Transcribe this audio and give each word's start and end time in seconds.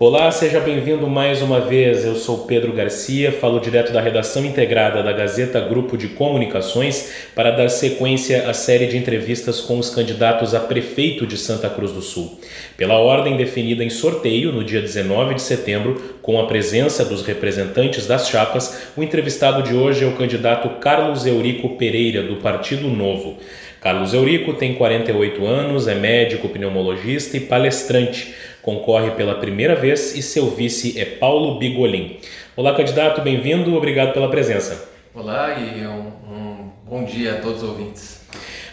Olá, 0.00 0.30
seja 0.30 0.60
bem-vindo 0.60 1.08
mais 1.08 1.42
uma 1.42 1.60
vez. 1.60 2.04
Eu 2.04 2.14
sou 2.14 2.46
Pedro 2.46 2.72
Garcia, 2.72 3.32
falo 3.32 3.58
direto 3.58 3.92
da 3.92 4.00
redação 4.00 4.44
integrada 4.44 5.02
da 5.02 5.12
Gazeta 5.12 5.58
Grupo 5.58 5.96
de 5.96 6.06
Comunicações 6.06 7.26
para 7.34 7.50
dar 7.50 7.68
sequência 7.68 8.48
à 8.48 8.54
série 8.54 8.86
de 8.86 8.96
entrevistas 8.96 9.60
com 9.60 9.76
os 9.76 9.90
candidatos 9.90 10.54
a 10.54 10.60
prefeito 10.60 11.26
de 11.26 11.36
Santa 11.36 11.68
Cruz 11.68 11.90
do 11.90 12.00
Sul. 12.00 12.38
Pela 12.76 12.96
ordem 12.96 13.36
definida 13.36 13.82
em 13.82 13.90
sorteio 13.90 14.52
no 14.52 14.62
dia 14.62 14.80
19 14.80 15.34
de 15.34 15.42
setembro, 15.42 16.00
com 16.22 16.38
a 16.38 16.46
presença 16.46 17.04
dos 17.04 17.26
representantes 17.26 18.06
das 18.06 18.28
chapas, 18.28 18.92
o 18.96 19.02
entrevistado 19.02 19.64
de 19.64 19.74
hoje 19.74 20.04
é 20.04 20.06
o 20.06 20.14
candidato 20.14 20.78
Carlos 20.78 21.26
Eurico 21.26 21.70
Pereira, 21.70 22.22
do 22.22 22.36
Partido 22.36 22.86
Novo. 22.86 23.36
Carlos 23.80 24.12
Eurico 24.12 24.54
tem 24.54 24.74
48 24.74 25.46
anos, 25.46 25.86
é 25.86 25.94
médico 25.94 26.48
pneumologista 26.48 27.36
e 27.36 27.40
palestrante 27.40 28.34
concorre 28.62 29.12
pela 29.12 29.34
primeira 29.34 29.74
vez 29.74 30.14
e 30.16 30.22
seu 30.22 30.50
vice 30.50 30.98
é 30.98 31.04
Paulo 31.04 31.58
Bigolin. 31.58 32.18
Olá, 32.56 32.74
candidato, 32.74 33.20
bem-vindo, 33.20 33.74
obrigado 33.74 34.12
pela 34.12 34.28
presença. 34.28 34.88
Olá 35.14 35.58
e 35.58 35.86
um, 35.86 36.08
um 36.32 36.70
bom 36.84 37.04
dia 37.04 37.34
a 37.34 37.36
todos 37.40 37.62
os 37.62 37.68
ouvintes. 37.68 38.18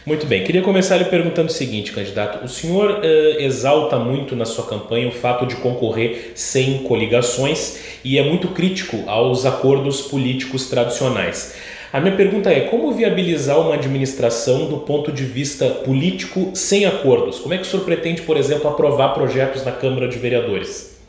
Muito 0.05 0.27
bem, 0.27 0.43
queria 0.43 0.61
começar 0.61 0.97
lhe 0.97 1.05
perguntando 1.05 1.49
o 1.49 1.51
seguinte, 1.51 1.91
candidato: 1.91 2.45
o 2.45 2.47
senhor 2.47 2.99
eh, 3.03 3.43
exalta 3.43 3.97
muito 3.97 4.35
na 4.35 4.45
sua 4.45 4.67
campanha 4.67 5.07
o 5.07 5.11
fato 5.11 5.47
de 5.47 5.55
concorrer 5.55 6.33
sem 6.35 6.83
coligações 6.83 7.99
e 8.03 8.19
é 8.19 8.23
muito 8.23 8.49
crítico 8.49 9.03
aos 9.07 9.47
acordos 9.47 10.03
políticos 10.03 10.69
tradicionais. 10.69 11.55
A 11.95 12.01
minha 12.01 12.13
pergunta 12.13 12.51
é: 12.51 12.67
como 12.67 12.91
viabilizar 12.91 13.57
uma 13.57 13.75
administração 13.75 14.67
do 14.67 14.79
ponto 14.79 15.13
de 15.13 15.23
vista 15.23 15.69
político 15.69 16.51
sem 16.53 16.85
acordos? 16.85 17.39
Como 17.39 17.53
é 17.53 17.57
que 17.57 17.63
o 17.63 17.65
senhor 17.65 17.85
pretende, 17.85 18.21
por 18.23 18.35
exemplo, 18.35 18.69
aprovar 18.69 19.13
projetos 19.13 19.63
na 19.63 19.71
Câmara 19.71 20.09
de 20.09 20.19
Vereadores? 20.19 20.99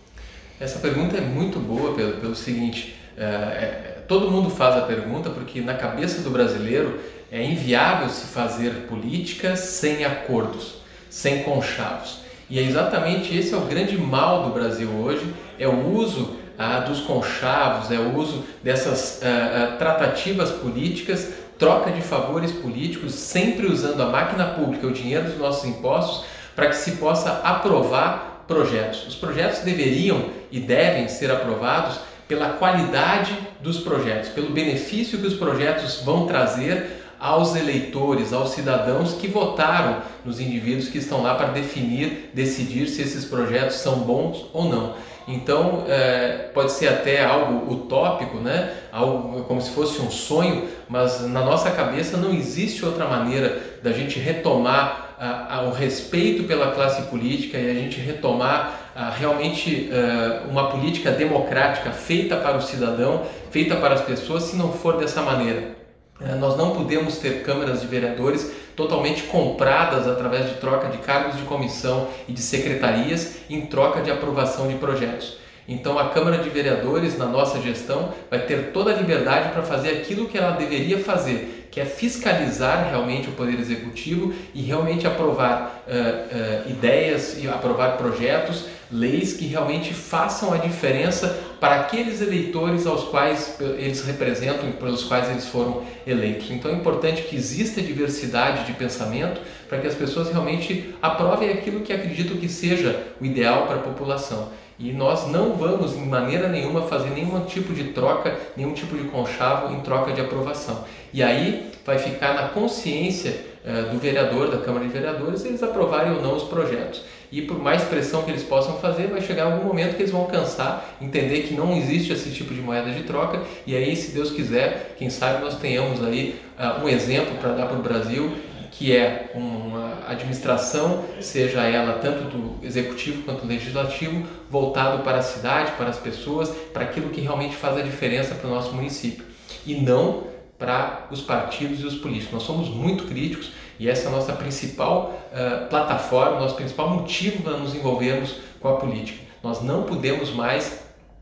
Essa 0.61 0.79
pergunta 0.79 1.17
é 1.17 1.21
muito 1.21 1.59
boa 1.59 1.93
pelo, 1.93 2.37
seguinte: 2.37 2.95
é, 3.19 3.25
é, 3.25 3.99
todo 4.07 4.31
mundo 4.31 4.49
faz 4.49 4.77
a 4.77 4.83
pergunta 4.83 5.29
porque 5.29 5.61
na 5.61 5.75
cabeça 5.75 6.23
do 6.23 6.31
brasileiro 6.31 7.01
é 7.33 7.43
inviável 7.43 8.09
se 8.09 8.29
fazer 8.29 8.71
política 8.89 9.57
sem 9.57 10.05
acordos, 10.05 10.83
sem 11.11 11.43
conchavos. 11.43 12.21
E 12.49 12.61
é 12.61 12.63
exatamente 12.63 13.37
esse 13.37 13.53
é 13.53 13.57
o 13.57 13.63
grande 13.63 13.99
mal 13.99 14.45
do 14.45 14.51
Brasil 14.51 14.89
hoje, 14.89 15.27
é 15.59 15.67
o 15.67 15.97
uso 15.97 16.37
ah, 16.59 16.81
dos 16.81 17.01
conchavos, 17.01 17.91
é 17.91 17.99
o 17.99 18.17
uso 18.17 18.45
dessas 18.63 19.21
ah, 19.23 19.27
ah, 19.27 19.77
tratativas 19.77 20.51
políticas, 20.51 21.33
troca 21.59 21.91
de 21.91 22.03
favores 22.03 22.53
políticos, 22.53 23.15
sempre 23.15 23.67
usando 23.67 24.01
a 24.03 24.07
máquina 24.07 24.47
pública, 24.47 24.87
o 24.87 24.93
dinheiro 24.93 25.25
dos 25.25 25.39
nossos 25.39 25.65
impostos, 25.65 26.25
para 26.55 26.69
que 26.69 26.77
se 26.77 26.93
possa 26.93 27.41
aprovar 27.45 28.45
projetos. 28.47 29.07
Os 29.07 29.15
projetos 29.15 29.61
deveriam 29.61 30.31
e 30.51 30.61
devem 30.61 31.09
ser 31.09 31.31
aprovados 31.31 31.99
pela 32.29 32.51
qualidade 32.51 33.37
dos 33.61 33.79
projetos, 33.79 34.31
pelo 34.31 34.51
benefício 34.51 35.19
que 35.19 35.27
os 35.27 35.35
projetos 35.35 36.03
vão 36.05 36.27
trazer 36.27 37.05
aos 37.19 37.55
eleitores, 37.57 38.33
aos 38.33 38.51
cidadãos 38.51 39.15
que 39.15 39.27
votaram 39.27 40.03
nos 40.25 40.39
indivíduos 40.41 40.89
que 40.89 40.99
estão 40.99 41.23
lá 41.23 41.35
para 41.35 41.49
definir, 41.49 42.31
decidir 42.35 42.89
se 42.89 43.03
esses 43.03 43.25
projetos 43.25 43.77
são 43.77 44.01
bons 44.01 44.47
ou 44.53 44.69
não. 44.69 44.95
Então, 45.29 45.85
é, 45.89 46.51
pode 46.55 46.71
ser 46.71 46.89
até 46.89 47.25
algo 47.25 47.73
utópico, 47.73 48.37
né? 48.39 48.73
algo 48.93 49.43
como 49.45 49.61
se 49.61 49.71
fosse 49.71 50.01
um 50.01 50.11
sonho, 50.11 50.69
mas 50.89 51.21
na 51.29 51.45
nossa 51.45 51.71
cabeça 51.71 52.17
não 52.17 52.33
existe 52.33 52.85
outra 52.85 53.07
maneira 53.07 53.61
da 53.83 53.91
gente 53.91 54.21
retomar 54.21 55.17
a, 55.19 55.57
a, 55.57 55.63
o 55.63 55.73
respeito 55.73 56.45
pela 56.45 56.73
classe 56.73 57.03
política 57.03 57.59
e 57.59 57.71
a 57.71 57.75
gente 57.75 57.99
retomar 57.99 58.93
a, 58.95 59.11
realmente 59.11 59.91
é, 59.91 60.49
uma 60.49 60.71
política 60.71 61.11
democrática 61.11 61.91
feita 61.91 62.37
para 62.37 62.57
o 62.57 62.63
cidadão, 62.63 63.23
feita 63.51 63.75
para 63.77 63.95
as 63.95 64.03
pessoas, 64.03 64.45
se 64.45 64.57
não 64.57 64.73
for 64.73 64.97
dessa 64.97 65.23
maneira. 65.23 65.75
É, 66.21 66.35
nós 66.37 66.57
não 66.57 66.71
podemos 66.71 67.19
ter 67.19 67.43
câmaras 67.43 67.81
de 67.81 67.87
vereadores 67.87 68.53
totalmente 68.77 69.23
compradas 69.25 70.07
através 70.07 70.49
de 70.49 70.57
troca 70.57 70.89
de 70.89 70.99
cargos 70.99 71.37
de 71.37 71.43
comissão 71.43 72.09
e 72.29 72.33
de 72.33 72.41
secretarias 72.41 73.39
em 73.49 73.63
troca 73.63 74.03
de 74.03 74.11
aprovação 74.11 74.69
de 74.69 74.75
projetos. 74.75 75.39
Então 75.69 75.99
a 75.99 76.11
Câmara 76.11 76.39
de 76.39 76.49
Vereadores, 76.49 77.19
na 77.19 77.27
nossa 77.27 77.61
gestão, 77.61 78.13
vai 78.31 78.41
ter 78.41 78.71
toda 78.73 78.93
a 78.93 78.95
liberdade 78.95 79.49
para 79.49 79.63
fazer 79.63 79.91
aquilo 79.91 80.29
que 80.29 80.39
ela 80.39 80.53
deveria 80.53 80.99
fazer, 80.99 81.69
que 81.73 81.81
é 81.81 81.85
fiscalizar 81.85 82.89
realmente 82.89 83.29
o 83.29 83.33
Poder 83.33 83.59
Executivo 83.59 84.33
e 84.55 84.63
realmente 84.63 85.07
aprovar 85.07 85.85
uh, 85.87 85.91
uh, 85.91 86.71
ideias 86.71 87.37
e 87.43 87.49
aprovar 87.49 87.97
projetos, 87.97 88.67
leis 88.91 89.33
que 89.33 89.47
realmente 89.47 89.93
façam 89.93 90.53
a 90.53 90.57
diferença 90.59 91.39
para 91.61 91.81
aqueles 91.81 92.21
eleitores 92.21 92.87
aos 92.87 93.05
quais 93.05 93.57
eles 93.61 94.05
representam 94.05 94.69
e 94.69 94.73
pelos 94.73 95.05
quais 95.05 95.31
eles 95.31 95.47
foram 95.47 95.83
eleitos. 96.07 96.51
Então 96.51 96.71
é 96.71 96.75
importante 96.75 97.23
que 97.23 97.37
exista 97.37 97.81
diversidade 97.81 98.65
de 98.67 98.73
pensamento 98.73 99.41
para 99.69 99.79
que 99.79 99.87
as 99.87 99.95
pessoas 99.95 100.31
realmente 100.31 100.95
aprovem 101.01 101.51
aquilo 101.51 101.81
que 101.81 101.93
acreditam 101.93 102.37
que 102.37 102.49
seja 102.49 103.05
o 103.21 103.25
ideal 103.25 103.67
para 103.67 103.77
a 103.77 103.83
população. 103.83 104.51
E 104.79 104.93
nós 104.93 105.27
não 105.29 105.55
vamos, 105.55 105.97
em 105.97 106.05
maneira 106.05 106.49
nenhuma, 106.49 106.83
fazer 106.83 107.09
nenhum 107.11 107.41
tipo 107.47 107.73
de 107.73 107.85
troca, 107.85 108.37
nenhum 108.55 108.75
tipo 108.75 108.95
de 108.95 109.05
conchavo 109.05 109.73
em 109.75 109.81
troca 109.81 110.13
de 110.13 110.21
aprovação. 110.21 110.85
E 111.15 111.23
aí 111.23 111.71
vai 111.85 111.99
ficar 111.99 112.35
na 112.35 112.49
consciência 112.49 113.35
eh, 113.65 113.83
do 113.91 113.99
vereador, 113.99 114.51
da 114.51 114.59
Câmara 114.59 114.85
de 114.85 114.93
Vereadores, 114.93 115.45
eles 115.47 115.63
aprovarem 115.63 116.13
ou 116.13 116.23
não 116.23 116.37
os 116.37 116.43
projetos. 116.43 117.03
E 117.37 117.43
por 117.43 117.63
mais 117.63 117.85
pressão 117.85 118.23
que 118.23 118.31
eles 118.31 118.43
possam 118.43 118.79
fazer, 118.79 119.09
vai 119.09 119.21
chegar 119.21 119.45
algum 119.45 119.63
momento 119.63 119.95
que 119.95 120.01
eles 120.01 120.11
vão 120.11 120.25
cansar, 120.25 120.97
entender 121.03 121.43
que 121.43 121.53
não 121.53 121.77
existe 121.77 122.11
esse 122.11 122.31
tipo 122.31 122.55
de 122.55 122.63
moeda 122.63 122.91
de 122.91 123.03
troca. 123.03 123.43
E 123.67 123.77
aí, 123.77 123.95
se 123.95 124.13
Deus 124.13 124.31
quiser, 124.31 124.95
quem 124.97 125.11
sabe 125.11 125.45
nós 125.45 125.59
tenhamos 125.59 126.03
aí 126.03 126.41
uh, 126.59 126.83
um 126.83 126.89
exemplo 126.89 127.37
para 127.37 127.53
dar 127.53 127.67
para 127.67 127.77
o 127.77 127.83
Brasil 127.83 128.33
que 128.71 128.95
é 128.95 129.31
uma 129.35 129.99
administração, 130.07 131.05
seja 131.21 131.63
ela 131.63 131.99
tanto 131.99 132.25
do 132.25 132.67
executivo 132.67 133.23
quanto 133.23 133.43
do 133.43 133.49
legislativo, 133.49 134.27
voltado 134.51 135.03
para 135.03 135.19
a 135.19 135.23
cidade, 135.23 135.73
para 135.73 135.89
as 135.89 135.99
pessoas, 135.99 136.51
para 136.73 136.85
aquilo 136.85 137.11
que 137.11 137.21
realmente 137.21 137.57
faz 137.57 137.77
a 137.77 137.83
diferença 137.83 138.35
para 138.35 138.49
o 138.49 138.51
nosso 138.51 138.75
município 138.75 139.25
e 139.67 139.75
não 139.75 140.25
para 140.59 141.07
os 141.11 141.21
partidos 141.21 141.81
e 141.81 141.87
os 141.87 141.97
políticos. 141.97 142.33
Nós 142.33 142.43
somos 142.43 142.69
muito 142.69 143.05
críticos 143.05 143.53
e 143.79 143.89
essa 143.89 144.05
é 144.05 144.09
a 144.09 144.11
nossa 144.11 144.33
principal 144.33 145.29
uh, 145.33 145.69
plataforma, 145.69 146.41
nosso 146.41 146.55
principal 146.55 146.91
motivo 146.91 147.43
para 147.43 147.57
nos 147.57 147.75
envolvermos 147.75 148.37
com 148.61 148.69
a 148.69 148.77
política. 148.77 149.19
Nós 149.43 149.63
não 149.63 149.83
podemos 149.85 150.31
mais 150.31 150.81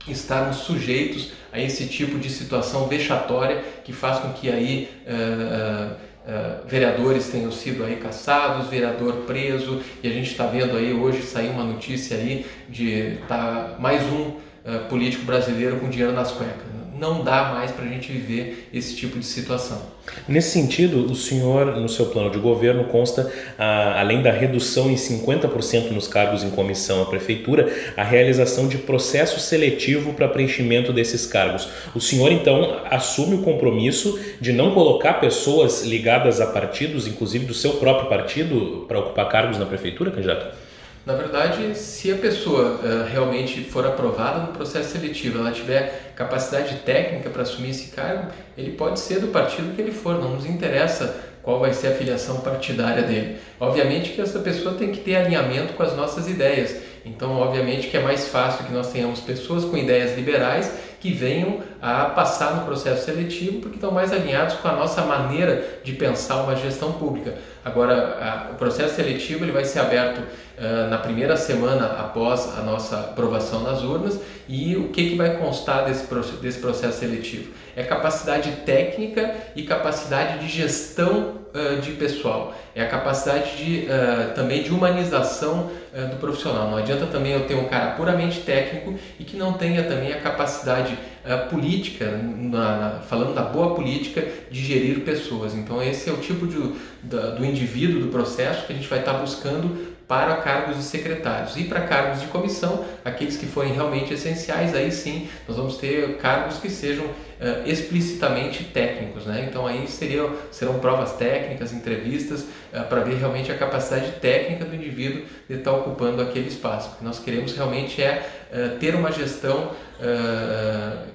estarmos 0.09 0.59
sujeitos 0.59 1.33
a 1.53 1.59
esse 1.59 1.87
tipo 1.87 2.19
de 2.19 2.29
situação 2.31 2.87
vexatória 2.87 3.63
que 3.85 3.93
faz 3.93 4.19
com 4.19 4.33
que 4.33 4.51
aí 4.51 4.91
uh, 5.07 5.93
uh, 5.95 6.67
vereadores 6.67 7.29
tenham 7.29 7.51
sido 7.51 7.85
aí 7.85 7.97
caçados, 7.97 8.69
vereador 8.69 9.25
preso, 9.27 9.81
e 10.03 10.09
a 10.09 10.11
gente 10.11 10.31
está 10.31 10.47
vendo 10.47 10.77
aí 10.77 10.93
hoje 10.93 11.23
sair 11.23 11.49
uma 11.49 11.65
notícia 11.65 12.17
aí 12.17 12.47
de 12.69 13.19
tá 13.29 13.77
mais 13.79 14.03
um 14.05 14.23
uh, 14.23 14.89
político 14.89 15.25
brasileiro 15.25 15.79
com 15.81 15.89
dinheiro 15.89 16.13
nas 16.13 16.33
cuecas 16.33 16.84
não 16.99 17.25
dá 17.25 17.53
mais 17.53 17.71
para 17.73 17.85
a 17.85 17.89
gente 17.89 18.11
viver 18.11 18.69
esse 18.73 18.95
tipo 18.97 19.19
de 19.19 19.27
situação. 19.27 19.83
Nesse 20.29 20.51
sentido, 20.51 21.11
o 21.11 21.15
senhor, 21.15 21.67
no 21.77 21.89
seu 21.89 22.07
plano 22.07 22.31
de 22.31 22.39
governo, 22.39 22.85
consta, 22.85 23.33
ah, 23.59 23.99
além 23.99 24.23
da 24.23 24.31
redução 24.31 24.91
em 24.91 24.95
50% 24.95 25.91
nos 25.91 26.07
cargos 26.07 26.45
em 26.45 26.51
comissão 26.51 27.03
à 27.03 27.07
prefeitura, 27.07 27.73
a 27.97 28.05
realização 28.05 28.69
de 28.69 28.79
processo 28.79 29.41
seletivo 29.41 30.13
para 30.13 30.29
preenchimento 30.29 30.93
desses 30.93 31.27
cargos. 31.27 31.69
O 31.95 32.01
senhor, 32.01 32.31
então, 32.31 32.81
assume 32.91 33.37
o 33.37 33.43
compromisso 33.43 34.19
de 34.41 34.53
não 34.53 34.73
colocar 34.73 35.15
pessoas 35.15 35.83
ligadas 35.83 36.41
a 36.41 36.47
partidos, 36.47 37.07
inclusive 37.07 37.47
do 37.47 37.55
seu 37.55 37.75
próprio 37.75 38.09
partido, 38.09 38.85
para 38.87 38.99
ocupar 38.99 39.29
cargos 39.29 39.59
na 39.59 39.67
prefeitura, 39.67 40.11
candidato? 40.11 40.64
Na 41.07 41.15
verdade, 41.15 41.77
se 41.77 42.11
a 42.11 42.17
pessoa 42.17 42.81
uh, 42.83 43.11
realmente 43.11 43.63
for 43.65 43.87
aprovada 43.87 44.39
no 44.47 44.53
processo 44.53 44.93
seletivo, 44.93 45.39
ela 45.39 45.53
tiver 45.53 46.13
capacidade 46.17 46.77
técnica 46.77 47.29
para 47.29 47.43
assumir 47.43 47.71
esse 47.71 47.91
cargo, 47.91 48.33
ele 48.57 48.71
pode 48.73 48.99
ser 49.01 49.21
do 49.21 49.29
partido 49.29 49.75
que 49.75 49.83
ele 49.83 49.93
for, 49.93 50.19
não 50.19 50.31
nos 50.31 50.47
interessa 50.47 51.15
qual 51.43 51.61
vai 51.61 51.75
ser 51.75 51.89
a 51.89 51.95
filiação 51.95 52.41
partidária 52.41 53.03
dele. 53.03 53.37
Obviamente 53.61 54.13
que 54.13 54.21
essa 54.23 54.39
pessoa 54.39 54.77
tem 54.77 54.91
que 54.91 55.01
ter 55.01 55.17
alinhamento 55.17 55.75
com 55.75 55.83
as 55.83 55.95
nossas 55.95 56.27
ideias. 56.27 56.75
Então, 57.05 57.39
obviamente 57.39 57.89
que 57.89 57.99
é 57.99 58.01
mais 58.01 58.29
fácil 58.29 58.65
que 58.65 58.73
nós 58.73 58.91
tenhamos 58.91 59.21
pessoas 59.21 59.63
com 59.63 59.77
ideias 59.77 60.17
liberais 60.17 60.73
que 61.05 61.13
venham 61.13 61.59
a 61.83 62.07
passar 62.07 62.57
no 62.57 62.65
processo 62.65 63.05
seletivo 63.05 63.61
porque 63.61 63.75
estão 63.75 63.91
mais 63.91 64.11
alinhados 64.11 64.55
com 64.55 64.69
a 64.69 64.73
nossa 64.73 65.03
maneira 65.03 65.81
de 65.85 65.93
pensar 65.93 66.37
uma 66.37 66.57
gestão 66.57 66.93
pública. 66.93 67.35
Agora, 67.63 68.49
a, 68.49 68.53
o 68.53 68.55
processo 68.55 68.95
seletivo 68.95 69.45
ele 69.45 69.53
vai 69.53 69.67
ser 69.67 69.81
aberto 69.81 70.21
uh, 70.21 70.89
na 70.89 70.97
primeira 70.97 71.37
semana 71.37 71.85
após 72.01 72.57
a 72.59 72.63
nossa 72.63 73.01
aprovação 73.01 73.63
nas 73.65 73.83
urnas 73.83 74.19
e 74.49 74.79
o 74.79 74.89
que, 74.89 75.11
que 75.11 75.15
vai 75.15 75.37
constar 75.37 75.85
desse, 75.85 76.07
desse 76.41 76.59
processo 76.59 77.01
seletivo? 77.01 77.53
É 77.77 77.83
capacidade 77.83 78.51
técnica 78.65 79.35
e 79.55 79.65
capacidade 79.65 80.39
de 80.39 80.49
gestão 80.49 81.35
uh, 81.55 81.83
de 81.83 81.93
pessoal, 81.93 82.55
é 82.75 82.81
a 82.81 82.89
capacidade 82.89 83.59
de, 83.59 83.87
uh, 83.89 84.33
também 84.35 84.63
de 84.63 84.71
humanização 84.71 85.71
uh, 85.95 86.09
do 86.09 86.17
profissional. 86.17 86.71
Não 86.71 86.77
adianta 86.77 87.07
também 87.07 87.33
eu 87.33 87.47
ter 87.47 87.55
um 87.55 87.65
cara 87.65 87.93
puramente 87.93 88.41
técnico 88.41 88.99
e 89.19 89.25
que 89.25 89.37
não 89.37 89.53
tenha 89.53 89.85
também 89.85 90.13
a 90.13 90.21
capacidade 90.21 90.99
uh, 91.25 91.49
política, 91.49 92.11
na, 92.11 92.77
na, 92.77 92.91
falando 93.01 93.35
da 93.35 93.43
boa 93.43 93.75
política, 93.75 94.27
de 94.51 94.63
gerir 94.63 95.01
pessoas. 95.01 95.55
Então 95.55 95.83
esse 95.83 96.11
é 96.11 96.13
o 96.13 96.19
tipo 96.19 96.47
de, 96.47 96.75
da, 97.03 97.31
do 97.31 97.45
indivíduo, 97.45 98.01
do 98.01 98.09
processo 98.09 98.67
que 98.67 98.73
a 98.73 98.77
gente 98.77 98.89
vai 98.89 98.99
estar 98.99 99.15
buscando 99.15 99.94
para 100.07 100.37
cargos 100.37 100.77
de 100.77 100.83
secretários. 100.83 101.57
E 101.57 101.65
para 101.65 101.83
cargos 101.83 102.21
de 102.21 102.27
comissão, 102.27 102.85
aqueles 103.05 103.37
que 103.37 103.47
forem 103.47 103.73
realmente 103.73 104.13
essenciais, 104.13 104.75
aí 104.75 104.91
sim 104.93 105.29
nós 105.49 105.57
vamos 105.57 105.77
ter 105.79 106.17
cargos 106.19 106.59
que 106.59 106.69
sejam 106.69 107.07
uh, 107.07 107.67
explicitamente 107.67 108.65
técnicos. 108.65 109.27
Né? 109.27 109.47
Então 109.49 109.67
aí 109.67 109.87
seriam, 109.89 110.31
serão 110.51 110.79
provas 110.79 111.13
técnicas, 111.15 111.73
entrevistas, 111.73 112.43
uh, 112.43 112.85
para 112.89 113.01
ver 113.01 113.17
realmente 113.17 113.51
a 113.51 113.57
capacidade 113.57 114.13
técnica 114.13 114.65
do 114.65 114.75
indivíduo 114.75 115.23
de 115.49 115.57
estar 115.57 115.73
ocupando 115.73 116.21
aquele 116.23 116.49
espaço. 116.49 116.93
O 116.95 116.99
que 116.99 117.05
nós 117.05 117.19
queremos 117.19 117.55
realmente 117.57 118.03
é 118.03 118.44
uh, 118.55 118.79
ter 118.79 118.95
uma 118.95 119.11
gestão 119.11 119.71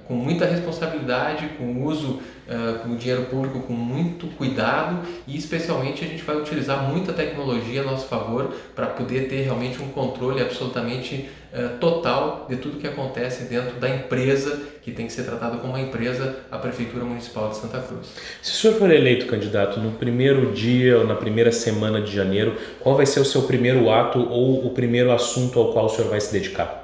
com 0.08 0.14
muita 0.14 0.46
responsabilidade, 0.46 1.50
com 1.58 1.84
uso 1.84 2.18
uh, 2.50 2.78
com 2.80 2.90
o 2.90 2.96
dinheiro 2.96 3.26
público 3.26 3.60
com 3.60 3.72
muito 3.72 4.26
cuidado 4.36 5.06
e 5.26 5.36
especialmente 5.36 6.04
a 6.04 6.08
gente 6.08 6.22
vai 6.22 6.36
utilizar 6.36 6.82
muita 6.90 7.12
tecnologia 7.12 7.82
a 7.82 7.84
nosso 7.84 8.06
favor 8.06 8.52
para 8.74 8.86
poder 8.86 9.28
ter 9.28 9.42
realmente 9.42 9.80
um 9.80 9.88
controle 9.88 10.42
absolutamente 10.42 11.30
uh, 11.52 11.78
total 11.78 12.46
de 12.48 12.56
tudo 12.56 12.78
que 12.78 12.86
acontece 12.86 13.44
dentro 13.44 13.78
da 13.78 13.88
empresa 13.88 14.60
que 14.82 14.90
tem 14.90 15.06
que 15.06 15.12
ser 15.12 15.22
tratada 15.22 15.58
como 15.58 15.74
uma 15.74 15.80
empresa 15.80 16.36
a 16.50 16.58
Prefeitura 16.58 17.04
Municipal 17.04 17.50
de 17.50 17.56
Santa 17.56 17.78
Cruz. 17.78 18.08
Se 18.42 18.52
o 18.52 18.54
senhor 18.56 18.78
for 18.78 18.90
eleito 18.90 19.26
candidato 19.26 19.78
no 19.78 19.92
primeiro 19.92 20.52
dia 20.52 20.98
ou 20.98 21.06
na 21.06 21.14
primeira 21.14 21.52
semana 21.52 22.00
de 22.00 22.10
janeiro, 22.10 22.56
qual 22.80 22.96
vai 22.96 23.06
ser 23.06 23.20
o 23.20 23.24
seu 23.24 23.42
primeiro 23.42 23.90
ato 23.90 24.18
ou 24.18 24.66
o 24.66 24.70
primeiro 24.70 25.12
assunto 25.12 25.58
ao 25.60 25.72
qual 25.72 25.86
o 25.86 25.88
senhor 25.88 26.10
vai 26.10 26.20
se 26.20 26.32
dedicar? 26.32 26.79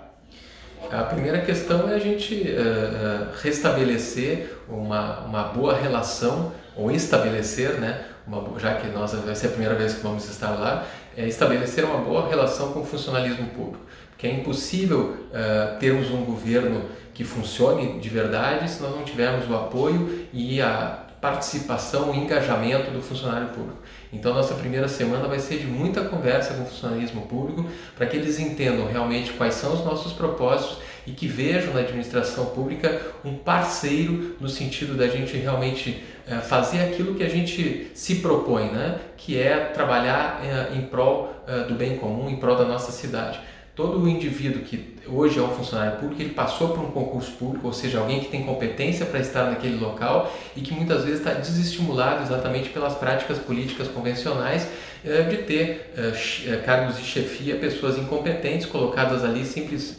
A 0.91 1.03
primeira 1.03 1.41
questão 1.41 1.91
é 1.91 1.95
a 1.95 1.99
gente 1.99 2.35
uh, 2.35 3.29
restabelecer 3.43 4.57
uma, 4.69 5.21
uma 5.21 5.43
boa 5.45 5.77
relação, 5.77 6.53
ou 6.77 6.91
estabelecer, 6.91 7.81
né, 7.81 8.05
uma, 8.27 8.59
já 8.59 8.75
que 8.75 8.89
nós 8.89 9.13
vai 9.13 9.35
ser 9.35 9.49
a 9.49 9.51
primeira 9.51 9.75
vez 9.75 9.95
que 9.95 10.03
vamos 10.03 10.29
estar 10.29 10.51
lá, 10.51 10.85
é 11.17 11.27
estabelecer 11.27 11.85
uma 11.85 11.99
boa 11.99 12.29
relação 12.29 12.73
com 12.73 12.81
o 12.81 12.85
funcionalismo 12.85 13.47
público. 13.49 13.85
Porque 14.11 14.27
é 14.27 14.31
impossível 14.31 15.17
uh, 15.31 15.79
termos 15.79 16.11
um 16.11 16.25
governo 16.25 16.85
que 17.13 17.25
funcione 17.25 17.99
de 17.99 18.09
verdade 18.09 18.71
se 18.71 18.83
nós 18.83 18.95
não 18.95 19.03
tivermos 19.03 19.49
o 19.49 19.55
apoio 19.55 20.27
e 20.33 20.61
a 20.61 21.06
participação, 21.27 22.13
o 22.13 22.15
engajamento 22.15 22.93
do 22.93 23.03
funcionário 23.03 23.49
público. 23.49 23.79
Então, 24.13 24.33
nossa 24.33 24.55
primeira 24.55 24.87
semana 24.87 25.27
vai 25.27 25.41
ser 25.41 25.59
de 25.59 25.67
muita 25.67 26.05
conversa 26.05 26.55
com 26.55 26.63
o 26.63 26.67
funcionalismo 26.67 27.23
público 27.23 27.69
para 27.97 28.07
que 28.07 28.17
eles 28.17 28.39
entendam 28.39 28.87
realmente 28.87 29.33
quais 29.33 29.55
são 29.55 29.75
os 29.75 29.85
nossos 29.85 30.13
propósitos 30.13 30.79
e 31.05 31.11
que 31.11 31.27
vejam 31.27 31.75
na 31.75 31.81
administração 31.81 32.47
pública 32.47 33.01
um 33.25 33.35
parceiro 33.35 34.37
no 34.41 34.49
sentido 34.49 34.97
da 34.97 35.09
gente 35.09 35.37
realmente 35.37 36.05
é, 36.29 36.37
fazer 36.37 36.81
aquilo 36.81 37.17
que 37.17 37.25
a 37.25 37.29
gente 37.29 37.91
se 37.93 38.17
propõe, 38.17 38.71
né? 38.71 39.01
que 39.17 39.37
é 39.37 39.57
trabalhar 39.75 40.41
é, 40.45 40.77
em 40.77 40.83
prol 40.83 41.35
é, 41.49 41.65
do 41.65 41.75
bem 41.75 41.97
comum, 41.97 42.31
em 42.31 42.37
prol 42.37 42.55
da 42.55 42.65
nossa 42.65 42.93
cidade 42.93 43.41
todo 43.77 44.03
o 44.03 44.09
indivíduo 44.09 44.63
que 44.63 44.97
hoje 45.07 45.39
é 45.39 45.43
um 45.43 45.51
funcionário 45.51 45.99
público, 45.99 46.23
ele 46.23 46.33
passou 46.33 46.71
por 46.71 46.83
um 46.83 46.91
concurso 46.91 47.33
público, 47.33 47.67
ou 47.67 47.73
seja, 47.75 47.99
alguém 47.99 48.21
que 48.21 48.29
tem 48.29 48.43
competência 48.43 49.05
para 49.05 49.21
estar 49.21 49.45
naquele 49.51 49.77
local 49.77 50.35
e 50.57 50.63
que 50.63 50.73
muitas 50.73 51.05
vezes 51.05 51.19
está 51.21 51.35
desestimulado 51.35 52.23
exatamente 52.23 52.71
pelas 52.71 52.95
práticas 52.95 53.39
políticas 53.39 53.87
convencionais 53.89 54.67
eh, 55.05 55.23
de 55.25 55.37
ter 55.43 55.93
eh, 55.95 56.13
eh, 56.47 56.57
cargos 56.65 56.97
de 56.97 57.05
chefia, 57.05 57.57
pessoas 57.57 57.99
incompetentes 57.99 58.67
colocadas 58.67 59.23
ali 59.23 59.45
simples 59.45 59.99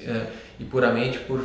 e 0.59 0.63
puramente 0.63 1.19
por 1.19 1.41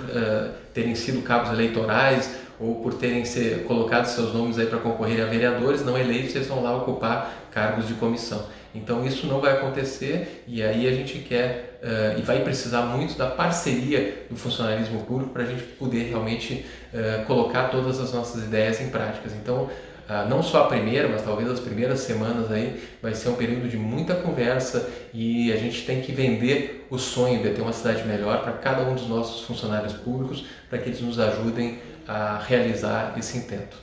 terem 0.73 0.95
sido 0.95 1.23
cabos 1.23 1.51
eleitorais 1.51 2.35
ou 2.59 2.77
por 2.77 2.95
terem 2.95 3.25
ser 3.25 3.65
colocado 3.65 4.07
seus 4.07 4.33
nomes 4.33 4.59
aí 4.59 4.67
para 4.67 4.79
concorrer 4.79 5.23
a 5.23 5.27
vereadores 5.27 5.85
não 5.85 5.99
eleitos, 5.99 6.35
eles 6.35 6.47
vão 6.47 6.63
lá 6.63 6.77
ocupar 6.77 7.49
cargos 7.51 7.89
de 7.89 7.95
comissão. 7.95 8.47
Então 8.75 9.05
isso 9.05 9.27
não 9.27 9.41
vai 9.41 9.53
acontecer 9.53 10.45
e 10.47 10.63
aí 10.63 10.89
a 10.89 10.93
gente 10.93 11.19
quer 11.19 11.79
uh, 11.83 12.19
e 12.19 12.23
vai 12.23 12.41
precisar 12.41 12.83
muito 12.83 13.19
da 13.19 13.27
parceria 13.27 14.25
do 14.31 14.37
funcionalismo 14.37 15.05
público 15.05 15.33
para 15.33 15.43
a 15.43 15.47
gente 15.47 15.63
poder 15.63 16.05
realmente 16.05 16.65
uh, 16.95 17.25
colocar 17.27 17.65
todas 17.65 18.01
as 18.01 18.13
nossas 18.13 18.45
ideias 18.45 18.81
em 18.81 18.89
práticas. 18.89 19.33
Então 19.35 19.69
uh, 20.09 20.29
não 20.29 20.43
só 20.43 20.65
a 20.65 20.67
primeira, 20.67 21.09
mas 21.09 21.23
talvez 21.23 21.49
as 21.51 21.61
primeiras 21.61 22.01
semanas 22.01 22.51
aí 22.51 22.83
vai 23.01 23.15
ser 23.15 23.29
um 23.29 23.35
período 23.35 23.69
de 23.69 23.77
muita 23.77 24.15
conversa 24.15 24.89
e 25.13 25.53
a 25.53 25.57
gente 25.57 25.85
tem 25.85 26.01
que 26.01 26.13
vender 26.13 26.87
o 26.91 26.99
sonho 26.99 27.43
de 27.43 27.51
ter 27.51 27.63
uma 27.63 27.73
cidade 27.73 28.07
melhor 28.07 28.43
para 28.43 28.53
cada 28.53 28.83
um 28.83 28.95
dos 28.95 29.09
nossos 29.09 29.47
funcionários 29.47 29.93
públicos 29.93 30.45
para 30.69 30.79
que 30.79 30.89
eles 30.89 31.01
nos 31.01 31.19
ajudem 31.19 31.79
a 32.07 32.39
realizar 32.39 33.15
esse 33.19 33.39
intento. 33.39 33.77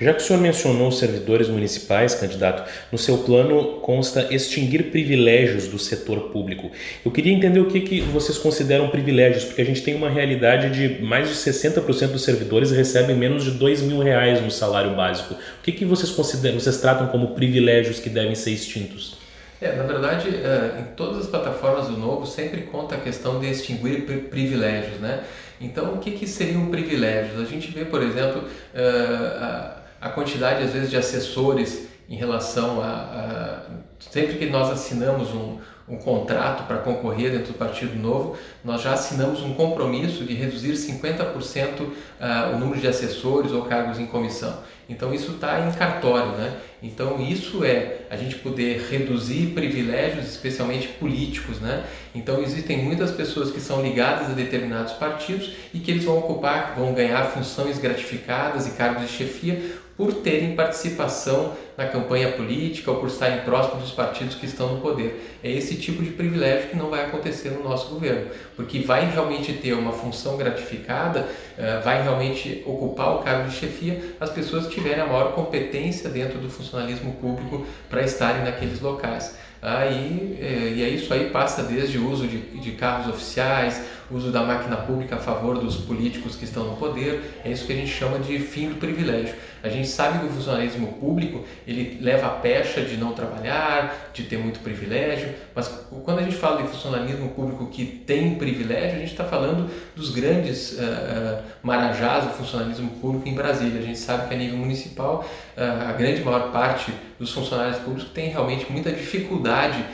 Já 0.00 0.14
que 0.14 0.22
o 0.22 0.24
senhor 0.24 0.40
mencionou 0.40 0.88
os 0.88 0.98
servidores 0.98 1.48
municipais, 1.48 2.14
candidato, 2.14 2.68
no 2.90 2.98
seu 2.98 3.18
plano 3.18 3.80
consta 3.80 4.32
extinguir 4.34 4.90
privilégios 4.90 5.68
do 5.68 5.78
setor 5.78 6.30
público. 6.30 6.70
Eu 7.04 7.10
queria 7.10 7.32
entender 7.32 7.60
o 7.60 7.66
que, 7.66 7.80
que 7.80 8.00
vocês 8.00 8.38
consideram 8.38 8.88
privilégios, 8.88 9.44
porque 9.44 9.62
a 9.62 9.64
gente 9.64 9.82
tem 9.82 9.94
uma 9.94 10.08
realidade 10.08 10.70
de 10.70 11.02
mais 11.02 11.28
de 11.28 11.34
60% 11.34 12.08
dos 12.08 12.24
servidores 12.24 12.70
recebem 12.70 13.16
menos 13.16 13.44
de 13.44 13.52
dois 13.52 13.82
mil 13.82 14.00
reais 14.00 14.40
no 14.40 14.50
salário 14.50 14.94
básico. 14.94 15.34
O 15.34 15.62
que, 15.62 15.72
que 15.72 15.84
vocês 15.84 16.10
consideram, 16.10 16.58
vocês 16.58 16.78
tratam 16.78 17.08
como 17.08 17.34
privilégios 17.34 18.00
que 18.00 18.08
devem 18.08 18.34
ser 18.34 18.50
extintos? 18.50 19.16
É, 19.60 19.74
na 19.74 19.84
verdade, 19.84 20.28
é, 20.28 20.80
em 20.80 20.94
todas 20.94 21.24
as 21.24 21.26
plataformas 21.26 21.86
do 21.86 21.96
Novo 21.96 22.26
sempre 22.26 22.62
conta 22.62 22.94
a 22.94 22.98
questão 22.98 23.40
de 23.40 23.50
extinguir 23.50 24.02
privilégios, 24.28 25.00
né? 25.00 25.24
Então, 25.60 25.94
o 25.94 25.98
que, 25.98 26.12
que 26.12 26.26
seriam 26.26 26.66
privilégios? 26.66 27.40
A 27.40 27.44
gente 27.44 27.70
vê, 27.70 27.84
por 27.84 28.02
exemplo, 28.02 28.42
uh, 28.42 29.80
a, 30.00 30.08
quantidade, 30.10 30.62
às 30.62 30.72
vezes, 30.72 30.90
de 30.90 30.96
assessores 30.96 31.88
em 32.08 32.16
relação 32.16 32.80
a, 32.80 32.86
a 32.86 33.60
sempre 33.98 34.36
que 34.36 34.46
nós 34.46 34.70
assinamos 34.70 35.32
um, 35.32 35.58
um 35.88 35.96
contrato 35.96 36.66
para 36.66 36.78
concorrer 36.78 37.30
dentro 37.30 37.52
do 37.52 37.58
Partido 37.58 37.96
Novo, 37.96 38.36
nós 38.64 38.82
já 38.82 38.92
assinamos 38.92 39.42
um 39.42 39.54
compromisso 39.54 40.24
de 40.24 40.34
reduzir 40.34 40.72
50% 40.72 41.80
uh, 41.80 42.54
o 42.54 42.58
número 42.58 42.80
de 42.80 42.88
assessores 42.88 43.52
ou 43.52 43.62
cargos 43.62 43.98
em 43.98 44.06
comissão. 44.06 44.58
Então 44.88 45.12
isso 45.12 45.32
está 45.32 45.60
em 45.66 45.72
cartório, 45.72 46.32
né? 46.32 46.56
Então 46.82 47.20
isso 47.20 47.64
é 47.64 48.02
a 48.08 48.16
gente 48.16 48.36
poder 48.36 48.86
reduzir 48.88 49.48
privilégios, 49.48 50.26
especialmente 50.26 50.88
políticos, 50.88 51.60
né? 51.60 51.84
Então 52.14 52.40
existem 52.42 52.78
muitas 52.78 53.10
pessoas 53.10 53.50
que 53.50 53.60
são 53.60 53.82
ligadas 53.82 54.30
a 54.30 54.32
determinados 54.32 54.92
partidos 54.92 55.52
e 55.74 55.80
que 55.80 55.90
eles 55.90 56.04
vão 56.04 56.18
ocupar, 56.18 56.74
vão 56.76 56.94
ganhar 56.94 57.24
funções 57.24 57.78
gratificadas 57.78 58.66
e 58.68 58.70
cargos 58.72 59.02
de 59.02 59.12
chefia 59.12 59.76
por 59.96 60.12
terem 60.12 60.54
participação 60.54 61.54
na 61.76 61.86
campanha 61.86 62.32
política 62.32 62.90
ou 62.90 62.98
por 62.98 63.08
estarem 63.08 63.40
próximos 63.40 63.82
dos 63.82 63.92
partidos 63.92 64.34
que 64.34 64.46
estão 64.46 64.74
no 64.74 64.80
poder. 64.80 65.38
É 65.42 65.50
esse 65.50 65.76
tipo 65.76 66.02
de 66.02 66.10
privilégio 66.10 66.70
que 66.70 66.76
não 66.76 66.90
vai 66.90 67.04
acontecer 67.04 67.50
no 67.50 67.62
nosso 67.62 67.88
governo, 67.88 68.30
porque 68.54 68.80
vai 68.80 69.10
realmente 69.10 69.52
ter 69.52 69.74
uma 69.74 69.92
função 69.92 70.36
gratificada, 70.36 71.28
eh, 71.58 71.80
vai 71.84 72.02
realmente 72.02 72.62
ocupar 72.66 73.16
o 73.16 73.18
cargo 73.18 73.48
de 73.48 73.56
chefia 73.56 74.16
as 74.20 74.30
pessoas 74.30 74.66
que 74.66 74.74
tiverem 74.74 75.02
a 75.02 75.06
maior 75.06 75.32
competência 75.32 76.08
dentro 76.08 76.38
do 76.38 76.48
funcionalismo 76.48 77.12
público 77.14 77.66
para 77.88 78.02
estarem 78.02 78.42
naqueles 78.44 78.80
locais. 78.80 79.36
Aí, 79.60 80.38
é, 80.40 80.68
e 80.68 80.94
isso 80.94 81.12
aí 81.12 81.30
passa 81.30 81.62
desde 81.62 81.98
o 81.98 82.08
uso 82.10 82.28
de, 82.28 82.38
de 82.38 82.72
carros 82.72 83.08
oficiais, 83.08 83.82
uso 84.10 84.30
da 84.30 84.42
máquina 84.42 84.76
pública 84.76 85.16
a 85.16 85.18
favor 85.18 85.58
dos 85.58 85.76
políticos 85.76 86.36
que 86.36 86.44
estão 86.44 86.64
no 86.64 86.76
poder, 86.76 87.40
é 87.44 87.50
isso 87.50 87.66
que 87.66 87.72
a 87.72 87.76
gente 87.76 87.90
chama 87.90 88.18
de 88.18 88.38
fim 88.38 88.68
do 88.68 88.76
privilégio. 88.76 89.34
A 89.62 89.68
gente 89.68 89.88
sabe 89.88 90.20
que 90.20 90.26
o 90.26 90.28
funcionalismo 90.28 90.92
público 90.94 91.44
ele 91.66 91.98
leva 92.00 92.28
a 92.28 92.30
pecha 92.30 92.80
de 92.80 92.96
não 92.96 93.12
trabalhar, 93.12 94.10
de 94.14 94.22
ter 94.22 94.38
muito 94.38 94.60
privilégio, 94.60 95.34
mas 95.52 95.68
quando 96.04 96.20
a 96.20 96.22
gente 96.22 96.36
fala 96.36 96.62
de 96.62 96.68
funcionalismo 96.68 97.30
público 97.30 97.66
que 97.66 97.84
tem 97.84 98.36
privilégio, 98.36 98.96
a 98.96 99.00
gente 99.00 99.10
está 99.10 99.24
falando 99.24 99.68
dos 99.96 100.10
grandes 100.10 100.72
uh, 100.72 100.76
uh, 100.76 101.42
marajás 101.62 102.24
do 102.24 102.30
funcionalismo 102.30 102.90
público 103.00 103.28
em 103.28 103.34
Brasília. 103.34 103.80
A 103.80 103.82
gente 103.82 103.98
sabe 103.98 104.28
que 104.28 104.34
a 104.34 104.36
nível 104.38 104.56
municipal 104.58 105.26
uh, 105.56 105.88
a 105.88 105.92
grande 105.92 106.22
maior 106.22 106.52
parte 106.52 106.92
dos 107.18 107.32
funcionários 107.32 107.78
públicos 107.78 108.12
tem 108.14 108.28
realmente 108.28 108.70
muita 108.70 108.92
dificuldade 108.92 109.84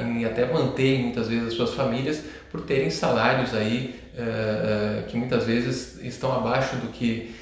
em 0.00 0.24
até 0.24 0.46
manter 0.46 1.00
muitas 1.00 1.26
vezes 1.26 1.48
as 1.48 1.54
suas 1.54 1.74
famílias 1.74 2.22
por 2.52 2.60
terem 2.60 2.88
salários 2.88 3.52
aí 3.52 4.00
que 5.08 5.16
muitas 5.16 5.44
vezes 5.44 5.98
estão 6.04 6.32
abaixo 6.32 6.76
do 6.76 6.86
que 6.86 7.34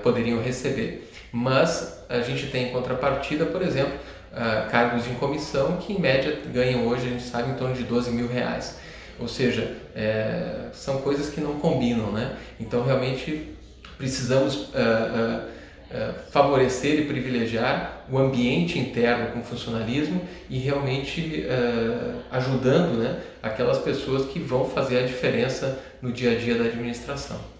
poderiam 0.00 0.40
receber. 0.40 1.10
Mas 1.36 1.98
a 2.08 2.20
gente 2.20 2.46
tem 2.46 2.68
em 2.68 2.70
contrapartida, 2.70 3.44
por 3.44 3.60
exemplo, 3.60 3.94
uh, 4.30 4.70
cargos 4.70 5.04
em 5.08 5.14
comissão 5.14 5.78
que 5.78 5.92
em 5.92 5.98
média 5.98 6.38
ganham 6.52 6.86
hoje, 6.86 7.08
a 7.08 7.10
gente 7.10 7.24
sabe, 7.24 7.50
em 7.50 7.54
torno 7.54 7.74
de 7.74 7.82
12 7.82 8.12
mil 8.12 8.28
reais. 8.28 8.78
Ou 9.18 9.26
seja, 9.26 9.76
é, 9.96 10.68
são 10.72 10.98
coisas 10.98 11.30
que 11.30 11.40
não 11.40 11.58
combinam, 11.58 12.12
né? 12.12 12.36
Então 12.60 12.84
realmente 12.84 13.52
precisamos 13.98 14.68
uh, 14.68 15.48
uh, 15.90 16.14
favorecer 16.30 17.00
e 17.00 17.04
privilegiar 17.06 18.04
o 18.08 18.16
ambiente 18.16 18.78
interno 18.78 19.32
com 19.32 19.42
funcionalismo 19.42 20.20
e 20.48 20.58
realmente 20.58 21.46
ajudando 22.30 22.98
né, 22.98 23.20
aquelas 23.42 23.78
pessoas 23.78 24.26
que 24.26 24.38
vão 24.38 24.68
fazer 24.68 24.98
a 24.98 25.02
diferença 25.06 25.80
no 26.00 26.12
dia 26.12 26.32
a 26.32 26.34
dia 26.36 26.54
da 26.54 26.64
administração. 26.64 27.53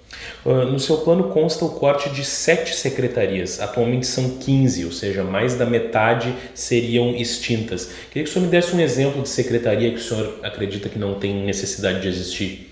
Ah, 0.44 0.64
no 0.64 0.78
seu 0.78 0.98
plano 0.98 1.24
consta 1.24 1.64
o 1.64 1.70
corte 1.70 2.10
de 2.10 2.24
sete 2.24 2.74
secretarias, 2.74 3.60
atualmente 3.60 4.06
são 4.06 4.38
15, 4.38 4.84
ou 4.84 4.92
seja, 4.92 5.24
mais 5.24 5.54
da 5.54 5.64
metade 5.64 6.34
seriam 6.54 7.14
extintas. 7.16 7.90
Queria 8.10 8.24
que 8.24 8.30
o 8.30 8.32
senhor 8.32 8.44
me 8.44 8.50
desse 8.50 8.74
um 8.74 8.80
exemplo 8.80 9.22
de 9.22 9.28
secretaria 9.28 9.90
que 9.90 9.96
o 9.96 10.02
senhor 10.02 10.40
acredita 10.42 10.88
que 10.88 10.98
não 10.98 11.14
tem 11.14 11.44
necessidade 11.44 12.00
de 12.00 12.08
existir. 12.08 12.70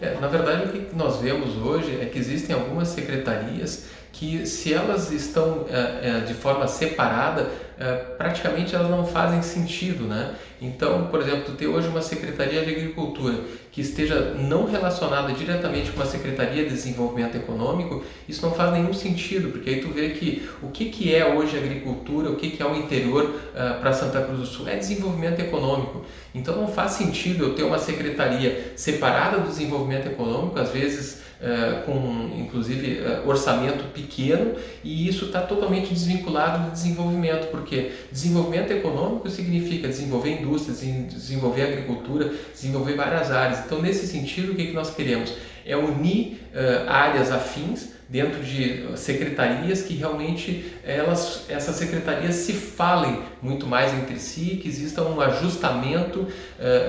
É, 0.00 0.18
na 0.20 0.26
verdade, 0.26 0.64
o 0.64 0.68
que 0.72 0.96
nós 0.96 1.20
vemos 1.20 1.56
hoje 1.56 1.96
é 2.00 2.06
que 2.06 2.18
existem 2.18 2.54
algumas 2.56 2.88
secretarias 2.88 3.84
que, 4.12 4.44
se 4.46 4.74
elas 4.74 5.10
estão 5.10 5.66
é, 5.70 6.08
é, 6.08 6.20
de 6.20 6.34
forma 6.34 6.66
separada, 6.66 7.48
é, 7.78 7.94
praticamente 8.18 8.74
elas 8.74 8.90
não 8.90 9.06
fazem 9.06 9.42
sentido, 9.42 10.04
né? 10.04 10.34
Então, 10.60 11.06
por 11.06 11.20
exemplo, 11.20 11.54
ter 11.54 11.66
hoje 11.66 11.88
uma 11.88 12.02
Secretaria 12.02 12.64
de 12.64 12.70
Agricultura 12.70 13.34
que 13.72 13.80
esteja 13.80 14.34
não 14.38 14.66
relacionada 14.66 15.32
diretamente 15.32 15.90
com 15.90 15.96
uma 15.96 16.06
Secretaria 16.06 16.62
de 16.62 16.68
Desenvolvimento 16.68 17.36
Econômico, 17.36 18.04
isso 18.28 18.44
não 18.44 18.52
faz 18.52 18.70
nenhum 18.70 18.92
sentido, 18.92 19.48
porque 19.50 19.70
aí 19.70 19.80
tu 19.80 19.88
vê 19.88 20.10
que 20.10 20.46
o 20.62 20.68
que, 20.68 20.90
que 20.90 21.14
é 21.14 21.26
hoje 21.26 21.56
agricultura, 21.56 22.30
o 22.30 22.36
que, 22.36 22.50
que 22.50 22.62
é 22.62 22.66
o 22.66 22.76
interior 22.76 23.24
uh, 23.24 23.80
para 23.80 23.94
Santa 23.94 24.20
Cruz 24.20 24.40
do 24.40 24.46
Sul, 24.46 24.68
é 24.68 24.76
desenvolvimento 24.76 25.40
econômico. 25.40 26.04
Então 26.34 26.54
não 26.54 26.68
faz 26.68 26.92
sentido 26.92 27.44
eu 27.44 27.54
ter 27.54 27.62
uma 27.62 27.78
secretaria 27.78 28.74
separada 28.76 29.38
do 29.38 29.48
desenvolvimento 29.48 30.06
econômico, 30.06 30.60
às 30.60 30.70
vezes 30.70 31.22
uh, 31.42 31.84
com 31.84 32.30
inclusive 32.38 33.00
uh, 33.00 33.28
orçamento 33.28 33.84
pequeno, 33.92 34.54
e 34.84 35.08
isso 35.08 35.26
está 35.26 35.40
totalmente 35.40 35.92
desvinculado 35.92 36.64
do 36.64 36.70
desenvolvimento, 36.70 37.50
porque 37.50 37.92
desenvolvimento 38.10 38.70
econômico 38.72 39.28
significa 39.28 39.88
desenvolver 39.88 40.40
indústrias, 40.40 40.80
desenvolver 40.80 41.62
agricultura, 41.62 42.32
desenvolver 42.52 42.94
várias 42.94 43.30
áreas. 43.30 43.64
Então, 43.66 43.82
nesse 43.82 44.06
sentido, 44.06 44.52
o 44.52 44.54
que, 44.54 44.66
que 44.66 44.72
nós 44.72 44.94
queremos? 44.94 45.34
É 45.66 45.76
unir 45.76 46.40
uh, 46.54 46.88
áreas 46.88 47.30
afins 47.30 47.92
dentro 48.12 48.42
de 48.42 48.94
secretarias 48.94 49.80
que 49.80 49.94
realmente 49.94 50.70
elas, 50.84 51.46
essas 51.48 51.76
secretarias 51.76 52.34
se 52.34 52.52
falem 52.52 53.22
muito 53.40 53.66
mais 53.66 53.94
entre 53.94 54.18
si, 54.18 54.56
que 54.56 54.68
exista 54.68 55.02
um 55.02 55.18
ajustamento 55.18 56.20
uh, 56.20 56.28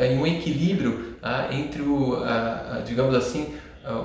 e 0.03 0.17
um 0.17 0.27
equilíbrio 0.27 1.15
uh, 1.24 1.53
entre 1.53 1.81
o, 1.81 2.15
uh, 2.15 2.83
digamos 2.86 3.15
assim, 3.15 3.53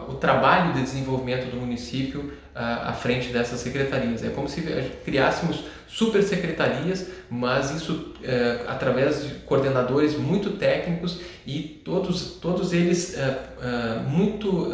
o 0.09 0.15
trabalho 0.15 0.73
de 0.73 0.83
desenvolvimento 0.83 1.51
do 1.51 1.57
município 1.57 2.33
à 2.55 2.93
frente 2.93 3.29
dessas 3.29 3.61
secretarias. 3.61 4.25
É 4.25 4.31
como 4.31 4.49
se 4.49 4.63
criássemos 5.05 5.65
super 5.87 6.23
secretarias, 6.23 7.07
mas 7.31 7.71
isso 7.71 8.13
é, 8.23 8.65
através 8.67 9.25
de 9.25 9.35
coordenadores 9.41 10.17
muito 10.19 10.51
técnicos 10.51 11.21
e 11.47 11.61
todos, 11.85 12.39
todos 12.41 12.73
eles 12.73 13.17
é, 13.17 13.39
é, 13.63 14.01
muito, 14.09 14.71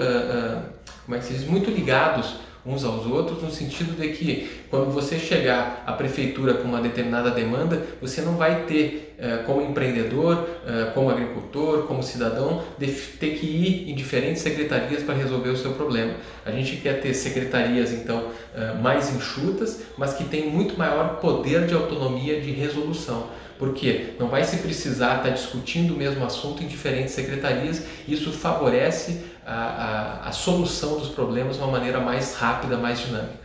como 1.05 1.17
é 1.17 1.19
que 1.19 1.25
se 1.25 1.35
diz, 1.35 1.45
muito 1.45 1.71
ligados 1.71 2.37
uns 2.66 2.83
aos 2.85 3.06
outros, 3.06 3.42
no 3.42 3.50
sentido 3.50 4.00
de 4.00 4.09
que 4.09 4.50
quando 4.71 4.90
você 4.90 5.18
chegar 5.18 5.83
à 5.87 5.92
prefeitura 5.92 6.54
com 6.54 6.68
uma 6.68 6.80
determinada 6.80 7.30
demanda, 7.30 7.83
você 8.00 8.23
não 8.23 8.37
vai 8.37 8.64
ter, 8.64 9.14
eh, 9.18 9.42
como 9.47 9.61
empreendedor, 9.61 10.49
eh, 10.66 10.90
como 10.94 11.11
agricultor, 11.11 11.83
como 11.87 12.02
cidadão, 12.02 12.62
de 12.78 12.87
ter 12.87 13.38
que 13.38 13.47
ir 13.47 13.90
em 13.90 13.94
diferentes 13.94 14.42
secretarias 14.42 15.02
para 15.02 15.14
resolver 15.14 15.50
o 15.50 15.56
seu 15.56 15.73
problema. 15.73 16.14
A 16.44 16.50
gente 16.50 16.76
quer 16.76 17.00
ter 17.00 17.12
secretarias, 17.12 17.92
então, 17.92 18.28
eh, 18.54 18.75
mais 18.80 19.14
enxutas, 19.14 19.83
mas 19.99 20.14
que 20.14 20.25
têm 20.25 20.49
muito 20.49 20.78
maior 20.78 21.21
poder 21.21 21.66
de 21.66 21.75
autonomia 21.75 22.40
de 22.40 22.50
resolução 22.50 23.28
porque 23.59 24.14
não 24.18 24.28
vai 24.28 24.44
se 24.44 24.56
precisar 24.59 25.18
estar 25.18 25.30
discutindo 25.30 25.94
o 25.94 25.97
mesmo 25.97 26.25
assunto 26.25 26.62
em 26.62 26.66
diferentes 26.66 27.14
secretarias, 27.14 27.85
isso 28.06 28.33
favorece 28.33 29.21
a, 29.47 30.23
a, 30.25 30.29
a 30.29 30.33
solução 30.33 30.99
dos 30.99 31.09
problemas 31.09 31.57
de 31.57 31.63
uma 31.63 31.73
maneira 31.73 32.01
mais 32.01 32.35
rápida, 32.35 32.77
mais 32.77 33.01
dinâmica. 33.01 33.45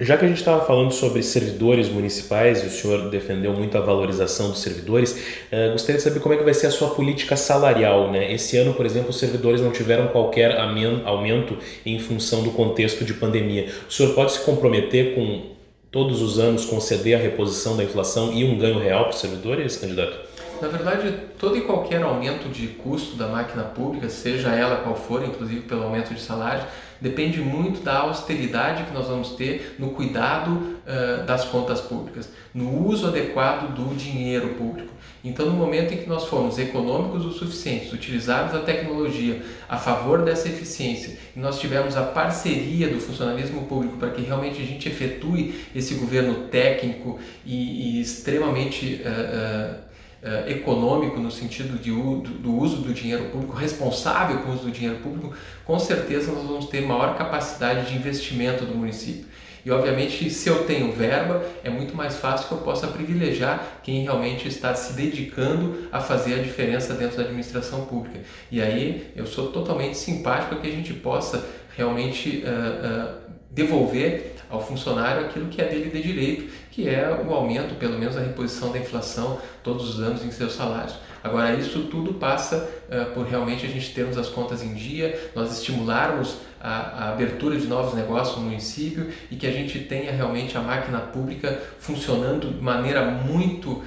Já 0.00 0.16
que 0.16 0.24
a 0.24 0.28
gente 0.28 0.38
estava 0.38 0.64
falando 0.64 0.92
sobre 0.92 1.22
servidores 1.22 1.88
municipais 1.88 2.62
e 2.62 2.66
o 2.66 2.70
senhor 2.70 3.10
defendeu 3.10 3.52
muito 3.52 3.76
a 3.76 3.80
valorização 3.80 4.50
dos 4.50 4.60
servidores, 4.60 5.12
uh, 5.52 5.72
gostaria 5.72 5.96
de 5.96 6.02
saber 6.02 6.20
como 6.20 6.34
é 6.34 6.38
que 6.38 6.44
vai 6.44 6.54
ser 6.54 6.68
a 6.68 6.70
sua 6.70 6.90
política 6.90 7.36
salarial. 7.36 8.10
Né? 8.10 8.32
Esse 8.32 8.56
ano, 8.56 8.72
por 8.72 8.86
exemplo, 8.86 9.10
os 9.10 9.18
servidores 9.18 9.60
não 9.60 9.70
tiveram 9.70 10.08
qualquer 10.08 10.56
aumento 10.58 11.58
em 11.84 11.98
função 11.98 12.42
do 12.42 12.50
contexto 12.52 13.04
de 13.04 13.12
pandemia. 13.14 13.68
O 13.88 13.92
senhor 13.92 14.14
pode 14.14 14.32
se 14.32 14.40
comprometer 14.40 15.14
com 15.14 15.50
todos 15.90 16.22
os 16.22 16.38
anos 16.38 16.64
conceder 16.64 17.16
a 17.16 17.18
reposição 17.18 17.76
da 17.76 17.82
inflação 17.82 18.32
e 18.32 18.44
um 18.44 18.56
ganho 18.56 18.78
real 18.78 19.04
para 19.04 19.14
os 19.14 19.20
servidores, 19.20 19.76
candidato? 19.76 20.29
Na 20.60 20.68
verdade, 20.68 21.14
todo 21.38 21.56
e 21.56 21.62
qualquer 21.62 22.02
aumento 22.02 22.48
de 22.50 22.66
custo 22.68 23.16
da 23.16 23.26
máquina 23.28 23.62
pública, 23.62 24.10
seja 24.10 24.50
ela 24.50 24.76
qual 24.76 24.94
for, 24.94 25.24
inclusive 25.24 25.62
pelo 25.62 25.84
aumento 25.84 26.12
de 26.12 26.20
salário, 26.20 26.64
depende 27.00 27.40
muito 27.40 27.82
da 27.82 28.00
austeridade 28.00 28.84
que 28.84 28.92
nós 28.92 29.06
vamos 29.06 29.30
ter 29.30 29.76
no 29.78 29.90
cuidado 29.90 30.50
uh, 30.50 31.24
das 31.24 31.46
contas 31.46 31.80
públicas, 31.80 32.28
no 32.52 32.86
uso 32.86 33.06
adequado 33.06 33.74
do 33.74 33.94
dinheiro 33.94 34.50
público. 34.50 34.92
Então, 35.24 35.46
no 35.46 35.52
momento 35.52 35.94
em 35.94 35.98
que 35.98 36.08
nós 36.08 36.26
formos 36.26 36.58
econômicos 36.58 37.24
o 37.24 37.32
suficiente, 37.32 37.94
utilizarmos 37.94 38.54
a 38.54 38.60
tecnologia 38.60 39.42
a 39.66 39.78
favor 39.78 40.22
dessa 40.22 40.48
eficiência 40.48 41.18
e 41.34 41.40
nós 41.40 41.58
tivermos 41.58 41.96
a 41.96 42.02
parceria 42.02 42.88
do 42.88 43.00
funcionalismo 43.00 43.66
público 43.66 43.96
para 43.96 44.10
que 44.10 44.20
realmente 44.20 44.60
a 44.60 44.64
gente 44.64 44.88
efetue 44.88 45.64
esse 45.74 45.94
governo 45.94 46.48
técnico 46.48 47.18
e, 47.46 47.98
e 47.98 48.00
extremamente 48.02 49.02
uh, 49.04 49.76
uh, 49.76 49.89
Uh, 50.22 50.50
econômico 50.50 51.18
no 51.18 51.30
sentido 51.30 51.80
de, 51.82 51.90
do, 51.90 52.20
do, 52.20 52.54
uso 52.54 52.76
do 52.82 52.92
dinheiro 52.92 53.30
público, 53.30 53.54
responsável 53.54 54.40
com 54.40 54.50
o 54.50 54.52
uso 54.52 54.64
do 54.64 54.70
dinheiro 54.70 54.98
público, 54.98 55.34
com 55.64 55.78
certeza 55.78 56.30
nós 56.30 56.46
vamos 56.46 56.66
ter 56.66 56.82
maior 56.82 57.16
capacidade 57.16 57.90
de 57.90 57.96
investimento 57.96 58.66
do 58.66 58.74
município. 58.74 59.24
E 59.64 59.70
obviamente, 59.70 60.30
se 60.30 60.48
eu 60.48 60.64
tenho 60.64 60.90
verba, 60.92 61.44
é 61.62 61.68
muito 61.68 61.94
mais 61.94 62.16
fácil 62.16 62.48
que 62.48 62.54
eu 62.54 62.58
possa 62.58 62.86
privilegiar 62.88 63.80
quem 63.82 64.02
realmente 64.02 64.48
está 64.48 64.74
se 64.74 64.94
dedicando 64.94 65.88
a 65.92 66.00
fazer 66.00 66.34
a 66.34 66.42
diferença 66.42 66.94
dentro 66.94 67.18
da 67.18 67.24
administração 67.24 67.84
pública. 67.84 68.20
E 68.50 68.60
aí 68.60 69.12
eu 69.14 69.26
sou 69.26 69.52
totalmente 69.52 69.96
simpático 69.96 70.54
a 70.54 70.58
que 70.58 70.66
a 70.66 70.70
gente 70.72 70.94
possa 70.94 71.46
realmente 71.76 72.42
uh, 72.44 73.16
uh, 73.16 73.30
devolver 73.50 74.34
ao 74.48 74.64
funcionário 74.64 75.26
aquilo 75.26 75.48
que 75.48 75.60
é 75.60 75.66
dele 75.66 75.90
de 75.90 76.02
direito, 76.02 76.50
que 76.70 76.88
é 76.88 77.08
o 77.26 77.32
aumento, 77.34 77.74
pelo 77.74 77.98
menos 77.98 78.16
a 78.16 78.20
reposição 78.20 78.70
da 78.70 78.78
inflação 78.78 79.38
todos 79.62 79.88
os 79.88 80.00
anos 80.00 80.24
em 80.24 80.30
seus 80.30 80.52
salários. 80.54 80.94
Agora, 81.22 81.54
isso 81.54 81.82
tudo 81.90 82.14
passa 82.14 82.68
uh, 82.88 83.12
por 83.12 83.26
realmente 83.26 83.66
a 83.66 83.68
gente 83.68 83.92
termos 83.92 84.16
as 84.16 84.28
contas 84.28 84.62
em 84.62 84.72
dia, 84.72 85.30
nós 85.34 85.52
estimularmos 85.52 86.38
a, 86.58 86.70
a, 86.70 87.12
abertura 87.12 87.58
de 87.58 87.66
novos 87.66 87.94
negócios 87.94 88.38
no 88.38 88.44
município 88.44 89.10
e 89.30 89.36
que 89.36 89.46
a 89.46 89.50
gente 89.50 89.80
tenha 89.80 90.12
realmente 90.12 90.56
a 90.56 90.60
máquina 90.60 90.98
pública 90.98 91.60
funcionando 91.78 92.50
de 92.50 92.62
maneira 92.62 93.02
muito 93.02 93.72
uh, 93.72 93.84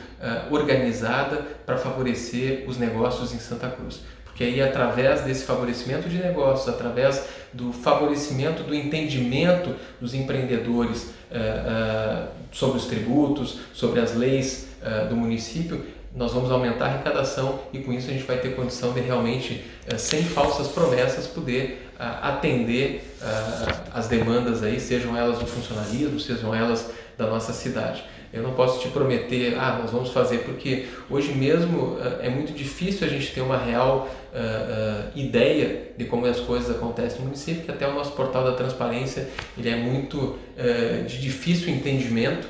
organizada 0.52 1.38
para 1.66 1.78
favorecer 1.78 2.66
os 2.68 2.78
negócios 2.78 3.34
em 3.34 3.40
Santa 3.40 3.68
Cruz. 3.68 4.02
Porque 4.26 4.44
aí, 4.44 4.62
através 4.62 5.22
desse 5.22 5.46
favorecimento 5.46 6.10
de 6.10 6.18
negócios, 6.18 6.68
através 6.68 7.24
do 7.54 7.72
favorecimento 7.72 8.64
do 8.64 8.74
entendimento 8.74 9.76
dos 10.02 10.16
empreendedores 10.16 11.14
sobre 12.52 12.78
os 12.78 12.86
tributos, 12.86 13.60
sobre 13.74 14.00
as 14.00 14.16
leis 14.16 14.68
do 15.10 15.16
município, 15.16 15.84
nós 16.16 16.32
vamos 16.32 16.52
aumentar 16.52 16.86
a 16.86 16.88
arrecadação 16.90 17.60
e 17.74 17.80
com 17.80 17.92
isso 17.92 18.10
a 18.10 18.14
gente 18.14 18.26
vai 18.26 18.38
ter 18.38 18.56
condição 18.56 18.94
de 18.94 19.00
realmente, 19.02 19.66
eh, 19.88 19.98
sem 19.98 20.24
falsas 20.24 20.68
promessas, 20.68 21.26
poder 21.26 21.83
atender 22.00 23.16
as 23.94 24.08
demandas 24.08 24.64
aí, 24.64 24.80
sejam 24.80 25.16
elas 25.16 25.40
do 25.40 25.46
funcionalismo, 25.46 26.20
sejam 26.20 26.54
elas 26.54 26.92
da 27.18 27.28
nossa 27.28 27.54
cidade. 27.54 28.04
Eu 28.34 28.42
não 28.42 28.54
posso 28.54 28.82
te 28.82 28.88
prometer, 28.88 29.56
ah, 29.60 29.78
nós 29.80 29.92
vamos 29.92 30.10
fazer, 30.10 30.40
porque 30.40 30.88
hoje 31.08 31.34
mesmo 31.34 31.98
ah, 32.02 32.18
é 32.20 32.30
muito 32.30 32.52
difícil 32.52 33.06
a 33.06 33.10
gente 33.10 33.32
ter 33.32 33.42
uma 33.42 33.58
real 33.58 34.10
ideia 35.16 35.92
de 35.96 36.06
como 36.06 36.26
as 36.26 36.40
coisas 36.40 36.76
acontecem 36.76 37.20
no 37.20 37.26
município, 37.26 37.62
que 37.62 37.70
até 37.70 37.88
o 37.88 37.94
nosso 37.94 38.14
portal 38.14 38.44
da 38.44 38.54
transparência 38.54 39.30
ele 39.56 39.70
é 39.70 39.76
muito 39.76 40.40
de 41.06 41.22
difícil 41.22 41.70
entendimento, 41.70 42.48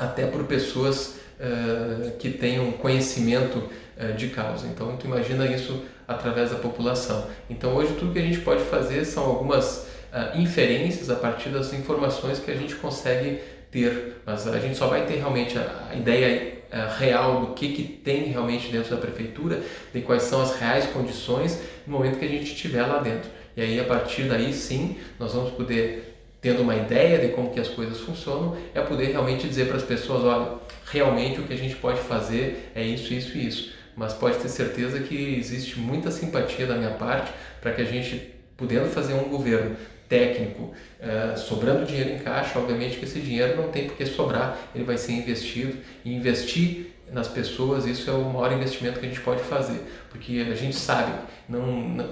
até 0.00 0.26
por 0.26 0.44
pessoas 0.44 1.20
uh, 1.38 2.10
que 2.18 2.30
tenham 2.30 2.72
conhecimento 2.72 3.58
uh, 3.58 4.14
de 4.16 4.28
causa. 4.28 4.66
Então, 4.66 4.96
tu 4.96 5.06
imagina 5.06 5.46
isso 5.46 5.82
através 6.10 6.50
da 6.50 6.56
população. 6.56 7.26
Então, 7.48 7.74
hoje 7.74 7.94
tudo 7.98 8.12
que 8.12 8.18
a 8.18 8.22
gente 8.22 8.40
pode 8.40 8.62
fazer 8.64 9.04
são 9.04 9.24
algumas 9.24 9.86
uh, 10.12 10.38
inferências 10.38 11.08
a 11.08 11.16
partir 11.16 11.50
das 11.50 11.72
informações 11.72 12.38
que 12.38 12.50
a 12.50 12.56
gente 12.56 12.74
consegue 12.74 13.40
ter, 13.70 14.20
mas 14.26 14.46
a 14.46 14.58
gente 14.58 14.76
só 14.76 14.88
vai 14.88 15.06
ter 15.06 15.16
realmente 15.16 15.56
a, 15.56 15.88
a 15.90 15.94
ideia 15.94 16.58
real 16.98 17.40
do 17.40 17.54
que, 17.54 17.72
que 17.72 17.82
tem 17.82 18.24
realmente 18.24 18.70
dentro 18.70 18.94
da 18.94 18.96
prefeitura, 18.96 19.60
de 19.92 20.00
quais 20.02 20.22
são 20.22 20.40
as 20.40 20.56
reais 20.56 20.86
condições 20.86 21.60
no 21.86 21.94
momento 21.96 22.18
que 22.18 22.24
a 22.24 22.28
gente 22.28 22.52
estiver 22.52 22.82
lá 22.82 22.98
dentro. 22.98 23.28
E 23.56 23.62
aí, 23.62 23.80
a 23.80 23.84
partir 23.84 24.24
daí, 24.24 24.52
sim, 24.52 24.96
nós 25.18 25.34
vamos 25.34 25.52
poder 25.52 26.10
tendo 26.40 26.62
uma 26.62 26.74
ideia 26.74 27.18
de 27.18 27.28
como 27.34 27.50
que 27.50 27.60
as 27.60 27.68
coisas 27.68 28.00
funcionam, 28.00 28.56
é 28.74 28.80
poder 28.80 29.10
realmente 29.10 29.46
dizer 29.46 29.66
para 29.66 29.76
as 29.76 29.82
pessoas, 29.82 30.24
olha, 30.24 30.52
realmente 30.90 31.40
o 31.40 31.44
que 31.44 31.52
a 31.52 31.56
gente 31.56 31.76
pode 31.76 32.00
fazer 32.00 32.70
é 32.74 32.82
isso, 32.82 33.12
isso 33.12 33.36
e 33.36 33.46
isso. 33.46 33.72
Mas 34.00 34.14
pode 34.14 34.38
ter 34.38 34.48
certeza 34.48 34.98
que 35.00 35.36
existe 35.38 35.78
muita 35.78 36.10
simpatia 36.10 36.66
da 36.66 36.74
minha 36.74 36.92
parte 36.92 37.34
para 37.60 37.70
que 37.72 37.82
a 37.82 37.84
gente, 37.84 38.34
podendo 38.56 38.88
fazer 38.88 39.12
um 39.12 39.28
governo 39.28 39.76
técnico, 40.08 40.72
uh, 41.02 41.38
sobrando 41.38 41.84
dinheiro 41.84 42.08
em 42.14 42.18
caixa, 42.18 42.58
obviamente 42.58 42.96
que 42.96 43.04
esse 43.04 43.20
dinheiro 43.20 43.60
não 43.60 43.70
tem 43.70 43.88
por 43.88 43.98
que 43.98 44.06
sobrar, 44.06 44.58
ele 44.74 44.84
vai 44.84 44.96
ser 44.96 45.12
investido. 45.12 45.76
E 46.02 46.14
investir 46.14 46.94
nas 47.12 47.28
pessoas, 47.28 47.84
isso 47.84 48.08
é 48.08 48.14
o 48.14 48.24
maior 48.24 48.50
investimento 48.52 48.98
que 48.98 49.04
a 49.04 49.08
gente 49.10 49.20
pode 49.20 49.42
fazer, 49.42 49.82
porque 50.08 50.46
a 50.50 50.54
gente 50.54 50.76
sabe, 50.76 51.12
não, 51.46 51.62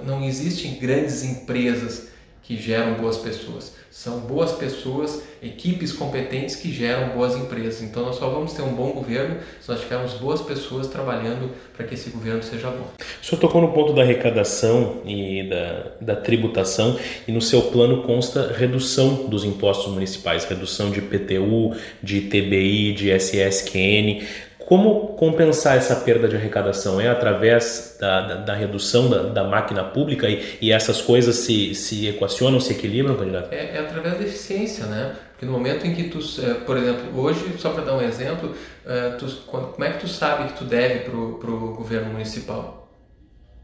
não 0.05 0.23
existem 0.23 0.79
grandes 0.79 1.25
empresas 1.25 2.11
que 2.49 2.57
geram 2.57 2.95
boas 2.95 3.19
pessoas. 3.19 3.77
São 3.91 4.21
boas 4.21 4.53
pessoas, 4.53 5.23
equipes 5.43 5.93
competentes 5.93 6.57
que 6.57 6.73
geram 6.73 7.11
boas 7.11 7.37
empresas. 7.37 7.83
Então 7.83 8.07
nós 8.07 8.17
só 8.17 8.31
vamos 8.31 8.55
ter 8.55 8.63
um 8.63 8.73
bom 8.73 8.91
governo 8.93 9.37
se 9.61 9.69
nós 9.69 9.81
tivermos 9.81 10.15
boas 10.15 10.41
pessoas 10.41 10.87
trabalhando 10.87 11.51
para 11.77 11.87
que 11.87 11.93
esse 11.93 12.09
governo 12.09 12.43
seja 12.43 12.71
bom. 12.71 12.87
O 13.23 13.27
senhor 13.27 13.39
tocou 13.39 13.61
no 13.61 13.71
ponto 13.73 13.93
da 13.93 14.01
arrecadação 14.01 15.03
e 15.05 15.43
da, 15.43 15.93
da 16.01 16.17
tributação 16.17 16.99
e 17.27 17.33
no 17.33 17.43
seu 17.43 17.61
plano 17.61 18.03
consta 18.05 18.51
redução 18.51 19.27
dos 19.29 19.45
impostos 19.45 19.93
municipais, 19.93 20.47
redução 20.47 20.91
de 20.91 21.01
IPTU, 21.01 21.77
de 22.03 22.23
TBI, 22.23 22.95
de 22.95 23.11
SSQN. 23.11 24.27
Como 24.69 25.15
compensar 25.15 25.79
essa 25.79 25.97
perda 25.97 26.29
de 26.29 26.37
arrecadação? 26.37 27.01
É 27.01 27.09
através 27.09 27.97
da, 27.99 28.21
da, 28.21 28.35
da 28.35 28.55
redução 28.55 29.09
da, 29.09 29.23
da, 29.23 29.43
máquina 29.43 29.83
pública 29.83 30.29
e, 30.29 30.59
e, 30.61 30.71
essas 30.71 31.01
coisas 31.01 31.37
se, 31.37 31.75
se 31.75 32.07
equacionam, 32.07 32.61
se 32.61 32.75
equilibram, 32.75 33.17
candidato? 33.17 33.51
É, 33.51 33.77
é, 33.77 33.79
através 33.79 34.19
da 34.19 34.25
eficiência, 34.25 34.85
né? 34.85 35.17
Porque 35.31 35.47
no 35.47 35.53
momento 35.53 35.87
em 35.87 35.95
que 35.95 36.11
tu, 36.11 36.19
é, 36.43 36.53
por 36.53 36.77
exemplo, 36.77 37.19
hoje, 37.19 37.51
só 37.57 37.71
para 37.71 37.83
dar 37.83 37.95
um 37.95 38.03
exemplo, 38.03 38.55
é, 38.85 39.09
tu, 39.13 39.25
como 39.47 39.83
é 39.83 39.93
que 39.93 40.01
tu 40.01 40.09
sabe 40.09 40.53
que 40.53 40.59
tu 40.59 40.65
deve 40.65 40.99
para 40.99 41.17
o 41.17 41.75
governo 41.75 42.13
municipal? 42.13 42.93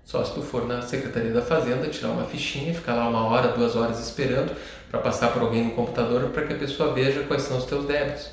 Só 0.06 0.24
se 0.24 0.32
tu 0.32 0.40
for 0.40 0.66
na 0.66 0.80
Secretaria 0.80 1.32
da 1.32 1.42
Fazenda, 1.42 1.86
tirar 1.88 2.12
uma 2.12 2.24
fichinha, 2.24 2.72
ficar 2.72 2.94
lá 2.94 3.06
uma 3.10 3.26
hora, 3.26 3.48
duas 3.48 3.76
horas 3.76 4.00
esperando 4.00 4.56
para 4.90 5.00
passar 5.00 5.34
por 5.34 5.42
alguém 5.42 5.64
no 5.64 5.72
computador 5.72 6.30
para 6.30 6.46
que 6.46 6.54
a 6.54 6.56
pessoa 6.56 6.94
veja 6.94 7.24
quais 7.24 7.42
são 7.42 7.58
os 7.58 7.66
teus 7.66 7.84
débitos. 7.84 8.30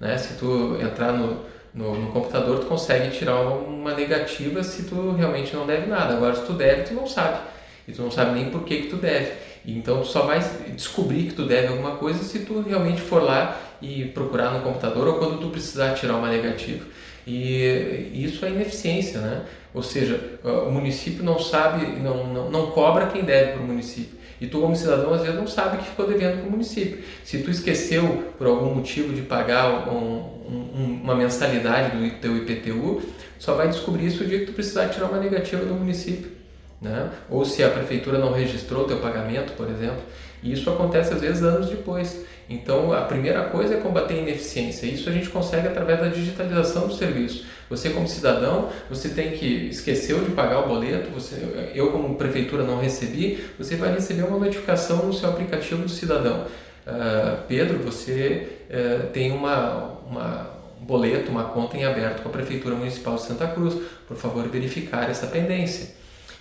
Né? 0.00 0.16
Se 0.16 0.38
tu 0.38 0.78
entrar 0.80 1.12
no 1.12 1.52
no, 1.74 1.94
no, 1.96 2.12
computador 2.12 2.60
tu 2.60 2.66
consegue 2.66 3.16
tirar 3.16 3.40
uma, 3.40 3.94
negativa 3.94 4.62
se 4.62 4.84
tu 4.84 5.10
realmente 5.12 5.54
não 5.54 5.66
deve 5.66 5.86
nada. 5.86 6.14
Agora, 6.14 6.34
se 6.34 6.46
tu 6.46 6.52
deve, 6.52 6.82
tu 6.82 6.94
não 6.94 7.06
sabe. 7.06 7.38
E 7.86 7.92
tu 7.92 8.00
não 8.00 8.10
sabe 8.10 8.38
nem 8.38 8.50
por 8.50 8.62
que, 8.62 8.82
que 8.82 8.88
tu 8.88 8.96
deve. 8.96 9.32
Então, 9.66 10.00
tu 10.00 10.06
só 10.06 10.22
vai 10.22 10.40
descobrir 10.74 11.24
que 11.24 11.34
tu 11.34 11.44
deve 11.46 11.68
alguma 11.68 11.96
coisa 11.96 12.22
se 12.22 12.40
tu 12.40 12.60
realmente 12.60 13.00
for 13.00 13.22
lá 13.22 13.60
e 13.82 14.04
procurar 14.06 14.52
no 14.52 14.60
computador 14.60 15.08
ou 15.08 15.14
quando 15.14 15.40
tu 15.40 15.48
precisar 15.48 15.94
tirar 15.94 16.16
uma 16.16 16.28
negativa. 16.28 16.84
E 17.26 18.10
isso 18.12 18.44
é 18.44 18.50
ineficiência, 18.50 19.20
né? 19.20 19.42
Ou 19.72 19.82
seja, 19.82 20.38
o 20.44 20.70
município 20.70 21.24
não 21.24 21.38
sabe, 21.38 21.86
não, 22.00 22.26
não, 22.26 22.50
não 22.50 22.70
cobra 22.70 23.06
quem 23.06 23.24
deve 23.24 23.52
para 23.52 23.62
o 23.62 23.66
município. 23.66 24.18
E 24.44 24.46
tu, 24.46 24.60
como 24.60 24.76
cidadão, 24.76 25.14
às 25.14 25.22
vezes 25.22 25.36
não 25.36 25.46
sabe 25.46 25.78
que 25.78 25.84
ficou 25.84 26.06
devendo 26.06 26.40
para 26.40 26.48
o 26.48 26.50
município. 26.50 27.02
Se 27.24 27.38
tu 27.38 27.50
esqueceu, 27.50 28.34
por 28.36 28.46
algum 28.46 28.74
motivo, 28.74 29.14
de 29.14 29.22
pagar 29.22 29.88
um, 29.88 30.18
um, 30.46 31.00
uma 31.02 31.14
mensalidade 31.14 31.96
do 31.96 32.20
teu 32.20 32.36
IPTU, 32.36 33.00
só 33.38 33.54
vai 33.54 33.68
descobrir 33.68 34.06
isso 34.06 34.22
o 34.22 34.26
dia 34.26 34.40
que 34.40 34.46
tu 34.46 34.52
precisar 34.52 34.88
tirar 34.88 35.06
uma 35.06 35.18
negativa 35.18 35.64
do 35.64 35.72
município. 35.72 36.30
Né? 36.78 37.08
Ou 37.30 37.46
se 37.46 37.64
a 37.64 37.70
prefeitura 37.70 38.18
não 38.18 38.32
registrou 38.32 38.84
o 38.84 38.86
teu 38.86 38.98
pagamento, 38.98 39.54
por 39.54 39.70
exemplo. 39.70 40.02
E 40.42 40.52
isso 40.52 40.68
acontece 40.68 41.14
às 41.14 41.22
vezes 41.22 41.42
anos 41.42 41.70
depois. 41.70 42.22
Então, 42.50 42.92
a 42.92 43.00
primeira 43.00 43.44
coisa 43.44 43.76
é 43.76 43.80
combater 43.80 44.12
a 44.12 44.18
ineficiência. 44.18 44.84
Isso 44.84 45.08
a 45.08 45.12
gente 45.12 45.30
consegue 45.30 45.68
através 45.68 46.00
da 46.00 46.08
digitalização 46.08 46.86
do 46.86 46.94
serviço. 46.94 47.46
Você, 47.76 47.90
como 47.90 48.06
cidadão, 48.06 48.68
você 48.88 49.08
tem 49.08 49.32
que 49.32 49.68
esqueceu 49.68 50.22
de 50.24 50.30
pagar 50.30 50.60
o 50.60 50.68
boleto. 50.68 51.10
Você, 51.10 51.34
eu, 51.74 51.90
como 51.90 52.14
prefeitura, 52.14 52.62
não 52.62 52.78
recebi. 52.78 53.44
Você 53.58 53.74
vai 53.74 53.92
receber 53.92 54.22
uma 54.22 54.38
notificação 54.38 55.06
no 55.06 55.12
seu 55.12 55.28
aplicativo 55.28 55.82
do 55.82 55.88
cidadão. 55.88 56.46
Uh, 56.86 57.42
Pedro, 57.48 57.78
você 57.78 58.48
uh, 58.70 59.08
tem 59.08 59.32
uma, 59.32 59.98
uma, 60.08 60.50
um 60.80 60.84
boleto, 60.84 61.32
uma 61.32 61.44
conta 61.44 61.76
em 61.76 61.84
aberto 61.84 62.22
com 62.22 62.28
a 62.28 62.32
Prefeitura 62.32 62.76
Municipal 62.76 63.16
de 63.16 63.22
Santa 63.22 63.48
Cruz. 63.48 63.74
Por 64.06 64.16
favor, 64.16 64.46
verificar 64.48 65.10
essa 65.10 65.26
pendência. 65.26 65.94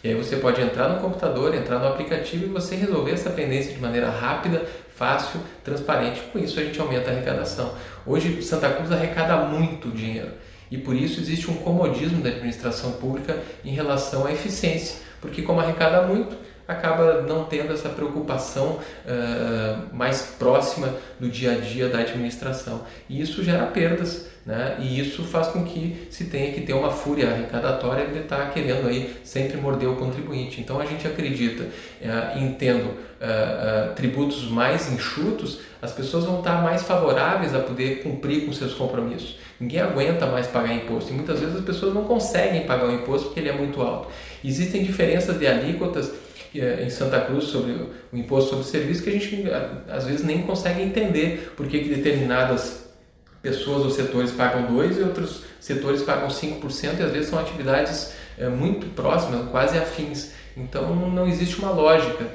E 0.03 0.10
aí 0.10 0.15
você 0.15 0.36
pode 0.36 0.62
entrar 0.62 0.89
no 0.89 0.99
computador, 0.99 1.55
entrar 1.55 1.79
no 1.79 1.88
aplicativo 1.88 2.45
e 2.45 2.49
você 2.49 2.75
resolver 2.75 3.12
essa 3.12 3.31
pendência 3.31 3.73
de 3.73 3.79
maneira 3.79 4.10
rápida, 4.10 4.65
fácil, 4.95 5.39
transparente. 5.63 6.21
Com 6.31 6.38
isso 6.38 6.60
a 6.60 6.63
gente 6.63 6.79
aumenta 6.79 7.10
a 7.10 7.13
arrecadação. 7.13 7.73
Hoje 8.05 8.39
Santa 8.43 8.69
Cruz 8.69 8.91
arrecada 8.91 9.38
muito 9.38 9.89
dinheiro 9.89 10.42
e 10.73 10.77
por 10.79 10.95
isso 10.95 11.19
existe 11.19 11.51
um 11.51 11.53
comodismo 11.57 12.19
da 12.23 12.29
administração 12.29 12.93
pública 12.93 13.38
em 13.63 13.75
relação 13.75 14.25
à 14.25 14.31
eficiência, 14.31 14.97
porque 15.21 15.43
como 15.43 15.59
arrecada 15.59 16.01
muito, 16.07 16.36
acaba 16.67 17.21
não 17.21 17.43
tendo 17.43 17.71
essa 17.71 17.89
preocupação 17.89 18.79
uh, 18.79 19.95
mais 19.95 20.33
próxima 20.39 20.91
do 21.19 21.29
dia 21.29 21.51
a 21.51 21.55
dia 21.57 21.89
da 21.89 21.99
administração. 21.99 22.81
E 23.07 23.21
isso 23.21 23.43
gera 23.43 23.67
perdas, 23.67 24.27
né? 24.43 24.77
e 24.79 24.99
isso 24.99 25.23
faz 25.23 25.47
com 25.49 25.63
que 25.63 26.07
se 26.09 26.25
tenha 26.25 26.51
que 26.51 26.62
ter 26.62 26.73
uma 26.73 26.89
fúria 26.89 27.29
arrecadatória 27.29 28.07
de 28.07 28.19
estar 28.19 28.51
querendo 28.51 28.88
aí 28.88 29.15
sempre 29.23 29.57
morder 29.57 29.88
o 29.88 29.95
contribuinte. 29.95 30.59
Então 30.59 30.79
a 30.79 30.86
gente 30.86 31.05
acredita, 31.05 31.65
uh, 31.65 32.39
em 32.39 32.51
tendo 32.53 32.88
uh, 32.88 33.93
tributos 33.95 34.49
mais 34.49 34.91
enxutos, 34.91 35.59
as 35.83 35.91
pessoas 35.91 36.23
vão 36.23 36.39
estar 36.39 36.63
mais 36.63 36.81
favoráveis 36.81 37.53
a 37.53 37.59
poder 37.59 38.01
cumprir 38.01 38.45
com 38.45 38.53
seus 38.53 38.73
compromissos. 38.73 39.38
Ninguém 39.63 39.80
aguenta 39.80 40.26
mais 40.26 40.45
pagar 40.45 40.76
imposto 40.76 41.12
e 41.12 41.13
muitas 41.13 41.39
vezes 41.39 41.56
as 41.56 41.63
pessoas 41.63 41.93
não 41.93 42.04
conseguem 42.04 42.65
pagar 42.65 42.86
o 42.86 42.91
imposto 42.91 43.28
porque 43.28 43.39
ele 43.39 43.47
é 43.47 43.54
muito 43.54 43.82
alto. 43.82 44.10
Existem 44.43 44.84
diferenças 44.84 45.39
de 45.39 45.47
alíquotas 45.47 46.12
é 46.54 46.84
em 46.84 46.89
Santa 46.89 47.21
Cruz 47.21 47.45
sobre 47.45 47.71
o 47.71 48.17
imposto 48.17 48.49
sobre 48.49 48.65
serviço 48.65 49.04
que 49.04 49.10
a 49.10 49.13
gente 49.13 49.47
às 49.89 50.06
vezes 50.06 50.23
nem 50.23 50.43
consegue 50.43 50.82
entender 50.82 51.54
por 51.56 51.65
que, 51.65 51.80
determinadas 51.80 52.89
pessoas 53.41 53.86
ou 53.86 53.89
setores 53.89 54.32
pagam 54.32 54.67
2% 54.67 54.97
e 54.97 55.02
outros 55.02 55.43
setores 55.62 56.04
pagam 56.04 56.28
5% 56.28 56.99
e 56.99 57.04
às 57.04 57.12
vezes 57.12 57.30
são 57.30 57.39
atividades 57.39 58.13
é, 58.38 58.49
muito 58.49 58.86
próximas, 58.93 59.49
quase 59.49 59.78
afins. 59.78 60.34
Então 60.58 60.93
não 60.93 61.26
existe 61.26 61.58
uma 61.58 61.71
lógica 61.71 62.26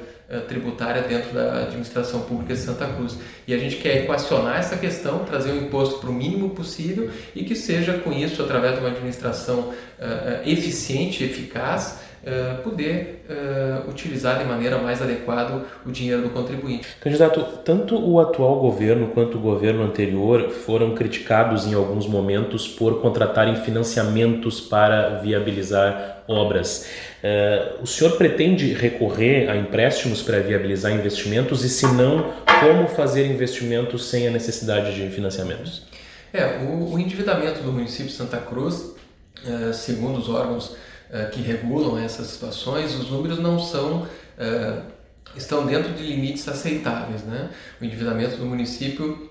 tributária 0.47 1.01
dentro 1.01 1.33
da 1.33 1.63
administração 1.63 2.21
pública 2.21 2.53
de 2.53 2.59
Santa 2.59 2.85
Cruz. 2.87 3.17
E 3.47 3.53
a 3.53 3.57
gente 3.57 3.77
quer 3.77 4.03
equacionar 4.03 4.59
essa 4.59 4.77
questão, 4.77 5.25
trazer 5.25 5.51
o 5.51 5.57
imposto 5.57 5.99
para 5.99 6.09
o 6.09 6.13
mínimo 6.13 6.51
possível 6.51 7.09
e 7.35 7.43
que 7.43 7.55
seja 7.55 7.93
com 7.93 8.13
isso, 8.13 8.43
através 8.43 8.75
de 8.75 8.79
uma 8.79 8.89
administração 8.89 9.69
uh, 9.69 10.47
eficiente, 10.47 11.23
eficaz, 11.23 11.99
uh, 12.23 12.61
poder 12.63 13.25
uh, 13.29 13.89
utilizar 13.89 14.39
de 14.39 14.45
maneira 14.45 14.77
mais 14.77 15.01
adequada 15.01 15.63
o 15.85 15.91
dinheiro 15.91 16.23
do 16.23 16.29
contribuinte. 16.29 16.87
Candidato, 17.01 17.41
tanto 17.63 17.97
o 17.97 18.19
atual 18.19 18.59
governo 18.59 19.07
quanto 19.07 19.37
o 19.37 19.41
governo 19.41 19.83
anterior 19.83 20.49
foram 20.49 20.95
criticados 20.95 21.65
em 21.65 21.73
alguns 21.73 22.07
momentos 22.07 22.67
por 22.67 23.01
contratarem 23.01 23.55
financiamentos 23.57 24.59
para 24.59 25.19
viabilizar 25.19 26.23
obras. 26.27 26.87
Uh, 27.23 27.83
o 27.83 27.87
senhor 27.87 28.17
pretende 28.17 28.73
recorrer 28.73 29.49
a 29.49 29.55
empréstimos 29.55 30.21
para 30.21 30.39
viabilizar 30.39 30.91
investimentos 30.91 31.63
e, 31.63 31.69
se 31.69 31.87
não, 31.87 32.33
como 32.59 32.87
fazer 32.87 33.25
investimentos 33.25 34.05
sem 34.05 34.27
a 34.27 34.31
necessidade 34.31 34.93
de 34.95 35.09
financiamentos? 35.09 35.87
É, 36.31 36.59
o, 36.59 36.93
o 36.93 36.99
endividamento 36.99 37.61
do 37.63 37.71
município 37.71 38.05
de 38.05 38.13
Santa 38.13 38.37
Cruz, 38.37 38.95
segundo 39.73 40.19
os 40.19 40.29
órgãos 40.29 40.75
eh, 41.11 41.25
que 41.25 41.41
regulam 41.41 41.97
essas 41.97 42.27
situações, 42.27 42.93
os 42.93 43.09
números 43.09 43.39
não 43.39 43.57
são 43.57 44.03
uh, 44.03 44.81
estão 45.35 45.65
dentro 45.65 45.91
de 45.93 46.03
limites 46.03 46.47
aceitáveis. 46.47 47.23
Né? 47.23 47.49
O 47.81 47.85
endividamento 47.85 48.37
do 48.37 48.45
município 48.45 49.27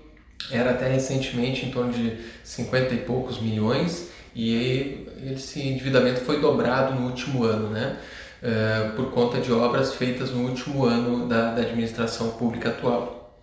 era 0.51 0.71
até 0.71 0.91
recentemente 0.91 1.65
em 1.65 1.71
torno 1.71 1.93
de 1.93 2.17
50 2.43 2.93
e 2.93 2.97
poucos 2.97 3.41
milhões 3.41 4.09
e 4.35 5.07
esse 5.31 5.61
endividamento 5.61 6.19
foi 6.19 6.41
dobrado 6.41 6.95
no 6.95 7.07
último 7.07 7.45
ano, 7.45 7.69
né? 7.69 7.97
Uh, 8.41 8.95
por 8.95 9.11
conta 9.11 9.39
de 9.39 9.51
obras 9.51 9.93
feitas 9.93 10.31
no 10.31 10.47
último 10.47 10.85
ano 10.85 11.27
da, 11.27 11.53
da 11.53 11.61
administração 11.61 12.31
pública 12.31 12.69
atual. 12.69 13.37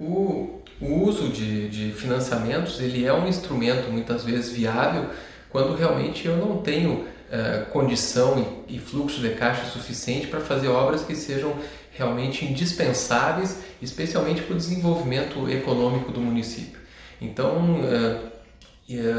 O, 0.00 0.60
o, 0.80 1.04
uso 1.04 1.28
de, 1.28 1.68
de 1.68 1.92
financiamentos 1.92 2.80
ele 2.80 3.04
é 3.06 3.12
um 3.12 3.26
instrumento 3.28 3.90
muitas 3.90 4.24
vezes 4.24 4.52
viável 4.52 5.08
quando 5.52 5.76
realmente 5.76 6.26
eu 6.26 6.36
não 6.36 6.62
tenho 6.62 6.92
uh, 6.92 7.66
condição 7.70 8.64
e, 8.68 8.76
e, 8.76 8.78
fluxo 8.78 9.20
de 9.20 9.28
caixa 9.34 9.66
suficiente 9.66 10.26
para 10.26 10.40
fazer 10.40 10.68
obras 10.68 11.02
que 11.02 11.14
sejam 11.14 11.54
realmente 11.92 12.44
indispensáveis, 12.44 13.58
especialmente 13.80 14.40
para 14.42 14.54
o 14.54 14.56
desenvolvimento 14.56 15.48
econômico 15.50 16.10
do 16.10 16.20
município. 16.20 16.80
Então, 17.20 17.80
uh, 17.80 18.31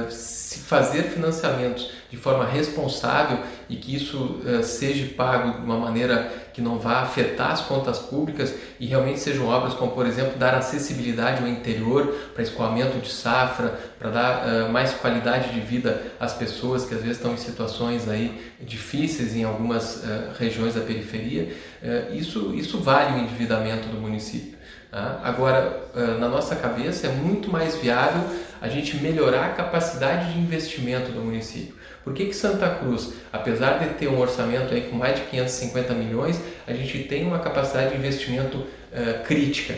se 0.09 0.59
fazer 0.59 1.03
financiamentos 1.03 1.89
de 2.11 2.17
forma 2.17 2.45
responsável 2.45 3.39
e 3.67 3.75
que 3.75 3.95
isso 3.95 4.17
uh, 4.17 4.63
seja 4.63 5.11
pago 5.15 5.59
de 5.59 5.65
uma 5.65 5.77
maneira 5.77 6.31
que 6.53 6.61
não 6.61 6.77
vá 6.77 6.99
afetar 6.99 7.51
as 7.51 7.61
contas 7.61 7.97
públicas 7.97 8.53
e 8.79 8.85
realmente 8.85 9.19
sejam 9.19 9.47
obras 9.47 9.73
como, 9.73 9.93
por 9.93 10.05
exemplo, 10.05 10.37
dar 10.37 10.53
acessibilidade 10.53 11.41
ao 11.41 11.47
interior 11.47 12.05
para 12.33 12.43
escoamento 12.43 12.99
de 12.99 13.09
safra, 13.09 13.79
para 13.97 14.09
dar 14.11 14.45
uh, 14.45 14.71
mais 14.71 14.93
qualidade 14.93 15.51
de 15.53 15.59
vida 15.61 16.03
às 16.19 16.33
pessoas 16.33 16.85
que 16.85 16.93
às 16.93 17.01
vezes 17.01 17.17
estão 17.17 17.33
em 17.33 17.37
situações 17.37 18.07
aí 18.07 18.53
difíceis 18.61 19.35
em 19.35 19.43
algumas 19.43 20.03
regiões 20.37 20.75
da 20.75 20.81
periferia, 20.81 21.53
isso, 22.13 22.53
isso 22.53 22.79
vale 22.79 23.17
o 23.17 23.23
endividamento 23.23 23.89
do 23.89 23.97
município. 23.97 24.57
Tá? 24.89 25.19
Agora, 25.21 25.83
na 26.19 26.29
nossa 26.29 26.55
cabeça, 26.55 27.07
é 27.07 27.09
muito 27.09 27.51
mais 27.51 27.75
viável 27.75 28.23
a 28.63 28.69
gente 28.69 28.95
melhorar 28.95 29.47
a 29.47 29.49
capacidade 29.49 30.31
de 30.31 30.39
investimento 30.39 31.11
do 31.11 31.19
município. 31.19 31.75
Por 32.01 32.13
que, 32.13 32.27
que 32.27 32.33
Santa 32.33 32.69
Cruz, 32.75 33.11
apesar 33.31 33.77
de 33.79 33.93
ter 33.95 34.07
um 34.07 34.17
orçamento 34.17 34.73
aí 34.73 34.87
com 34.89 34.95
mais 34.95 35.17
de 35.17 35.23
550 35.23 35.93
milhões, 35.93 36.39
a 36.65 36.71
gente 36.71 36.99
tem 36.99 37.27
uma 37.27 37.39
capacidade 37.39 37.91
de 37.91 37.97
investimento 37.97 38.59
uh, 38.59 39.23
crítica, 39.25 39.75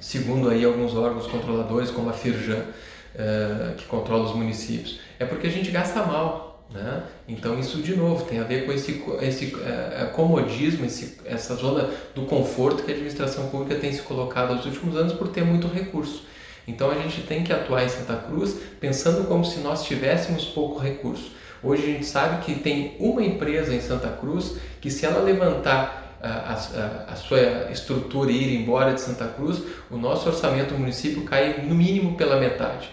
segundo 0.00 0.48
aí 0.48 0.64
alguns 0.64 0.94
órgãos 0.94 1.26
controladores 1.26 1.90
como 1.90 2.08
a 2.08 2.14
Firjan, 2.14 2.62
uh, 2.62 3.74
que 3.76 3.84
controla 3.84 4.24
os 4.24 4.34
municípios? 4.34 4.98
É 5.18 5.26
porque 5.26 5.46
a 5.48 5.50
gente 5.50 5.70
gasta 5.70 6.02
mal. 6.02 6.64
Né? 6.70 7.02
Então 7.28 7.60
isso 7.60 7.82
de 7.82 7.94
novo 7.94 8.24
tem 8.24 8.40
a 8.40 8.44
ver 8.44 8.64
com 8.64 8.72
esse, 8.72 9.04
esse 9.20 9.54
uh, 9.54 10.10
comodismo, 10.14 10.86
esse, 10.86 11.18
essa 11.26 11.54
zona 11.54 11.90
do 12.14 12.22
conforto 12.22 12.82
que 12.82 12.90
a 12.90 12.94
administração 12.94 13.50
pública 13.50 13.78
tem 13.78 13.92
se 13.92 14.00
colocado 14.00 14.54
nos 14.54 14.64
últimos 14.64 14.96
anos 14.96 15.12
por 15.12 15.28
ter 15.28 15.44
muito 15.44 15.68
recurso. 15.68 16.24
Então 16.66 16.90
a 16.90 16.94
gente 16.94 17.22
tem 17.22 17.44
que 17.44 17.52
atuar 17.52 17.84
em 17.84 17.88
Santa 17.88 18.16
Cruz 18.16 18.56
pensando 18.80 19.26
como 19.26 19.44
se 19.44 19.60
nós 19.60 19.84
tivéssemos 19.84 20.44
pouco 20.46 20.78
recurso. 20.78 21.32
Hoje 21.62 21.82
a 21.82 21.86
gente 21.86 22.06
sabe 22.06 22.44
que 22.44 22.60
tem 22.60 22.96
uma 22.98 23.22
empresa 23.22 23.74
em 23.74 23.80
Santa 23.80 24.08
Cruz 24.08 24.56
que 24.80 24.90
se 24.90 25.06
ela 25.06 25.20
levantar 25.20 26.18
a, 26.22 26.28
a, 26.28 27.12
a, 27.12 27.16
sua 27.16 27.70
estrutura 27.70 28.30
e 28.30 28.42
ir 28.42 28.60
embora 28.60 28.94
de 28.94 29.00
Santa 29.00 29.26
Cruz, 29.26 29.62
o 29.90 29.96
nosso 29.96 30.28
orçamento 30.28 30.74
do 30.74 30.78
município 30.78 31.24
cai 31.24 31.62
no 31.62 31.74
mínimo 31.74 32.16
pela 32.16 32.38
metade. 32.38 32.90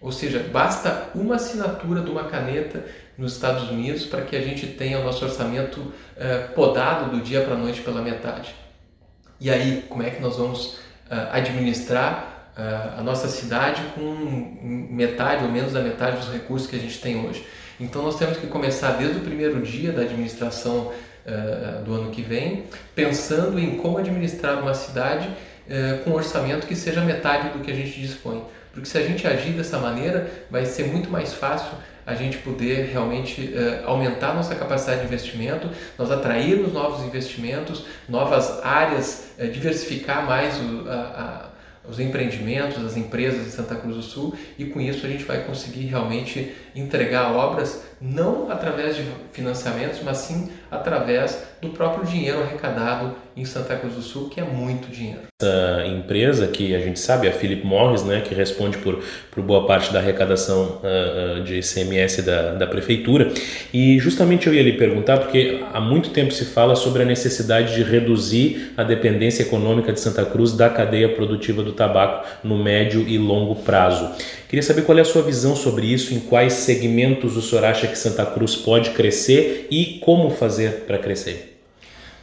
Ou 0.00 0.12
seja, 0.12 0.40
basta 0.52 1.10
uma 1.14 1.36
assinatura 1.36 2.02
de 2.02 2.10
uma 2.10 2.24
caneta 2.24 2.84
nos 3.16 3.32
Estados 3.32 3.70
Unidos 3.70 4.04
para 4.04 4.22
que 4.22 4.36
a 4.36 4.42
gente 4.42 4.66
tenha 4.66 4.98
o 4.98 5.04
nosso 5.04 5.24
orçamento 5.24 5.80
uh, 5.80 6.54
podado 6.54 7.10
do 7.10 7.22
dia 7.22 7.42
para 7.42 7.54
a 7.54 7.58
noite 7.58 7.80
pela 7.80 8.02
metade. 8.02 8.54
E 9.40 9.50
aí, 9.50 9.84
como 9.88 10.02
é 10.02 10.10
que 10.10 10.20
nós 10.20 10.36
vamos 10.36 10.74
uh, 10.74 11.32
administrar 11.32 12.35
a 12.56 13.02
nossa 13.02 13.28
cidade 13.28 13.82
com 13.94 14.56
metade 14.90 15.44
ou 15.44 15.50
menos 15.50 15.72
da 15.72 15.80
metade 15.80 16.16
dos 16.16 16.32
recursos 16.32 16.68
que 16.68 16.76
a 16.76 16.78
gente 16.78 16.98
tem 17.00 17.26
hoje. 17.26 17.46
Então 17.78 18.02
nós 18.02 18.16
temos 18.16 18.38
que 18.38 18.46
começar 18.46 18.92
desde 18.92 19.18
o 19.18 19.20
primeiro 19.20 19.60
dia 19.60 19.92
da 19.92 20.02
administração 20.02 20.92
uh, 21.26 21.84
do 21.84 21.92
ano 21.92 22.10
que 22.10 22.22
vem, 22.22 22.64
pensando 22.94 23.58
em 23.58 23.76
como 23.76 23.98
administrar 23.98 24.62
uma 24.62 24.72
cidade 24.72 25.28
uh, 25.28 26.02
com 26.02 26.10
um 26.10 26.14
orçamento 26.14 26.66
que 26.66 26.74
seja 26.74 27.02
metade 27.02 27.50
do 27.50 27.62
que 27.62 27.70
a 27.70 27.74
gente 27.74 28.00
dispõe. 28.00 28.42
Porque 28.72 28.88
se 28.88 28.96
a 28.96 29.02
gente 29.02 29.26
agir 29.26 29.52
dessa 29.52 29.78
maneira, 29.78 30.30
vai 30.50 30.64
ser 30.64 30.86
muito 30.86 31.10
mais 31.10 31.32
fácil 31.34 31.72
a 32.06 32.14
gente 32.14 32.38
poder 32.38 32.86
realmente 32.86 33.42
uh, 33.42 33.86
aumentar 33.88 34.32
nossa 34.32 34.54
capacidade 34.54 35.00
de 35.00 35.06
investimento, 35.06 35.68
nós 35.98 36.10
atrairmos 36.10 36.72
novos 36.72 37.04
investimentos, 37.04 37.84
novas 38.08 38.64
áreas, 38.64 39.32
diversificar 39.52 40.24
mais 40.24 40.56
o, 40.58 40.88
a, 40.88 40.94
a 40.94 41.45
os 41.88 42.00
empreendimentos, 42.00 42.84
as 42.84 42.96
empresas 42.96 43.44
de 43.44 43.50
Santa 43.50 43.74
Cruz 43.76 43.96
do 43.96 44.02
Sul 44.02 44.34
e 44.58 44.66
com 44.66 44.80
isso 44.80 45.06
a 45.06 45.08
gente 45.08 45.24
vai 45.24 45.44
conseguir 45.44 45.86
realmente 45.86 46.54
entregar 46.74 47.32
obras 47.32 47.85
não 48.00 48.50
através 48.50 48.96
de 48.96 49.04
financiamentos, 49.32 50.00
mas 50.04 50.18
sim 50.18 50.50
através 50.70 51.46
do 51.60 51.70
próprio 51.70 52.04
dinheiro 52.04 52.42
arrecadado 52.42 53.14
em 53.36 53.44
Santa 53.44 53.76
Cruz 53.76 53.94
do 53.94 54.02
Sul, 54.02 54.28
que 54.30 54.40
é 54.40 54.44
muito 54.44 54.90
dinheiro. 54.90 55.22
Essa 55.40 55.86
empresa 55.86 56.46
que 56.46 56.74
a 56.74 56.80
gente 56.80 56.98
sabe, 56.98 57.28
a 57.28 57.32
Philip 57.32 57.66
Morris, 57.66 58.02
né, 58.02 58.22
que 58.22 58.34
responde 58.34 58.78
por, 58.78 59.02
por 59.30 59.42
boa 59.42 59.66
parte 59.66 59.92
da 59.92 59.98
arrecadação 59.98 60.80
uh, 60.80 61.42
de 61.42 61.58
ICMS 61.58 62.22
da, 62.22 62.54
da 62.54 62.66
prefeitura. 62.66 63.30
E 63.72 63.98
justamente 63.98 64.46
eu 64.46 64.54
ia 64.54 64.62
lhe 64.62 64.72
perguntar, 64.72 65.18
porque 65.18 65.62
há 65.72 65.80
muito 65.80 66.10
tempo 66.10 66.32
se 66.32 66.46
fala 66.46 66.74
sobre 66.74 67.02
a 67.02 67.06
necessidade 67.06 67.74
de 67.74 67.82
reduzir 67.82 68.72
a 68.76 68.82
dependência 68.82 69.42
econômica 69.42 69.92
de 69.92 70.00
Santa 70.00 70.24
Cruz 70.24 70.52
da 70.52 70.70
cadeia 70.70 71.10
produtiva 71.10 71.62
do 71.62 71.72
tabaco 71.72 72.26
no 72.42 72.62
médio 72.62 73.06
e 73.06 73.18
longo 73.18 73.56
prazo. 73.56 74.10
Queria 74.48 74.62
saber 74.62 74.82
qual 74.82 74.96
é 74.96 75.00
a 75.00 75.04
sua 75.04 75.22
visão 75.22 75.56
sobre 75.56 75.86
isso, 75.86 76.14
em 76.14 76.20
quais 76.20 76.52
segmentos 76.52 77.36
o 77.36 77.42
senhor 77.42 77.64
acha 77.64 77.88
que 77.88 77.98
Santa 77.98 78.24
Cruz 78.24 78.54
pode 78.54 78.90
crescer 78.90 79.66
e 79.70 79.98
como 80.04 80.30
fazer 80.30 80.84
para 80.86 80.98
crescer. 80.98 81.60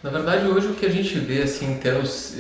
Na 0.01 0.09
verdade, 0.09 0.47
hoje 0.47 0.67
o 0.67 0.73
que 0.73 0.86
a 0.86 0.89
gente 0.89 1.17
vê 1.19 1.41
assim, 1.41 1.71
em 1.71 1.77
termos. 1.77 2.36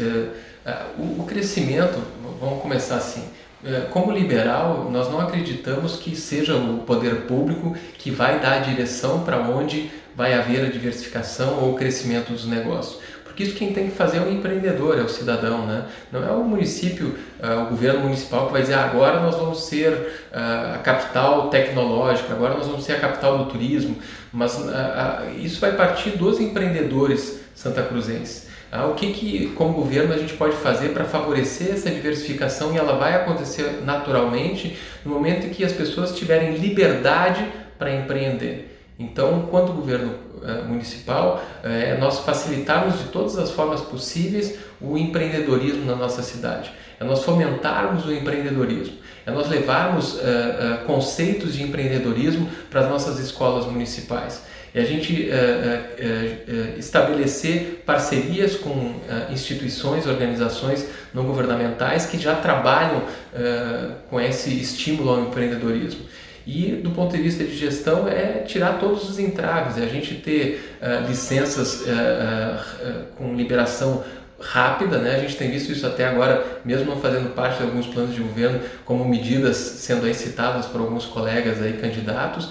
É, 0.65 0.83
o, 0.97 1.21
o, 1.21 1.25
crescimento, 1.27 2.01
vamos 2.39 2.61
começar 2.61 2.95
assim. 2.95 3.23
É, 3.65 3.81
como 3.91 4.11
liberal, 4.11 4.89
nós 4.89 5.09
não 5.09 5.19
acreditamos 5.19 5.97
que 5.97 6.15
seja 6.15 6.55
o 6.55 6.79
poder 6.79 7.21
público 7.21 7.75
que 7.97 8.09
vai 8.09 8.39
dar 8.39 8.53
a 8.53 8.59
direção 8.59 9.23
para 9.23 9.37
onde 9.41 9.91
vai 10.15 10.33
haver 10.33 10.65
a 10.65 10.69
diversificação 10.69 11.61
ou 11.61 11.73
o 11.73 11.75
crescimento 11.75 12.31
dos 12.31 12.45
negócios. 12.45 12.99
Porque 13.33 13.45
isso 13.45 13.55
quem 13.55 13.73
tem 13.73 13.89
que 13.89 13.95
fazer 13.95 14.17
é 14.17 14.21
o 14.21 14.31
empreendedor, 14.31 14.99
é 14.99 15.01
o 15.01 15.09
cidadão, 15.09 15.65
né? 15.65 15.85
Não 16.11 16.23
é 16.23 16.31
o 16.31 16.43
município, 16.43 17.15
uh, 17.39 17.63
o 17.63 17.69
governo 17.71 18.01
municipal 18.01 18.45
que 18.45 18.53
vai 18.53 18.61
dizer 18.61 18.75
ah, 18.75 18.85
agora 18.85 19.19
nós 19.19 19.35
vamos 19.35 19.65
ser 19.65 19.91
uh, 19.91 20.75
a 20.75 20.77
capital 20.83 21.49
tecnológica, 21.49 22.31
agora 22.31 22.53
nós 22.53 22.67
vamos 22.67 22.85
ser 22.85 22.93
a 22.93 22.99
capital 22.99 23.39
do 23.39 23.45
turismo, 23.45 23.97
mas 24.31 24.55
uh, 24.59 25.35
isso 25.39 25.59
vai 25.59 25.75
partir 25.75 26.11
dos 26.11 26.39
empreendedores 26.39 27.39
Santa 27.55 27.81
Cruzense. 27.81 28.49
Ah, 28.71 28.85
o 28.85 28.93
que, 28.93 29.11
que, 29.11 29.47
como 29.55 29.73
governo, 29.73 30.13
a 30.13 30.17
gente 30.17 30.35
pode 30.35 30.55
fazer 30.57 30.89
para 30.89 31.03
favorecer 31.03 31.71
essa 31.73 31.89
diversificação 31.89 32.71
e 32.71 32.77
ela 32.77 32.97
vai 32.97 33.15
acontecer 33.15 33.81
naturalmente 33.83 34.77
no 35.03 35.11
momento 35.11 35.47
em 35.47 35.49
que 35.49 35.65
as 35.65 35.71
pessoas 35.71 36.15
tiverem 36.15 36.55
liberdade 36.57 37.43
para 37.79 37.91
empreender. 37.95 38.72
Então, 38.97 39.47
quanto 39.49 39.73
governo 39.73 40.13
uh, 40.41 40.65
municipal, 40.67 41.43
uh, 41.63 41.67
é 41.67 41.97
nós 41.97 42.19
facilitarmos 42.19 42.99
de 42.99 43.05
todas 43.05 43.37
as 43.37 43.51
formas 43.51 43.81
possíveis 43.81 44.59
o 44.79 44.97
empreendedorismo 44.97 45.85
na 45.85 45.95
nossa 45.95 46.21
cidade. 46.21 46.71
É 46.99 47.03
nós 47.03 47.23
fomentarmos 47.23 48.05
o 48.05 48.13
empreendedorismo. 48.13 48.97
É 49.25 49.31
nós 49.31 49.49
levarmos 49.49 50.15
uh, 50.15 50.85
conceitos 50.85 51.55
de 51.55 51.63
empreendedorismo 51.63 52.47
para 52.69 52.81
as 52.81 52.89
nossas 52.89 53.19
escolas 53.19 53.65
municipais 53.65 54.43
é 54.75 54.81
a 54.81 54.85
gente 54.85 55.29
estabelecer 56.79 57.83
parcerias 57.85 58.55
com 58.55 58.95
instituições, 59.29 60.07
organizações 60.07 60.87
não 61.13 61.25
governamentais 61.25 62.07
que 62.07 62.17
já 62.17 62.33
trabalham 62.33 63.03
com 64.09 64.19
esse 64.19 64.49
estímulo 64.59 65.11
ao 65.11 65.21
empreendedorismo. 65.21 66.01
E 66.45 66.71
do 66.83 66.91
ponto 66.91 67.15
de 67.15 67.21
vista 67.21 67.43
de 67.43 67.55
gestão 67.55 68.07
é 68.07 68.43
tirar 68.45 68.79
todos 68.79 69.09
os 69.09 69.17
entraves, 69.17 69.77
é 69.77 69.85
a 69.85 69.87
gente 69.87 70.15
ter 70.15 70.77
licenças 71.07 71.85
com 73.17 73.33
liberação 73.35 74.03
rápida, 74.39 74.97
né? 74.97 75.15
A 75.15 75.19
gente 75.19 75.37
tem 75.37 75.49
visto 75.49 75.71
isso 75.71 75.87
até 75.87 76.05
agora, 76.05 76.45
mesmo 76.65 76.85
não 76.85 76.99
fazendo 76.99 77.33
parte 77.33 77.59
de 77.59 77.63
alguns 77.63 77.87
planos 77.87 78.13
de 78.13 78.21
governo, 78.21 78.59
como 78.83 79.05
medidas 79.05 79.55
sendo 79.55 80.13
citadas 80.13 80.65
por 80.65 80.81
alguns 80.81 81.05
colegas 81.05 81.61
aí 81.61 81.73
candidatos. 81.73 82.49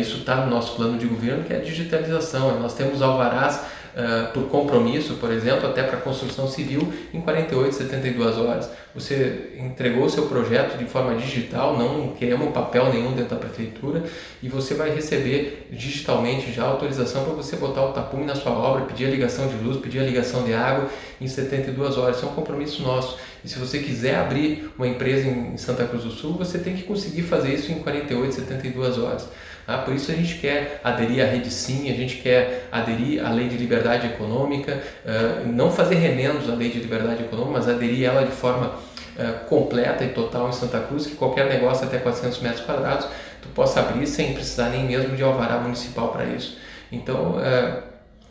Isso 0.00 0.18
está 0.20 0.36
no 0.36 0.50
nosso 0.50 0.74
plano 0.74 0.96
de 0.96 1.04
governo, 1.06 1.44
que 1.44 1.52
é 1.52 1.58
a 1.58 1.60
digitalização. 1.60 2.58
Nós 2.58 2.72
temos 2.72 3.02
alvarás 3.02 3.60
uh, 3.96 4.32
por 4.32 4.48
compromisso, 4.48 5.14
por 5.14 5.32
exemplo, 5.32 5.66
até 5.66 5.82
para 5.82 5.96
construção 5.96 6.46
civil 6.46 6.92
em 7.12 7.20
48, 7.20 7.74
72 7.74 8.36
horas. 8.38 8.70
Você 8.94 9.52
entregou 9.58 10.04
o 10.04 10.10
seu 10.10 10.26
projeto 10.26 10.76
de 10.78 10.84
forma 10.84 11.14
digital, 11.16 11.76
não 11.76 12.08
queremos 12.14 12.52
papel 12.52 12.92
nenhum 12.92 13.12
dentro 13.12 13.34
da 13.34 13.36
prefeitura 13.36 14.04
e 14.42 14.48
você 14.48 14.74
vai 14.74 14.94
receber 14.94 15.68
digitalmente 15.70 16.52
já 16.52 16.64
autorização 16.64 17.24
para 17.24 17.34
você 17.34 17.56
botar 17.56 17.84
o 17.84 17.92
tapume 17.92 18.24
na 18.24 18.34
sua 18.34 18.52
obra, 18.52 18.84
pedir 18.84 19.06
a 19.06 19.10
ligação 19.10 19.48
de 19.48 19.56
luz, 19.56 19.78
pedir 19.78 20.00
a 20.00 20.04
ligação 20.04 20.44
de 20.44 20.52
água 20.52 20.88
em 21.20 21.26
72 21.26 21.96
horas. 21.96 22.16
Isso 22.16 22.26
é 22.26 22.28
um 22.28 22.34
compromisso 22.34 22.82
nosso. 22.82 23.18
E 23.44 23.48
se 23.48 23.58
você 23.58 23.78
quiser 23.78 24.16
abrir 24.16 24.70
uma 24.76 24.86
empresa 24.86 25.28
em 25.28 25.56
Santa 25.56 25.84
Cruz 25.86 26.04
do 26.04 26.10
Sul, 26.10 26.34
você 26.34 26.58
tem 26.58 26.74
que 26.74 26.82
conseguir 26.82 27.22
fazer 27.22 27.54
isso 27.54 27.70
em 27.70 27.76
48, 27.76 28.34
72 28.34 28.98
horas. 28.98 29.28
Tá? 29.66 29.78
Por 29.78 29.94
isso 29.94 30.12
a 30.12 30.14
gente 30.14 30.36
quer 30.36 30.80
aderir 30.84 31.24
à 31.24 31.26
rede 31.26 31.50
sim, 31.50 31.90
a 31.90 31.94
gente 31.94 32.18
quer 32.18 32.68
aderir 32.70 33.24
à 33.24 33.30
lei 33.30 33.48
de 33.48 33.56
liberdade 33.56 34.06
econômica, 34.06 34.80
uh, 35.04 35.48
não 35.48 35.72
fazer 35.72 35.96
remendos 35.96 36.48
à 36.48 36.54
lei 36.54 36.70
de 36.70 36.78
liberdade 36.78 37.24
econômica, 37.24 37.58
mas 37.58 37.68
aderir 37.68 38.06
ela 38.06 38.24
de 38.24 38.30
forma 38.30 38.66
uh, 38.68 39.44
completa 39.46 40.04
e 40.04 40.08
total 40.10 40.48
em 40.48 40.52
Santa 40.52 40.78
Cruz, 40.78 41.06
que 41.06 41.16
qualquer 41.16 41.46
negócio 41.46 41.84
até 41.84 41.98
400 41.98 42.40
metros 42.40 42.64
quadrados 42.64 43.08
tu 43.42 43.48
possa 43.48 43.80
abrir 43.80 44.06
sem 44.06 44.34
precisar 44.34 44.68
nem 44.68 44.84
mesmo 44.84 45.16
de 45.16 45.22
alvará 45.24 45.58
municipal 45.58 46.10
para 46.10 46.26
isso. 46.26 46.56
Então, 46.92 47.32
uh, 47.32 47.82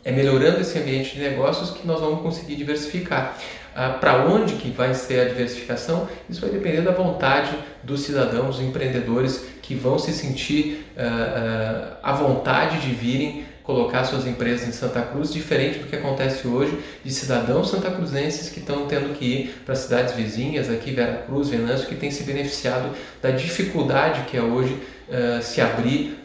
é 0.06 0.12
melhorando 0.12 0.60
esse 0.60 0.78
ambiente 0.78 1.16
de 1.16 1.20
negócios 1.20 1.70
que 1.70 1.86
nós 1.86 2.00
vamos 2.00 2.22
conseguir 2.22 2.54
diversificar. 2.54 3.36
Ah, 3.78 3.90
Para 3.90 4.24
onde 4.24 4.54
que 4.54 4.70
vai 4.70 4.94
ser 4.94 5.20
a 5.20 5.24
diversificação? 5.26 6.08
Isso 6.30 6.40
vai 6.40 6.48
depender 6.48 6.80
da 6.80 6.92
vontade 6.92 7.54
dos 7.82 8.00
cidadãos, 8.00 8.56
dos 8.56 8.64
empreendedores 8.64 9.44
que 9.60 9.74
vão 9.74 9.98
se 9.98 10.14
sentir 10.14 10.86
uh, 10.96 11.02
uh, 11.02 11.96
à 12.02 12.12
vontade 12.12 12.80
de 12.80 12.94
virem 12.94 13.44
colocar 13.62 14.04
suas 14.04 14.26
empresas 14.26 14.66
em 14.66 14.72
Santa 14.72 15.02
Cruz, 15.02 15.30
diferente 15.30 15.80
do 15.80 15.88
que 15.88 15.96
acontece 15.96 16.48
hoje 16.48 16.78
de 17.04 17.12
cidadãos 17.12 17.68
santacruzenses 17.68 18.48
que 18.48 18.60
estão 18.60 18.86
tendo 18.86 19.12
que 19.12 19.24
ir 19.24 19.62
para 19.66 19.74
cidades 19.74 20.14
vizinhas, 20.14 20.70
aqui 20.70 20.92
Vera 20.92 21.24
Cruz, 21.26 21.50
Venâncio, 21.50 21.86
que 21.86 21.96
têm 21.96 22.10
se 22.10 22.22
beneficiado 22.22 22.88
da 23.20 23.30
dificuldade 23.30 24.22
que 24.22 24.38
é 24.38 24.42
hoje 24.42 24.72
uh, 24.72 25.42
se 25.42 25.60
abrir 25.60 26.16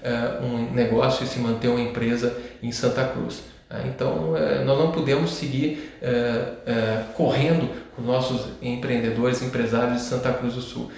um 0.41 0.73
negócio 0.73 1.25
e 1.25 1.27
se 1.27 1.37
manter 1.39 1.67
uma 1.67 1.81
empresa 1.81 2.33
em 2.63 2.71
Santa 2.71 3.03
Cruz. 3.03 3.50
Né? 3.71 3.91
Então, 3.93 4.35
eh, 4.35 4.63
nós 4.63 4.77
não 4.77 4.91
podemos 4.91 5.31
seguir 5.31 5.91
eh, 6.01 6.43
eh, 6.65 7.03
correndo 7.15 7.69
com 7.95 8.01
nossos 8.01 8.47
empreendedores, 8.61 9.41
empresários 9.41 10.01
de 10.01 10.07
Santa 10.07 10.31
Cruz 10.33 10.55
do 10.55 10.61
Sul. 10.61 10.91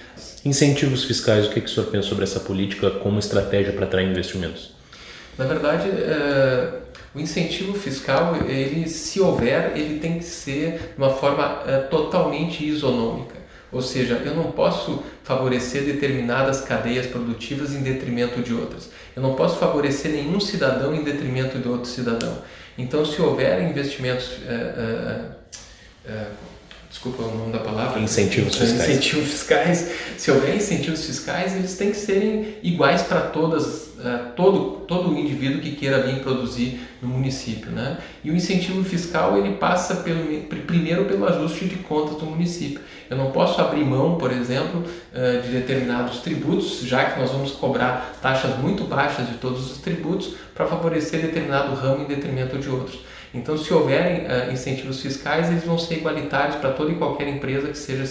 Incentivos 0.44 1.04
fiscais, 1.04 1.48
o 1.48 1.50
que, 1.52 1.62
que 1.62 1.68
o 1.68 1.70
senhor 1.70 1.88
pensa 1.88 2.08
sobre 2.08 2.24
essa 2.24 2.40
política 2.40 2.90
como 2.90 3.20
estratégia 3.20 3.74
para 3.74 3.86
atrair 3.86 4.10
investimentos? 4.10 4.74
Na 5.38 5.46
verdade, 5.46 5.90
o 7.16 7.20
incentivo 7.20 7.74
fiscal, 7.74 8.36
ele, 8.48 8.88
se 8.88 9.20
houver, 9.20 9.72
ele 9.76 10.00
tem 10.00 10.20
que 10.20 10.26
ser 10.26 10.94
de 10.96 10.98
uma 10.98 11.10
forma 11.10 11.64
totalmente 11.90 12.64
isonômica. 12.64 13.44
Ou 13.72 13.82
seja, 13.82 14.22
eu 14.24 14.36
não 14.36 14.52
posso 14.52 15.04
favorecer 15.24 15.84
determinadas 15.84 16.62
cadeias 16.62 17.08
produtivas 17.08 17.74
em 17.74 17.82
detrimento 17.82 18.42
de 18.44 18.54
outras. 18.54 18.92
Eu 19.16 19.24
não 19.24 19.34
posso 19.34 19.58
favorecer 19.58 20.12
nenhum 20.12 20.40
cidadão 20.40 20.94
em 20.94 21.04
detrimento 21.04 21.58
de 21.58 21.68
outro 21.68 21.90
cidadão. 21.90 22.38
Então, 22.78 23.06
se 23.06 23.22
houver 23.22 23.62
investimentos, 23.62 24.40
é, 24.48 24.54
é, 26.08 26.12
é, 26.12 26.28
desculpa 26.94 27.24
o 27.24 27.36
nome 27.36 27.52
da 27.52 27.58
palavra, 27.58 28.00
incentivos 28.00 28.56
fiscais. 28.56 28.90
incentivos 28.90 29.26
fiscais, 29.34 29.92
se 30.16 30.30
houver 30.30 30.56
incentivos 30.56 31.04
fiscais, 31.04 31.56
eles 31.56 31.76
têm 31.76 31.90
que 31.90 31.98
serem 31.98 32.56
iguais 32.62 33.02
para 33.02 33.22
todas 33.22 33.84
é, 34.04 34.18
todo, 34.36 34.82
todo 34.86 35.18
indivíduo 35.18 35.62
que 35.62 35.72
queira 35.72 36.04
vir 36.04 36.20
produzir 36.22 36.80
no 37.02 37.08
município. 37.08 37.72
Né? 37.72 37.98
E 38.24 38.30
o 38.30 38.36
incentivo 38.36 38.84
fiscal 38.84 39.38
ele 39.38 39.56
passa 39.56 39.96
pelo, 39.98 40.26
primeiro 40.68 41.06
pelo 41.06 41.26
ajuste 41.26 41.66
de 41.66 41.78
contas 41.78 42.18
do 42.18 42.26
município. 42.26 42.82
Eu 43.10 43.16
não 43.16 43.32
posso 43.32 43.62
abrir 43.62 43.86
mão, 43.86 44.18
por 44.18 44.32
exemplo, 44.32 44.84
é, 45.14 45.38
de 45.38 45.48
determinados 45.48 46.20
tributos, 46.20 46.82
já 46.82 47.06
que 47.06 47.20
nós 47.20 47.32
vamos 47.32 47.52
cobrar 47.52 48.18
taxas 48.22 48.58
muito 48.60 48.84
baixas 48.84 49.28
de 49.28 49.36
todos 49.36 49.72
os 49.72 49.78
tributos 49.78 50.36
para 50.54 50.68
favorecer 50.68 51.22
determinado 51.22 51.74
ramo 51.74 52.04
em 52.04 52.08
detrimento 52.08 52.58
de 52.58 52.70
outros. 52.70 53.00
Então, 53.34 53.58
se 53.58 53.74
houverem 53.74 54.26
uh, 54.26 54.54
incentivos 54.54 55.02
fiscais, 55.02 55.50
eles 55.50 55.64
vão 55.64 55.78
ser 55.78 55.96
igualitários 55.96 56.58
para 56.58 56.72
toda 56.72 56.92
e 56.92 56.96
qualquer 56.96 57.28
empresa 57.28 57.70
que 57.70 57.78
seja 57.78 58.04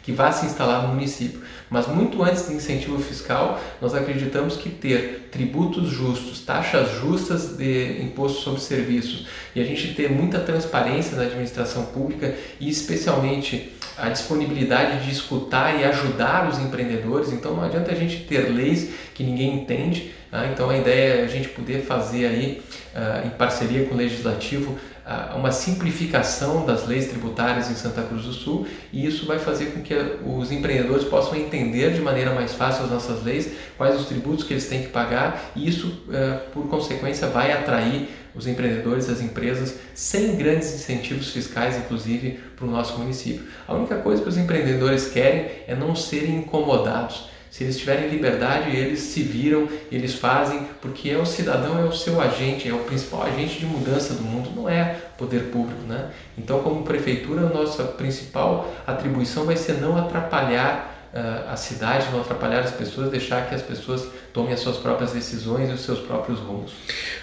que 0.00 0.12
vá 0.12 0.30
se 0.30 0.46
instalar 0.46 0.82
no 0.82 0.94
município. 0.94 1.40
Mas 1.68 1.88
muito 1.88 2.22
antes 2.22 2.46
do 2.46 2.52
incentivo 2.52 2.98
fiscal, 3.00 3.60
nós 3.80 3.94
acreditamos 3.94 4.56
que 4.56 4.70
ter 4.70 5.28
tributos 5.32 5.88
justos, 5.88 6.40
taxas 6.40 6.88
justas 7.00 7.56
de 7.56 8.00
imposto 8.00 8.42
sobre 8.42 8.60
serviços 8.60 9.26
e 9.56 9.60
a 9.60 9.64
gente 9.64 9.92
ter 9.94 10.08
muita 10.08 10.38
transparência 10.38 11.16
na 11.16 11.24
administração 11.24 11.86
pública 11.86 12.34
e 12.60 12.68
especialmente 12.68 13.72
a 13.96 14.08
disponibilidade 14.08 15.04
de 15.04 15.10
escutar 15.10 15.80
e 15.80 15.84
ajudar 15.84 16.48
os 16.48 16.58
empreendedores. 16.58 17.32
Então 17.32 17.54
não 17.54 17.64
adianta 17.64 17.92
a 17.92 17.94
gente 17.94 18.24
ter 18.24 18.50
leis 18.50 18.90
que 19.14 19.22
ninguém 19.22 19.54
entende. 19.54 20.12
Tá? 20.30 20.46
Então 20.46 20.68
a 20.68 20.76
ideia 20.76 21.20
é 21.20 21.24
a 21.24 21.28
gente 21.28 21.48
poder 21.48 21.82
fazer 21.82 22.26
aí, 22.26 22.62
uh, 22.94 23.26
em 23.26 23.30
parceria 23.30 23.86
com 23.86 23.94
o 23.94 23.96
legislativo, 23.96 24.72
uh, 24.72 25.36
uma 25.36 25.52
simplificação 25.52 26.66
das 26.66 26.86
leis 26.86 27.06
tributárias 27.06 27.70
em 27.70 27.74
Santa 27.74 28.02
Cruz 28.02 28.24
do 28.24 28.32
Sul 28.32 28.66
e 28.92 29.06
isso 29.06 29.26
vai 29.26 29.38
fazer 29.38 29.66
com 29.66 29.80
que 29.80 29.94
os 30.24 30.50
empreendedores 30.50 31.04
possam 31.04 31.36
entender 31.36 31.92
de 31.92 32.00
maneira 32.00 32.34
mais 32.34 32.52
fácil 32.52 32.84
as 32.84 32.90
nossas 32.90 33.22
leis, 33.22 33.52
quais 33.76 34.00
os 34.00 34.06
tributos 34.06 34.44
que 34.44 34.54
eles 34.54 34.66
têm 34.66 34.82
que 34.82 34.88
pagar 34.88 35.52
e 35.54 35.68
isso, 35.68 35.86
uh, 36.08 36.50
por 36.52 36.66
consequência, 36.68 37.28
vai 37.28 37.52
atrair 37.52 38.08
os 38.34 38.46
empreendedores, 38.46 39.08
as 39.08 39.20
empresas, 39.20 39.76
sem 39.94 40.36
grandes 40.36 40.74
incentivos 40.74 41.30
fiscais, 41.30 41.76
inclusive, 41.76 42.40
para 42.56 42.66
o 42.66 42.70
nosso 42.70 42.98
município. 42.98 43.46
A 43.66 43.74
única 43.74 43.96
coisa 43.96 44.22
que 44.22 44.28
os 44.28 44.36
empreendedores 44.36 45.08
querem 45.08 45.50
é 45.66 45.74
não 45.74 45.94
serem 45.94 46.36
incomodados. 46.36 47.28
Se 47.54 47.62
eles 47.62 47.78
tiverem 47.78 48.08
liberdade, 48.08 48.76
eles 48.76 48.98
se 48.98 49.22
viram, 49.22 49.68
eles 49.92 50.14
fazem, 50.14 50.66
porque 50.82 51.08
é 51.08 51.16
o 51.16 51.24
cidadão, 51.24 51.78
é 51.78 51.84
o 51.84 51.92
seu 51.92 52.20
agente, 52.20 52.68
é 52.68 52.74
o 52.74 52.80
principal 52.80 53.22
agente 53.22 53.60
de 53.60 53.66
mudança 53.66 54.14
do 54.14 54.24
mundo, 54.24 54.50
não 54.56 54.68
é 54.68 54.96
poder 55.16 55.52
público. 55.52 55.82
Né? 55.86 56.10
Então, 56.36 56.64
como 56.64 56.82
prefeitura, 56.82 57.42
a 57.42 57.50
nossa 57.50 57.84
principal 57.84 58.74
atribuição 58.84 59.44
vai 59.44 59.56
ser 59.56 59.74
não 59.74 59.96
atrapalhar 59.96 61.08
uh, 61.14 61.52
a 61.52 61.54
cidade, 61.54 62.10
não 62.10 62.22
atrapalhar 62.22 62.58
as 62.58 62.72
pessoas, 62.72 63.08
deixar 63.08 63.48
que 63.48 63.54
as 63.54 63.62
pessoas 63.62 64.04
tomem 64.34 64.52
as 64.52 64.58
suas 64.58 64.76
próprias 64.76 65.12
decisões 65.12 65.70
e 65.70 65.72
os 65.72 65.82
seus 65.82 66.00
próprios 66.00 66.40
rumos. 66.40 66.72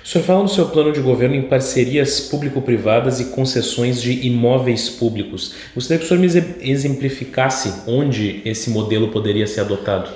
O 0.01 0.07
senhor 0.07 0.23
fala 0.23 0.43
no 0.43 0.47
seu 0.47 0.69
plano 0.69 0.93
de 0.93 1.01
governo 1.01 1.35
em 1.35 1.41
parcerias 1.41 2.21
público-privadas 2.21 3.19
e 3.19 3.25
concessões 3.25 4.01
de 4.01 4.25
imóveis 4.25 4.89
públicos. 4.89 5.53
Gostaria 5.75 5.99
que 5.99 6.05
o 6.05 6.07
senhor 6.07 6.21
me 6.21 6.27
exemplificasse 6.61 7.83
onde 7.85 8.41
esse 8.45 8.69
modelo 8.69 9.09
poderia 9.09 9.45
ser 9.45 9.59
adotado. 9.59 10.09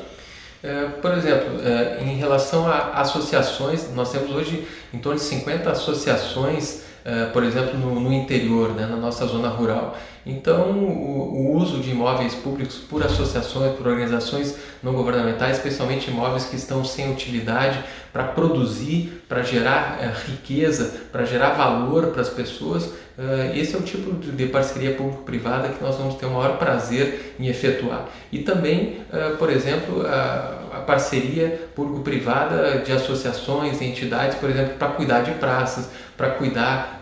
Uh, 0.63 1.01
por 1.01 1.12
exemplo, 1.12 1.58
uh, 1.58 2.01
em 2.01 2.15
relação 2.15 2.65
a 2.65 3.01
associações, 3.01 3.93
nós 3.93 4.12
temos 4.12 4.31
hoje 4.31 4.65
em 4.93 4.97
torno 4.97 5.19
de 5.19 5.25
50 5.25 5.69
associações 5.69 6.85
uh, 7.05 7.31
por 7.31 7.43
exemplo, 7.43 7.77
no, 7.77 7.99
no 7.99 8.11
interior, 8.11 8.73
né, 8.73 8.85
na 8.85 8.97
nossa 8.97 9.25
zona 9.27 9.47
rural. 9.47 9.97
Então, 10.25 10.71
o, 10.71 11.51
o, 11.51 11.55
uso 11.55 11.79
de 11.79 11.91
imóveis 11.91 12.33
públicos 12.33 12.77
por 12.77 13.03
associações, 13.03 13.75
por 13.75 13.87
organizações 13.87 14.57
não 14.81 14.93
governamentais, 14.93 15.57
especialmente 15.57 16.09
imóveis 16.09 16.45
que 16.45 16.55
estão 16.55 16.83
sem 16.83 17.11
utilidade, 17.11 17.83
para 18.11 18.23
produzir, 18.23 19.23
para 19.29 19.43
gerar 19.43 19.99
uh, 19.99 20.31
riqueza, 20.31 21.01
para 21.11 21.25
gerar 21.25 21.51
valor 21.51 22.07
para 22.07 22.21
as 22.21 22.29
pessoas, 22.29 22.85
uh, 22.85 23.53
esse 23.53 23.75
é 23.75 23.77
o 23.77 23.83
tipo 23.83 24.11
de 24.11 24.47
parceria 24.47 24.95
público-privada 24.95 25.69
que 25.69 25.83
nós 25.83 25.95
vamos 25.95 26.15
ter 26.15 26.25
o 26.25 26.31
maior 26.31 26.57
prazer 26.57 27.35
em 27.39 27.47
efetuar. 27.47 28.09
E 28.31 28.39
também, 28.39 28.97
por 29.37 29.49
exemplo, 29.49 30.05
a, 30.07 30.64
a 30.77 30.81
parceria 30.81 31.67
público-privada 31.75 32.79
de 32.79 32.91
associações, 32.91 33.81
entidades, 33.81 34.38
por 34.38 34.49
exemplo, 34.49 34.75
para 34.75 34.89
cuidar 34.89 35.21
de 35.21 35.31
praças, 35.31 35.89
para 36.17 36.31
cuidar 36.31 37.01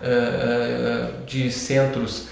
de 1.26 1.52
centros 1.52 2.28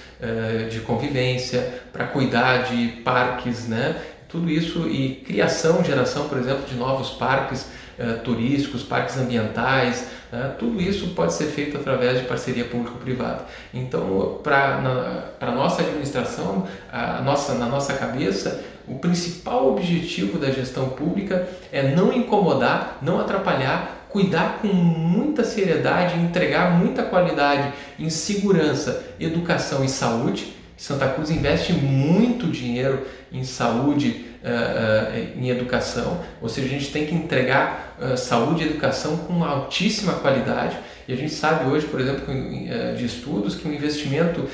de 0.70 0.80
convivência, 0.82 1.82
para 1.92 2.06
cuidar 2.06 2.64
de 2.64 2.88
parques, 3.04 3.68
né? 3.68 3.96
Tudo 4.32 4.50
isso 4.50 4.88
e 4.88 5.16
criação, 5.16 5.84
geração, 5.84 6.30
por 6.30 6.38
exemplo, 6.38 6.64
de 6.66 6.76
novos 6.76 7.10
parques 7.10 7.68
uh, 8.00 8.20
turísticos, 8.24 8.82
parques 8.82 9.18
ambientais, 9.18 10.08
uh, 10.32 10.56
tudo 10.58 10.82
isso 10.82 11.10
pode 11.10 11.34
ser 11.34 11.48
feito 11.48 11.76
através 11.76 12.20
de 12.20 12.26
parceria 12.26 12.64
público-privada. 12.64 13.46
Então, 13.74 14.40
para 14.42 15.34
a 15.42 15.52
nossa 15.52 15.82
administração, 15.82 16.66
a 16.90 17.22
nossa, 17.22 17.56
na 17.56 17.66
nossa 17.66 17.94
cabeça, 17.94 18.64
o 18.88 18.96
principal 18.96 19.72
objetivo 19.72 20.38
da 20.38 20.52
gestão 20.52 20.90
pública 20.90 21.48
é 21.72 21.96
não 21.96 22.12
incomodar, 22.12 22.98
não 23.02 23.20
atrapalhar, 23.20 24.08
cuidar 24.10 24.60
com 24.62 24.68
muita 24.68 25.44
seriedade, 25.44 26.20
entregar 26.20 26.78
muita 26.78 27.04
qualidade 27.04 27.74
em 27.98 28.10
segurança, 28.10 29.06
educação 29.20 29.84
e 29.84 29.90
saúde 29.90 30.54
Santa 30.82 31.08
Cruz 31.10 31.30
investe 31.30 31.74
muito 31.74 32.48
dinheiro 32.48 33.06
em 33.32 33.44
saúde, 33.44 34.26
uh, 34.44 34.48
uh, 34.48 35.40
em 35.40 35.48
educação, 35.48 36.20
ou 36.42 36.50
seja, 36.50 36.66
a 36.66 36.72
gente 36.72 36.92
tem 36.92 37.06
que 37.06 37.14
entregar 37.14 37.96
uh, 38.02 38.18
saúde 38.18 38.64
e 38.64 38.66
educação 38.68 39.16
com 39.18 39.44
altíssima 39.44 40.14
qualidade. 40.14 40.76
E 41.08 41.14
a 41.14 41.16
gente 41.16 41.34
sabe 41.34 41.70
hoje, 41.70 41.88
por 41.88 42.00
exemplo, 42.00 42.26
de 42.98 43.06
estudos, 43.06 43.56
que 43.56 43.68
um 43.68 43.74
investimento 43.74 44.48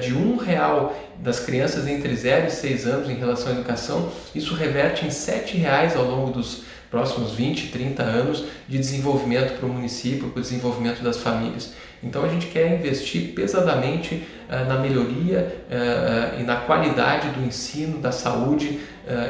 de 0.00 0.14
um 0.14 0.36
real 0.36 0.96
das 1.18 1.40
crianças 1.40 1.86
entre 1.86 2.14
0 2.14 2.46
e 2.46 2.50
6 2.50 2.86
anos 2.86 3.10
em 3.10 3.14
relação 3.14 3.52
à 3.52 3.54
educação, 3.54 4.10
isso 4.34 4.54
reverte 4.54 5.06
em 5.06 5.10
sete 5.10 5.56
reais 5.56 5.96
ao 5.96 6.04
longo 6.04 6.30
dos 6.30 6.64
próximos 6.90 7.32
20, 7.32 7.68
30 7.68 8.02
anos 8.02 8.44
de 8.68 8.78
desenvolvimento 8.78 9.58
para 9.58 9.66
o 9.66 9.68
município, 9.68 10.28
para 10.28 10.38
o 10.38 10.42
desenvolvimento 10.42 11.02
das 11.02 11.18
famílias. 11.18 11.74
Então 12.02 12.24
a 12.24 12.28
gente 12.28 12.46
quer 12.46 12.78
investir 12.78 13.32
pesadamente 13.34 14.26
uh, 14.48 14.68
na 14.68 14.78
melhoria 14.78 15.64
e 16.38 16.42
na 16.42 16.56
qualidade 16.56 17.28
do 17.30 17.44
ensino, 17.44 17.98
da 17.98 18.12
saúde 18.12 18.80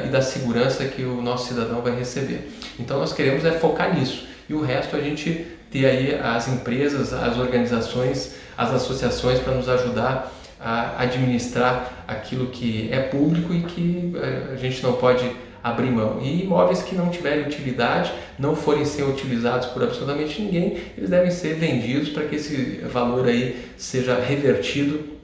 e 0.05 0.09
da 0.09 0.21
segurança 0.21 0.85
que 0.85 1.03
o 1.03 1.21
nosso 1.21 1.49
cidadão 1.49 1.81
vai 1.81 1.95
receber. 1.95 2.49
Então 2.79 2.99
nós 2.99 3.13
queremos 3.13 3.45
é 3.45 3.51
focar 3.51 3.97
nisso 3.97 4.27
e 4.49 4.53
o 4.53 4.61
resto 4.61 4.95
a 4.95 4.99
gente 4.99 5.45
ter 5.71 5.85
aí 5.85 6.15
as 6.15 6.47
empresas, 6.47 7.13
as 7.13 7.37
organizações, 7.37 8.35
as 8.57 8.71
associações 8.71 9.39
para 9.39 9.53
nos 9.53 9.69
ajudar 9.69 10.33
a 10.59 11.01
administrar 11.01 12.05
aquilo 12.07 12.47
que 12.47 12.89
é 12.91 12.99
público 12.99 13.53
e 13.53 13.61
que 13.61 14.13
a 14.51 14.55
gente 14.55 14.81
não 14.81 14.93
pode 14.93 15.29
abrir 15.63 15.91
mão. 15.91 16.19
E 16.21 16.43
imóveis 16.43 16.81
que 16.81 16.95
não 16.95 17.09
tiverem 17.09 17.45
utilidade, 17.45 18.11
não 18.39 18.55
forem 18.55 18.85
ser 18.85 19.03
utilizados 19.03 19.67
por 19.67 19.83
absolutamente 19.83 20.41
ninguém, 20.41 20.77
eles 20.97 21.09
devem 21.09 21.29
ser 21.29 21.55
vendidos 21.55 22.09
para 22.09 22.23
que 22.25 22.35
esse 22.37 22.81
valor 22.91 23.27
aí 23.27 23.65
seja 23.77 24.19
revertido 24.19 25.16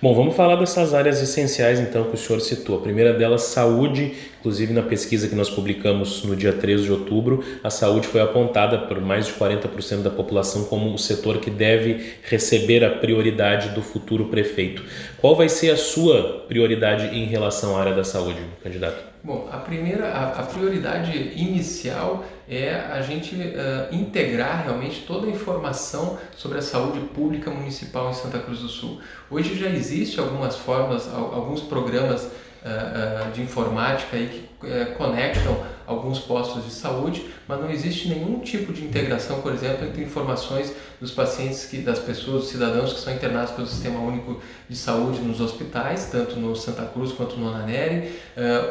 Bom, 0.00 0.14
vamos 0.14 0.36
falar 0.36 0.54
dessas 0.54 0.94
áreas 0.94 1.20
essenciais 1.20 1.80
então 1.80 2.04
que 2.04 2.14
o 2.14 2.16
senhor 2.16 2.38
citou. 2.40 2.78
A 2.78 2.80
primeira 2.80 3.12
delas, 3.12 3.42
saúde. 3.42 4.14
Inclusive, 4.38 4.72
na 4.72 4.82
pesquisa 4.82 5.26
que 5.26 5.34
nós 5.34 5.50
publicamos 5.50 6.22
no 6.22 6.36
dia 6.36 6.52
13 6.52 6.84
de 6.84 6.92
outubro, 6.92 7.42
a 7.64 7.68
saúde 7.68 8.06
foi 8.06 8.20
apontada 8.20 8.78
por 8.78 9.00
mais 9.00 9.26
de 9.26 9.32
40% 9.32 10.02
da 10.02 10.10
população 10.10 10.66
como 10.66 10.94
o 10.94 10.98
setor 10.98 11.38
que 11.38 11.50
deve 11.50 12.12
receber 12.22 12.84
a 12.84 12.90
prioridade 12.90 13.70
do 13.70 13.82
futuro 13.82 14.26
prefeito. 14.26 14.84
Qual 15.20 15.34
vai 15.34 15.48
ser 15.48 15.70
a 15.70 15.76
sua 15.76 16.44
prioridade 16.46 17.06
em 17.06 17.24
relação 17.24 17.76
à 17.76 17.80
área 17.80 17.92
da 17.92 18.04
saúde, 18.04 18.38
candidato? 18.62 19.02
Bom, 19.28 19.46
a 19.52 19.58
primeira, 19.58 20.08
a, 20.08 20.40
a 20.40 20.42
prioridade 20.42 21.12
inicial 21.36 22.24
é 22.48 22.74
a 22.74 23.02
gente 23.02 23.34
uh, 23.36 23.94
integrar 23.94 24.64
realmente 24.64 25.02
toda 25.02 25.26
a 25.26 25.30
informação 25.30 26.16
sobre 26.34 26.56
a 26.56 26.62
saúde 26.62 26.98
pública 27.08 27.50
municipal 27.50 28.08
em 28.08 28.14
Santa 28.14 28.38
Cruz 28.38 28.60
do 28.60 28.68
Sul. 28.68 29.02
Hoje 29.30 29.54
já 29.54 29.68
existe 29.68 30.18
algumas 30.18 30.56
formas, 30.56 31.06
alguns 31.12 31.60
programas 31.60 32.22
uh, 32.24 33.28
uh, 33.28 33.32
de 33.32 33.42
informática 33.42 34.16
aí 34.16 34.28
que 34.28 34.94
conectam 34.96 35.62
alguns 35.88 36.18
postos 36.18 36.64
de 36.64 36.70
saúde, 36.70 37.24
mas 37.48 37.58
não 37.58 37.70
existe 37.70 38.08
nenhum 38.08 38.40
tipo 38.40 38.72
de 38.72 38.84
integração, 38.84 39.40
por 39.40 39.52
exemplo, 39.52 39.86
entre 39.86 40.02
informações 40.02 40.72
dos 41.00 41.10
pacientes, 41.10 41.64
que, 41.64 41.78
das 41.78 41.98
pessoas, 41.98 42.42
dos 42.42 42.50
cidadãos 42.50 42.92
que 42.92 43.00
são 43.00 43.12
internados 43.12 43.52
pelo 43.52 43.66
Sistema 43.66 43.98
Único 43.98 44.40
de 44.68 44.76
Saúde 44.76 45.20
nos 45.20 45.40
hospitais, 45.40 46.08
tanto 46.12 46.36
no 46.36 46.54
Santa 46.54 46.84
Cruz 46.84 47.12
quanto 47.12 47.36
no 47.36 47.48
Ananeri, 47.48 48.12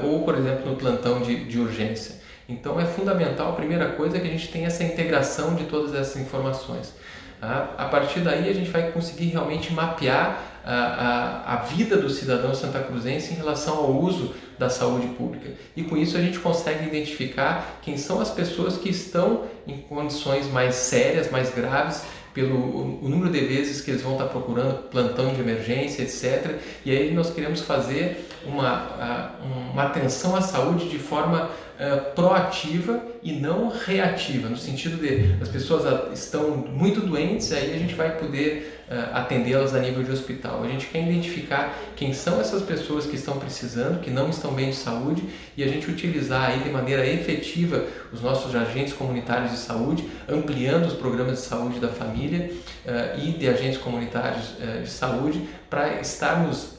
ou, 0.03 0.23
por 0.23 0.37
exemplo, 0.37 0.69
no 0.69 0.75
plantão 0.75 1.21
de, 1.21 1.45
de 1.45 1.59
urgência. 1.59 2.15
Então 2.47 2.79
é 2.79 2.85
fundamental, 2.85 3.49
a 3.49 3.55
primeira 3.55 3.89
coisa, 3.89 4.17
é 4.17 4.19
que 4.19 4.27
a 4.27 4.31
gente 4.31 4.49
tenha 4.49 4.67
essa 4.67 4.83
integração 4.83 5.55
de 5.55 5.65
todas 5.65 5.93
essas 5.93 6.21
informações. 6.21 6.93
A 7.41 7.85
partir 7.85 8.21
daí 8.21 8.49
a 8.49 8.53
gente 8.53 8.69
vai 8.69 8.91
conseguir 8.91 9.25
realmente 9.25 9.71
mapear 9.71 10.41
a, 10.65 10.73
a, 10.73 11.53
a 11.53 11.55
vida 11.57 11.95
do 11.95 12.09
cidadão 12.09 12.53
santacruzense 12.53 13.31
em 13.33 13.37
relação 13.37 13.77
ao 13.77 13.91
uso 13.91 14.33
da 14.57 14.69
saúde 14.69 15.07
pública. 15.09 15.51
E 15.75 15.83
com 15.83 15.95
isso 15.95 16.17
a 16.17 16.21
gente 16.21 16.39
consegue 16.39 16.87
identificar 16.87 17.79
quem 17.81 17.95
são 17.95 18.19
as 18.19 18.31
pessoas 18.31 18.77
que 18.77 18.89
estão 18.89 19.43
em 19.67 19.77
condições 19.77 20.51
mais 20.51 20.75
sérias, 20.75 21.29
mais 21.29 21.53
graves, 21.53 22.03
pelo 22.33 22.55
o 23.03 23.09
número 23.09 23.31
de 23.31 23.39
vezes 23.39 23.81
que 23.81 23.89
eles 23.89 24.01
vão 24.01 24.13
estar 24.13 24.25
procurando 24.25 24.89
plantão 24.89 25.33
de 25.33 25.39
emergência, 25.39 26.03
etc. 26.03 26.59
E 26.85 26.91
aí 26.91 27.11
nós 27.13 27.31
queremos 27.31 27.61
fazer 27.61 28.27
uma, 28.45 29.31
uma 29.73 29.83
atenção 29.83 30.35
à 30.35 30.41
saúde 30.41 30.89
de 30.89 30.99
forma 30.99 31.49
uh, 31.79 32.13
proativa 32.13 33.01
e 33.23 33.33
não 33.33 33.69
reativa, 33.69 34.49
no 34.49 34.57
sentido 34.57 34.97
de 34.97 35.41
as 35.41 35.49
pessoas 35.49 36.11
estão 36.13 36.57
muito 36.57 37.01
doentes, 37.01 37.51
aí 37.51 37.73
a 37.73 37.77
gente 37.77 37.95
vai 37.95 38.17
poder 38.17 38.76
atendê-las 39.13 39.73
a 39.73 39.79
nível 39.79 40.03
de 40.03 40.11
hospital. 40.11 40.63
A 40.63 40.67
gente 40.67 40.87
quer 40.87 41.03
identificar 41.03 41.77
quem 41.95 42.13
são 42.13 42.39
essas 42.39 42.61
pessoas 42.61 43.05
que 43.05 43.15
estão 43.15 43.37
precisando, 43.37 43.99
que 43.99 44.09
não 44.09 44.29
estão 44.29 44.53
bem 44.53 44.69
de 44.69 44.75
saúde 44.75 45.23
e 45.57 45.63
a 45.63 45.67
gente 45.67 45.89
utilizar 45.89 46.51
aí 46.51 46.59
de 46.59 46.69
maneira 46.69 47.05
efetiva 47.05 47.83
os 48.11 48.21
nossos 48.21 48.55
agentes 48.55 48.93
comunitários 48.93 49.51
de 49.51 49.57
saúde, 49.57 50.09
ampliando 50.29 50.85
os 50.85 50.93
programas 50.93 51.39
de 51.39 51.45
saúde 51.45 51.79
da 51.79 51.89
família 51.89 52.51
uh, 52.85 53.19
e 53.19 53.31
de 53.31 53.47
agentes 53.47 53.77
comunitários 53.77 54.51
uh, 54.51 54.83
de 54.83 54.89
saúde 54.89 55.47
para 55.69 55.99
estarmos 55.99 56.75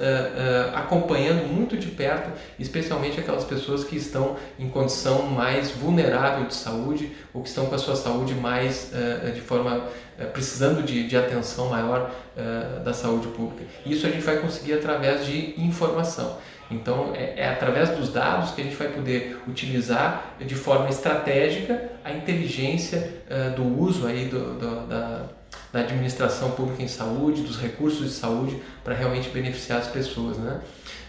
acompanhando 0.73 1.47
muito 1.47 1.77
de 1.77 1.89
perto, 1.89 2.31
especialmente 2.59 3.21
aquelas 3.21 3.45
pessoas 3.45 3.85
que 3.85 3.97
estão 3.97 4.37
em 4.59 4.67
condição 4.71 5.27
mais 5.27 5.71
vulnerável 5.71 6.47
de 6.47 6.55
saúde 6.55 7.13
ou 7.35 7.43
que 7.43 7.51
estão 7.51 7.67
com 7.67 7.75
a 7.75 7.79
sua 7.79 7.95
saúde 7.95 8.35
mais 8.35 8.91
de 9.35 9.43
forma 9.43 9.85
precisando 10.27 10.83
de, 10.83 11.07
de, 11.07 11.17
atenção 11.17 11.69
maior 11.69 12.11
uh, 12.37 12.81
da 12.83 12.93
saúde 12.93 13.29
pública. 13.29 13.65
Isso 13.87 14.07
a 14.07 14.11
gente 14.11 14.25
vai 14.25 14.39
conseguir 14.39 14.75
através 14.75 15.25
de 15.25 15.55
informação. 15.61 16.39
Então, 16.71 17.13
é, 17.15 17.35
é, 17.37 17.49
através 17.49 17.91
dos 17.91 18.13
dados 18.13 18.51
que 18.51 18.61
a 18.61 18.65
gente 18.65 18.77
vai 18.77 18.89
poder 18.89 19.41
utilizar 19.47 20.35
de 20.39 20.55
forma 20.55 20.89
estratégica 20.91 21.91
a 22.05 22.13
inteligência 22.13 23.23
uh, 23.31 23.55
do 23.55 23.81
uso 23.81 24.07
aí 24.07 24.27
do, 24.27 24.59
do, 24.59 24.87
da, 24.87 25.27
da, 25.73 25.81
administração 25.81 26.51
pública 26.51 26.83
em 26.83 26.89
saúde, 26.89 27.43
dos 27.43 27.59
recursos 27.59 28.05
de 28.05 28.13
saúde, 28.13 28.61
para 28.85 28.95
realmente 28.95 29.31
beneficiar 29.31 29.79
as 29.79 29.87
pessoas. 29.87 30.37
Né? 30.37 30.61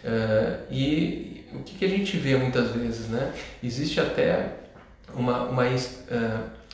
Uh, 0.03 0.73
e 0.73 1.45
o 1.53 1.63
que, 1.63 1.79
que, 1.79 1.85
a 1.85 1.89
gente 1.89 2.15
vê 2.15 2.37
muitas 2.37 2.71
vezes? 2.71 3.09
Né? 3.09 3.33
Existe 3.61 3.99
até 3.99 4.53
uma, 5.13 5.43
uma 5.43 5.67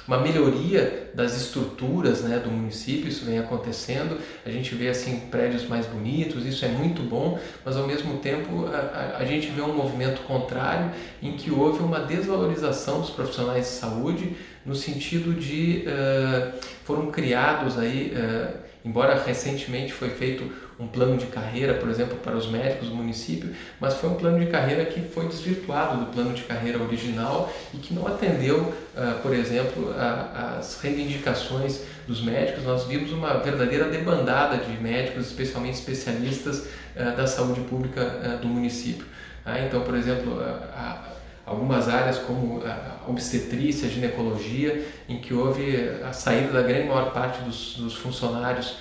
uma 0.07 0.19
melhoria 0.19 1.09
das 1.13 1.35
estruturas 1.35 2.21
né, 2.21 2.37
do 2.37 2.51
município, 2.51 3.07
isso 3.07 3.25
vem 3.25 3.39
acontecendo. 3.39 4.19
A 4.45 4.49
gente 4.49 4.75
vê 4.75 4.89
assim 4.89 5.19
prédios 5.31 5.67
mais 5.67 5.85
bonitos, 5.85 6.45
isso 6.45 6.63
é 6.63 6.67
muito 6.67 7.01
bom, 7.01 7.39
mas 7.63 7.75
ao 7.75 7.87
mesmo 7.87 8.17
tempo 8.19 8.67
a, 8.67 9.17
a, 9.17 9.25
gente 9.25 9.47
vê 9.47 9.61
um 9.61 9.73
movimento 9.73 10.21
contrário 10.21 10.91
em 11.21 11.33
que 11.33 11.49
houve 11.51 11.81
uma 11.83 11.99
desvalorização 11.99 13.01
dos 13.01 13.09
profissionais 13.09 13.65
de 13.65 13.71
saúde 13.71 14.35
no 14.65 14.75
sentido 14.75 15.33
de 15.33 15.85
uh, 15.87 16.53
foram 16.83 17.11
criados 17.11 17.77
aí 17.77 18.13
uh, 18.15 18.57
embora 18.83 19.21
recentemente 19.23 19.91
foi 19.91 20.09
feito 20.09 20.51
um 20.79 20.87
plano 20.87 21.17
de 21.17 21.27
carreira, 21.27 21.75
por 21.75 21.89
exemplo, 21.89 22.17
para 22.17 22.35
os 22.35 22.47
médicos 22.49 22.89
do 22.89 22.95
município, 22.95 23.53
mas 23.79 23.95
foi 23.95 24.09
um 24.09 24.15
plano 24.15 24.39
de 24.39 24.47
carreira 24.47 24.85
que 24.85 25.01
foi 25.01 25.27
desvirtuado 25.27 26.03
do 26.03 26.11
plano 26.11 26.33
de 26.33 26.43
carreira 26.43 26.81
original 26.81 27.51
e 27.73 27.77
que 27.77 27.93
não 27.93 28.05
atendeu, 28.05 28.59
uh, 28.59 29.21
por 29.21 29.33
exemplo, 29.33 29.93
as 30.57 30.79
reivindicações 30.81 31.81
dos 32.07 32.21
médicos. 32.21 32.63
Nós 32.63 32.83
vimos 32.85 33.11
uma 33.11 33.37
verdadeira 33.37 33.85
debandada 33.85 34.57
de 34.57 34.77
médicos, 34.81 35.27
especialmente 35.27 35.75
especialistas 35.75 36.67
uh, 36.95 37.15
da 37.15 37.25
saúde 37.25 37.61
pública 37.61 38.01
uh, 38.01 38.41
do 38.41 38.47
município. 38.47 39.05
Ah, 39.45 39.61
então, 39.61 39.81
por 39.81 39.95
exemplo, 39.95 40.41
algumas 41.45 41.87
áreas 41.87 42.17
como 42.17 42.63
a 42.65 43.07
obstetrícia, 43.07 43.87
a 43.87 43.91
ginecologia, 43.91 44.83
em 45.07 45.19
que 45.19 45.35
houve 45.35 45.87
a 46.03 46.11
saída 46.11 46.51
da 46.51 46.63
grande 46.63 46.87
maior 46.87 47.13
parte 47.13 47.43
dos, 47.43 47.75
dos 47.77 47.93
funcionários 47.93 48.77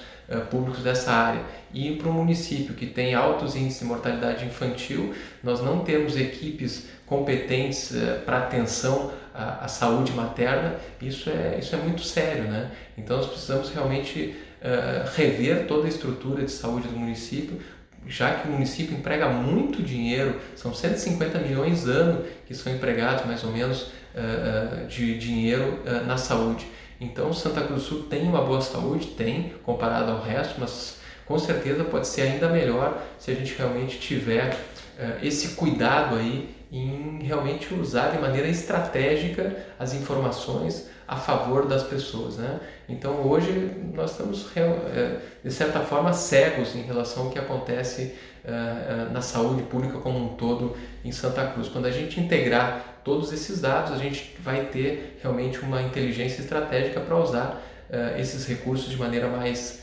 públicos 0.50 0.82
dessa 0.82 1.12
área. 1.12 1.40
E 1.72 1.96
para 1.96 2.08
um 2.08 2.12
município 2.12 2.74
que 2.74 2.86
tem 2.86 3.14
altos 3.14 3.56
índices 3.56 3.80
de 3.80 3.84
mortalidade 3.86 4.44
infantil, 4.44 5.12
nós 5.42 5.60
não 5.60 5.80
temos 5.80 6.16
equipes 6.16 6.86
competentes 7.04 7.90
uh, 7.90 8.20
para 8.24 8.38
atenção 8.38 9.12
à, 9.34 9.66
saúde 9.66 10.12
materna, 10.12 10.76
isso 11.02 11.28
é, 11.28 11.58
isso 11.58 11.74
é 11.74 11.78
muito 11.78 12.02
sério. 12.02 12.44
Né? 12.44 12.70
Então 12.96 13.16
nós 13.16 13.26
precisamos 13.26 13.70
realmente 13.70 14.36
uh, 14.62 15.10
rever 15.14 15.66
toda 15.66 15.86
a 15.86 15.88
estrutura 15.88 16.44
de 16.44 16.50
saúde 16.50 16.88
do 16.88 16.96
município 16.96 17.60
já 18.06 18.34
que 18.34 18.46
o 18.46 18.52
município 18.52 18.94
emprega 18.94 19.30
muito 19.30 19.82
dinheiro, 19.82 20.38
são 20.54 20.74
150 20.74 21.38
milhões 21.38 21.86
ano 21.86 22.22
que 22.46 22.54
são 22.54 22.70
empregados 22.70 23.24
mais 23.24 23.42
ou 23.42 23.50
menos 23.50 23.90
de 24.90 25.18
dinheiro 25.18 25.80
na 26.06 26.18
saúde. 26.18 26.66
Então 27.04 27.32
Santa 27.32 27.60
Cruz 27.60 27.82
do 27.82 27.86
Sul 27.86 28.02
tem 28.04 28.22
uma 28.22 28.40
boa 28.40 28.62
saúde, 28.62 29.08
tem 29.08 29.52
comparado 29.62 30.10
ao 30.10 30.22
resto, 30.22 30.54
mas 30.58 30.98
com 31.26 31.38
certeza 31.38 31.84
pode 31.84 32.06
ser 32.06 32.22
ainda 32.22 32.48
melhor 32.48 33.00
se 33.18 33.30
a 33.30 33.34
gente 33.34 33.54
realmente 33.56 33.98
tiver 33.98 34.54
uh, 34.54 35.24
esse 35.24 35.48
cuidado 35.54 36.16
aí 36.16 36.54
em 36.72 37.22
realmente 37.22 37.72
usar 37.74 38.10
de 38.10 38.18
maneira 38.18 38.48
estratégica 38.48 39.54
as 39.78 39.94
informações 39.94 40.88
a 41.06 41.16
favor 41.16 41.66
das 41.66 41.82
pessoas. 41.82 42.38
Né? 42.38 42.58
Então 42.88 43.26
hoje 43.28 43.70
nós 43.92 44.12
estamos 44.12 44.46
é, 44.56 45.18
de 45.44 45.52
certa 45.52 45.80
forma 45.80 46.12
cegos 46.12 46.74
em 46.74 46.82
relação 46.82 47.24
ao 47.24 47.30
que 47.30 47.38
acontece 47.38 48.14
é, 48.44 49.08
na 49.12 49.20
saúde 49.20 49.62
pública 49.62 49.98
como 49.98 50.18
um 50.18 50.36
todo 50.36 50.74
em 51.04 51.12
Santa 51.12 51.46
Cruz. 51.48 51.68
Quando 51.68 51.86
a 51.86 51.90
gente 51.90 52.18
integrar 52.18 52.93
todos 53.04 53.32
esses 53.32 53.60
dados, 53.60 53.92
a 53.92 53.98
gente 53.98 54.34
vai 54.40 54.66
ter 54.66 55.18
realmente 55.22 55.60
uma 55.60 55.82
inteligência 55.82 56.40
estratégica 56.40 57.00
para 57.00 57.16
usar 57.16 57.62
esses 58.18 58.46
recursos 58.46 58.90
de 58.90 58.96
maneira 58.96 59.28
mais 59.28 59.82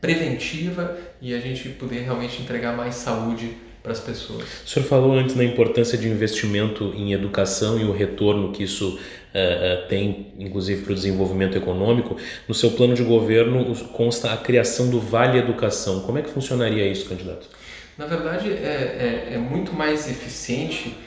preventiva 0.00 0.96
e 1.20 1.34
a 1.34 1.40
gente 1.40 1.70
poder 1.70 2.00
realmente 2.00 2.40
entregar 2.42 2.76
mais 2.76 2.94
saúde 2.94 3.56
para 3.86 3.92
as 3.92 4.00
pessoas. 4.00 4.42
O 4.64 4.68
senhor 4.68 4.84
falou 4.84 5.12
antes 5.12 5.36
da 5.36 5.44
importância 5.44 5.96
de 5.96 6.08
investimento 6.08 6.92
em 6.96 7.12
educação 7.12 7.78
e 7.78 7.84
o 7.84 7.92
retorno 7.92 8.50
que 8.50 8.64
isso 8.64 8.96
uh, 8.96 8.98
uh, 8.98 9.88
tem, 9.88 10.32
inclusive 10.40 10.82
para 10.82 10.90
o 10.90 10.94
desenvolvimento 10.94 11.56
econômico. 11.56 12.16
No 12.48 12.54
seu 12.54 12.72
plano 12.72 12.94
de 12.94 13.04
governo 13.04 13.76
consta 13.92 14.32
a 14.32 14.36
criação 14.36 14.90
do 14.90 14.98
Vale 14.98 15.38
Educação. 15.38 16.00
Como 16.00 16.18
é 16.18 16.22
que 16.22 16.30
funcionaria 16.30 16.84
isso, 16.84 17.08
candidato? 17.08 17.48
Na 17.96 18.06
verdade, 18.06 18.50
é, 18.50 19.28
é, 19.30 19.34
é 19.34 19.38
muito 19.38 19.72
mais 19.72 20.10
eficiente 20.10 20.88
uh, 20.88 21.05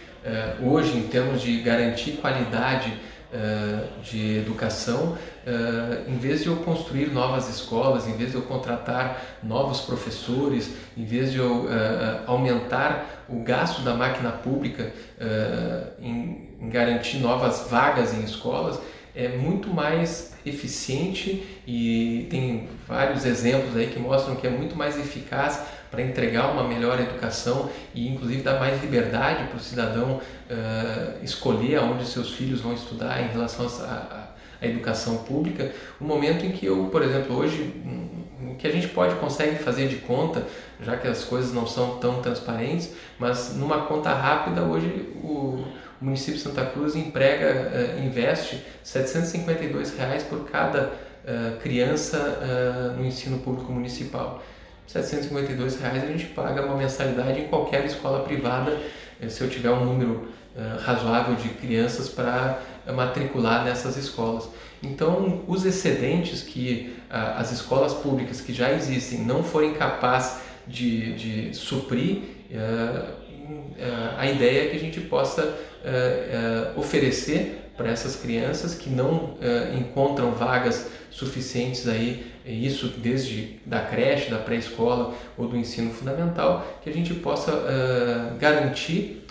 hoje 0.62 0.98
em 0.98 1.04
termos 1.04 1.42
de 1.42 1.62
garantir 1.62 2.14
qualidade 2.14 2.94
de 4.04 4.38
educação, 4.38 5.18
em 6.08 6.18
vez 6.18 6.42
de 6.42 6.48
eu 6.48 6.58
construir 6.58 7.12
novas 7.12 7.48
escolas, 7.48 8.08
em 8.08 8.18
vez 8.18 8.32
de 8.32 8.38
eu 8.38 8.42
contratar 8.42 9.22
novos 9.44 9.82
professores, 9.82 10.72
em 10.98 11.06
vez 11.06 11.32
de 11.32 11.38
eu 11.38 11.68
aumentar 12.26 13.26
o 13.30 13.44
gasto 13.44 13.82
da 13.82 13.94
máquina 13.94 14.32
pública 14.32 14.92
em, 16.02 16.50
em 16.60 16.70
garantir 16.70 17.20
novas 17.20 17.68
vagas 17.70 18.14
em 18.14 18.24
escolas, 18.24 18.80
é 19.16 19.28
muito 19.28 19.70
mais 19.70 20.34
eficiente 20.46 21.62
e 21.68 22.28
tem 22.30 22.70
vários 22.88 23.26
exemplos 23.26 23.76
aí 23.76 23.88
que 23.88 24.00
mostram 24.00 24.36
que 24.36 24.48
é 24.48 24.50
muito 24.50 24.76
mais 24.76 24.98
eficaz 24.98 25.62
para 25.90 26.02
entregar 26.02 26.52
uma 26.52 26.64
melhor 26.64 27.00
educação 27.00 27.70
e 27.94 28.08
inclusive 28.08 28.42
dar 28.42 28.60
mais 28.60 28.82
liberdade 28.82 29.46
para 29.46 29.58
o 29.58 29.60
cidadão 29.60 30.18
uh, 30.18 31.24
escolher 31.24 31.78
aonde 31.78 32.06
seus 32.06 32.32
filhos 32.34 32.62
vão 32.62 32.74
estudar 32.74 33.22
em 33.22 33.28
relação 33.28 33.66
à 33.66 34.30
educação 34.62 35.20
pública, 35.20 35.72
o 36.00 36.04
momento 36.04 36.46
em 36.46 36.52
que 36.52 36.66
eu, 36.66 36.90
por 36.92 37.02
exemplo, 37.02 37.36
hoje 37.36 37.74
o 38.42 38.56
que 38.56 38.68
a 38.68 38.72
gente 38.72 38.88
pode 38.90 39.16
consegue 39.16 39.58
fazer 39.58 39.88
de 39.88 39.98
conta, 39.98 40.46
já 40.82 40.98
que 40.98 41.08
as 41.08 41.24
coisas 41.24 41.54
não 41.54 41.66
são 41.66 41.98
tão 41.98 42.22
transparentes, 42.22 42.94
mas 43.18 43.56
numa 43.56 43.86
conta 43.86 44.14
rápida 44.14 44.62
hoje 44.62 45.14
o, 45.24 45.66
o 46.02 46.06
município 46.06 46.36
de 46.36 46.42
Santa 46.42 46.66
Cruz 46.66 46.96
emprega, 46.96 47.72
uh, 47.98 48.06
investe 48.06 48.64
752 48.84 49.98
reais 49.98 50.24
por 50.24 50.50
cada 50.50 50.88
uh, 50.88 51.60
criança 51.62 52.18
uh, 52.18 52.98
no 52.98 53.06
ensino 53.06 53.40
público 53.40 53.72
municipal. 53.72 54.42
752 54.90 55.80
reais 55.80 56.04
a 56.04 56.08
gente 56.08 56.26
paga 56.26 56.66
uma 56.66 56.76
mensalidade 56.76 57.42
em 57.42 57.48
qualquer 57.48 57.86
escola 57.86 58.24
privada, 58.24 58.76
se 59.28 59.40
eu 59.42 59.48
tiver 59.48 59.70
um 59.70 59.86
número 59.86 60.30
razoável 60.84 61.36
de 61.36 61.50
crianças 61.50 62.10
para 62.10 62.60
matricular 62.92 63.64
nessas 63.64 63.98
escolas. 63.98 64.50
Então, 64.82 65.44
os 65.48 65.64
excedentes 65.64 66.42
que 66.42 66.96
as 67.08 67.52
escolas 67.52 67.94
públicas 67.94 68.42
que 68.42 68.52
já 68.52 68.72
existem 68.72 69.20
não 69.20 69.44
forem 69.44 69.76
capazes 69.76 70.42
de, 70.66 71.14
de 71.14 71.56
suprir, 71.56 72.22
a 74.18 74.26
ideia 74.26 74.64
é 74.64 74.70
que 74.70 74.76
a 74.76 74.80
gente 74.80 75.02
possa 75.02 75.56
oferecer 76.76 77.59
para 77.80 77.90
essas 77.90 78.18
crianças 78.18 78.76
que 78.76 78.90
não 78.90 79.14
uh, 79.14 79.74
encontram 79.74 80.32
vagas 80.32 80.92
suficientes 81.10 81.88
aí, 81.88 82.30
isso 82.46 82.90
desde 82.90 83.58
da 83.66 83.80
creche, 83.80 84.30
da 84.30 84.38
pré-escola 84.38 85.16
ou 85.38 85.48
do 85.48 85.56
ensino 85.56 85.94
fundamental, 85.94 86.68
que 86.84 86.90
a 86.90 86.94
gente 86.94 87.14
possa 87.14 87.52
garantir 88.40 89.26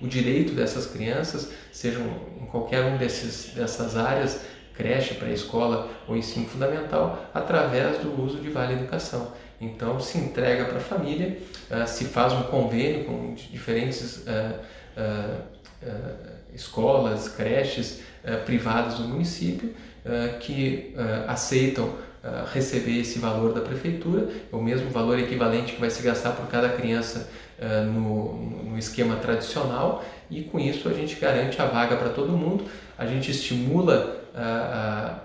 o 0.00 0.06
direito 0.06 0.52
dessas 0.52 0.86
crianças, 0.86 1.50
sejam 1.72 2.02
em 2.40 2.46
qualquer 2.46 2.82
um 2.84 2.96
desses, 2.96 3.54
dessas 3.54 3.96
áreas, 3.96 4.42
creche, 4.74 5.14
pré-escola 5.14 5.88
ou 6.06 6.16
ensino 6.16 6.46
fundamental, 6.46 7.30
através 7.32 7.98
do 7.98 8.22
uso 8.22 8.38
de 8.38 8.48
Vale 8.48 8.74
Educação. 8.74 9.32
Então 9.60 9.98
se 10.00 10.18
entrega 10.18 10.64
para 10.66 10.78
a 10.78 10.80
família, 10.80 11.38
se 11.86 12.04
faz 12.04 12.32
um 12.32 12.42
convênio 12.44 13.04
com 13.04 13.34
diferentes 13.34 14.18
uh, 14.18 14.60
uh, 14.96 16.33
escolas, 16.54 17.28
creches 17.28 18.00
uh, 18.24 18.44
privadas 18.44 18.94
do 18.94 19.08
município 19.08 19.74
que 20.38 20.94
aceitam 21.26 21.94
receber 22.52 23.00
esse 23.00 23.18
valor 23.18 23.54
da 23.54 23.62
prefeitura, 23.62 24.28
o 24.52 24.58
mesmo 24.58 24.90
valor 24.90 25.18
equivalente 25.18 25.72
que 25.72 25.80
vai 25.80 25.88
se 25.88 26.02
gastar 26.02 26.32
por 26.32 26.46
cada 26.48 26.68
criança 26.68 27.26
no, 27.90 28.34
no 28.64 28.78
esquema 28.78 29.16
tradicional 29.16 30.04
e 30.30 30.42
com 30.42 30.60
isso 30.60 30.90
a 30.90 30.92
gente 30.92 31.16
garante 31.16 31.60
a 31.62 31.64
vaga 31.64 31.96
para 31.96 32.10
todo 32.10 32.32
mundo, 32.32 32.64
a 32.98 33.06
gente 33.06 33.30
estimula 33.30 34.20
a, 34.34 35.20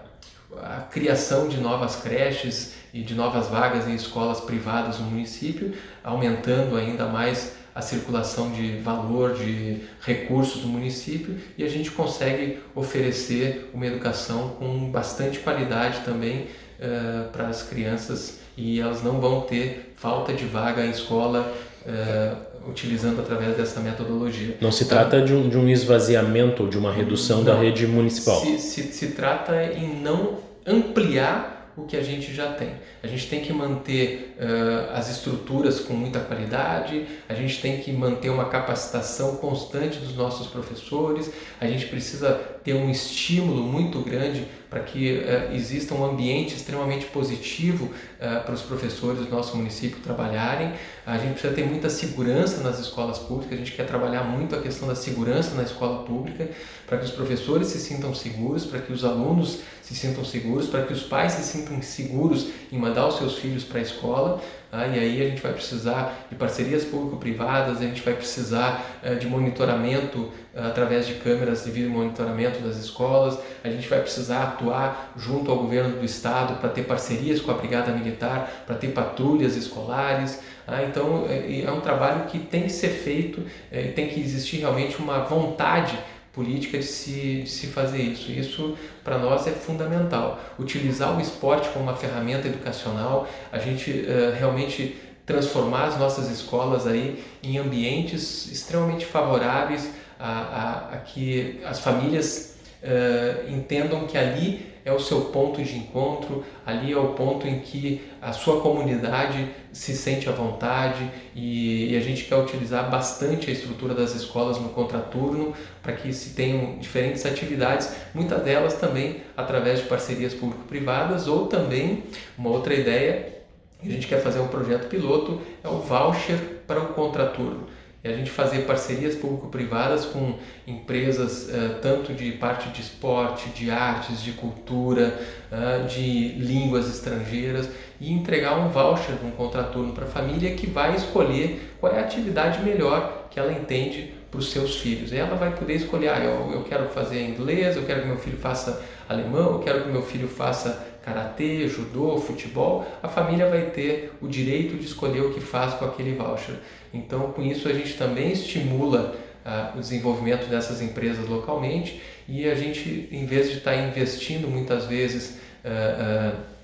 a, 0.56 0.78
a 0.78 0.82
criação 0.82 1.48
de 1.48 1.58
novas 1.58 1.98
creches 1.98 2.76
e 2.94 3.02
de 3.02 3.14
novas 3.14 3.48
vagas 3.48 3.88
em 3.88 3.96
escolas 3.96 4.40
privadas 4.40 5.00
no 5.00 5.06
município, 5.06 5.74
aumentando 6.04 6.76
ainda 6.76 7.06
mais 7.06 7.56
a 7.80 7.82
circulação 7.82 8.52
de 8.52 8.78
valor, 8.80 9.34
de 9.34 9.84
recursos 10.02 10.62
do 10.62 10.68
município 10.68 11.38
e 11.58 11.64
a 11.64 11.70
gente 11.70 11.90
consegue 11.92 12.60
oferecer 12.76 13.70
uma 13.74 13.88
educação 13.88 14.50
com 14.60 14.92
bastante 14.92 15.40
qualidade 15.40 16.02
também 16.04 16.48
uh, 16.80 17.30
para 17.32 17.48
as 17.48 17.64
crianças 17.64 18.40
e 18.58 18.82
elas 18.82 19.02
não 19.02 19.22
vão 19.22 19.42
ter 19.42 19.94
falta 19.96 20.34
de 20.34 20.44
vaga 20.44 20.86
em 20.86 20.90
escola 20.90 21.54
uh, 21.86 22.70
utilizando 22.70 23.22
através 23.22 23.56
dessa 23.56 23.80
metodologia. 23.80 24.58
Não 24.60 24.74
se 24.74 24.84
trata 24.84 25.22
de 25.22 25.34
um, 25.34 25.48
de 25.48 25.58
um 25.58 25.70
esvaziamento 25.70 26.64
ou 26.64 26.70
de 26.70 26.78
uma 26.78 26.92
redução 26.92 27.38
não, 27.38 27.46
da 27.46 27.56
rede 27.56 27.88
municipal? 27.88 28.42
Se, 28.42 28.60
se, 28.60 28.84
se 28.92 29.08
trata 29.12 29.64
em 29.64 30.02
não 30.02 30.40
ampliar 30.68 31.59
o 31.80 31.86
que 31.86 31.96
a 31.98 32.04
gente 32.04 32.34
já 32.34 32.54
tem. 32.54 32.74
A 33.02 33.08
gente 33.08 33.28
tem 33.28 33.42
que 33.42 33.54
manter 33.54 34.36
uh, 34.38 34.94
as 34.94 35.10
estruturas 35.10 35.80
com 35.80 35.94
muita 35.94 36.20
qualidade, 36.20 37.06
a 37.28 37.34
gente 37.34 37.62
tem 37.62 37.80
que 37.80 37.92
manter 37.92 38.30
uma 38.30 38.46
capacitação 38.46 39.38
constante 39.38 39.98
dos 40.00 40.16
nossos 40.16 40.48
professores, 40.48 41.32
a 41.60 41.68
gente 41.68 41.88
precisa 41.88 42.34
ter 42.64 42.74
um 42.74 42.90
estímulo 42.90 43.64
muito 43.64 44.00
grande 44.00 44.46
para 44.70 44.82
que 44.82 45.18
uh, 45.18 45.56
exista 45.56 45.96
um 45.96 46.06
ambiente 46.06 46.56
extremamente 46.56 47.06
positivo 47.06 47.86
uh, 47.86 48.44
para 48.44 48.54
os 48.54 48.62
professores 48.62 49.26
do 49.26 49.30
nosso 49.30 49.58
município 49.58 50.00
trabalharem. 50.00 50.74
A 51.06 51.18
gente 51.18 51.34
precisa 51.34 51.54
ter 51.54 51.66
muita 51.66 51.90
segurança 51.90 52.62
nas 52.62 52.80
escolas 52.80 53.18
públicas, 53.18 53.54
a 53.54 53.58
gente 53.58 53.72
quer 53.72 53.86
trabalhar 53.86 54.24
muito 54.24 54.56
a 54.56 54.62
questão 54.62 54.88
da 54.88 54.96
segurança 54.96 55.56
na 55.56 55.64
escola 55.64 56.04
pública, 56.04 56.48
para 56.86 57.00
que 57.00 57.06
os 57.06 57.12
professores 57.12 57.68
se 57.68 57.80
sintam 57.80 58.14
seguros, 58.14 58.66
para 58.66 58.80
que 58.80 58.94
os 58.94 59.04
alunos 59.04 59.62
se 59.90 59.96
sintam 59.96 60.24
seguros, 60.24 60.68
para 60.68 60.84
que 60.84 60.94
os 60.94 61.02
pais 61.02 61.32
se 61.32 61.44
sintam 61.44 61.82
seguros 61.82 62.50
em 62.72 62.78
mandar 62.78 63.08
os 63.08 63.18
seus 63.18 63.40
filhos 63.40 63.64
para 63.64 63.80
a 63.80 63.82
escola. 63.82 64.40
Ah, 64.72 64.86
e 64.86 65.00
aí 65.00 65.22
a 65.24 65.28
gente 65.28 65.42
vai 65.42 65.52
precisar 65.52 66.28
de 66.30 66.36
parcerias 66.36 66.86
público-privadas, 66.86 67.80
a 67.80 67.82
gente 67.82 68.04
vai 68.04 68.14
precisar 68.14 69.00
eh, 69.02 69.16
de 69.16 69.26
monitoramento 69.26 70.30
eh, 70.54 70.62
através 70.62 71.08
de 71.08 71.16
câmeras 71.16 71.64
de 71.66 71.72
vídeo 71.72 71.90
monitoramento 71.90 72.60
das 72.60 72.78
escolas, 72.78 73.40
a 73.64 73.70
gente 73.70 73.88
vai 73.88 74.00
precisar 74.00 74.44
atuar 74.44 75.12
junto 75.18 75.50
ao 75.50 75.58
governo 75.58 75.98
do 75.98 76.06
estado 76.06 76.60
para 76.60 76.70
ter 76.70 76.84
parcerias 76.84 77.42
com 77.42 77.50
a 77.50 77.56
Brigada 77.56 77.92
Militar, 77.92 78.64
para 78.68 78.76
ter 78.76 78.90
patrulhas 78.90 79.56
escolares. 79.56 80.40
Ah, 80.68 80.84
então 80.84 81.26
é, 81.28 81.62
é 81.62 81.72
um 81.72 81.82
trabalho 81.82 82.26
que 82.28 82.38
tem 82.38 82.62
que 82.62 82.72
ser 82.72 82.90
feito, 82.90 83.42
é, 83.72 83.88
tem 83.88 84.08
que 84.08 84.20
existir 84.20 84.58
realmente 84.58 85.00
uma 85.00 85.24
vontade 85.24 85.98
política 86.34 86.78
de 86.78 86.86
se, 86.86 87.42
de 87.44 87.50
se 87.50 87.68
fazer 87.68 88.02
isso. 88.02 88.32
Isso 88.32 88.78
para 89.04 89.18
nós 89.18 89.48
é 89.48 89.52
fundamental. 89.52 90.40
Utilizar 90.58 91.18
o 91.18 91.22
esporte 91.22 91.70
como 91.70 91.84
uma 91.84 91.96
ferramenta 91.96 92.48
educacional, 92.48 93.28
a 93.52 93.60
gente 93.60 93.92
uh, 93.92 94.38
realmente 94.38 94.98
transformar 95.26 95.86
as 95.86 96.00
nossas 96.00 96.30
escolas 96.32 96.88
aí 96.88 97.24
em 97.44 97.58
ambientes 97.58 98.52
extremamente 98.52 99.06
favoráveis 99.06 99.90
a, 100.20 100.32
a, 100.32 100.94
a 100.96 100.98
que 100.98 101.62
as 101.64 101.80
famílias 101.80 102.56
uh, 102.84 103.52
entendam 103.52 104.08
que 104.08 104.18
ali 104.18 104.69
é 104.86 104.92
o 104.92 105.00
seu 105.00 105.22
ponto 105.26 105.62
de 105.62 105.78
encontro, 105.78 106.44
ali 106.66 106.92
é 106.92 106.98
o 106.98 107.10
ponto 107.10 107.48
em 107.48 107.60
que 107.60 108.02
a 108.22 108.32
sua 108.32 108.62
comunidade 108.62 109.48
se 109.72 109.96
sente 109.96 110.28
à 110.28 110.32
vontade 110.32 111.10
e, 111.36 111.94
e 111.94 111.98
a 111.98 112.00
gente 112.00 112.26
quer 112.26 112.36
utilizar 112.36 112.90
bastante 112.90 113.50
a 113.50 113.54
estrutura 113.54 113.94
das 113.94 114.16
escolas 114.16 114.60
no 114.60 114.70
contraturno 114.70 115.54
para 115.82 115.94
que 115.94 116.12
se 116.14 116.32
tenham 116.32 116.78
diferentes 116.80 117.26
atividades, 117.26 117.92
muitas 118.14 118.42
delas 118.44 118.76
também 118.76 119.18
através 119.36 119.80
de 119.80 119.86
parcerias 119.86 120.34
público-privadas 120.34 121.28
ou 121.28 121.48
também 121.48 122.04
uma 122.38 122.50
outra 122.50 122.74
ideia 122.74 123.40
a 123.82 123.88
gente 123.88 124.08
quer 124.08 124.22
fazer 124.22 124.40
um 124.40 124.48
projeto 124.48 124.90
piloto 124.90 125.42
é 125.64 125.68
o 125.70 125.80
voucher 125.80 126.38
para 126.68 126.82
o 126.82 126.88
contraturno 126.88 127.68
é 128.04 128.10
a 128.10 128.14
gente 128.14 128.32
fazer 128.32 128.60
parcerias 128.60 129.16
público-privadas 129.16 130.06
com 130.06 130.36
empresas 130.66 131.50
uh, 131.50 131.80
tanto 131.82 132.14
de 132.14 132.32
parte 132.32 132.70
de 132.70 132.82
esporte, 132.82 133.50
de 133.50 133.70
artes, 133.70 134.22
de 134.22 134.32
cultura, 134.32 135.20
uh, 135.52 135.86
de 135.86 136.30
línguas 136.30 136.88
estrangeiras 136.90 137.70
e 138.00 138.14
entregar 138.14 138.58
um 138.58 138.70
voucher 138.70 139.16
um 139.24 139.32
contraturno 139.32 139.92
para 139.92 140.06
a 140.06 140.08
família 140.08 140.56
que 140.56 140.66
vai 140.66 140.96
escolher 140.96 141.76
qual 141.80 141.94
é 141.94 142.00
a 142.00 142.02
atividade 142.02 142.64
melhor 142.64 143.28
que 143.30 143.38
ela 143.38 143.52
entende 143.52 144.14
para 144.32 144.40
os 144.40 144.52
seus 144.52 144.78
filhos. 144.80 145.12
Ela 145.12 145.36
vai 145.36 145.56
poder 145.56 145.74
escolher, 145.74 146.10
ah, 146.10 146.20
eu, 146.20 146.54
eu 146.54 146.64
quero 146.64 146.88
fazer 146.90 147.22
inglês, 147.28 147.76
eu 147.76 147.84
quero 147.84 148.02
que 148.02 148.08
meu 148.08 148.18
filho 148.18 148.38
faça 148.38 148.82
alemão, 149.10 149.54
eu 149.54 149.60
quero 149.60 149.84
que 149.84 149.90
meu 149.90 150.04
filho 150.04 150.28
faça 150.28 150.88
karatê, 151.10 151.68
judô, 151.68 152.18
futebol, 152.18 152.86
a 153.02 153.08
família 153.08 153.50
vai 153.50 153.64
ter 153.72 154.14
o 154.22 154.28
direito 154.28 154.78
de 154.78 154.86
escolher 154.86 155.22
o 155.22 155.34
que 155.34 155.40
faz 155.40 155.74
com 155.74 155.86
aquele 155.86 156.16
voucher. 156.16 156.56
Então, 156.94 157.32
com 157.32 157.42
isso, 157.42 157.68
a 157.68 157.74
gente 157.74 157.96
também 157.96 158.32
estimula 158.32 159.16
uh, 159.46 159.78
o 159.78 159.80
desenvolvimento 159.80 160.48
dessas 160.48 160.82
empresas 160.82 161.28
localmente 161.28 162.02
e 162.28 162.48
a 162.48 162.54
gente, 162.54 163.10
em 163.12 163.26
vez 163.26 163.50
de 163.50 163.58
estar 163.58 163.74
tá 163.74 163.78
investindo 163.78 164.48
muitas 164.48 164.86
vezes 164.86 165.40
uh, 165.66 166.36
uh, 166.36 166.60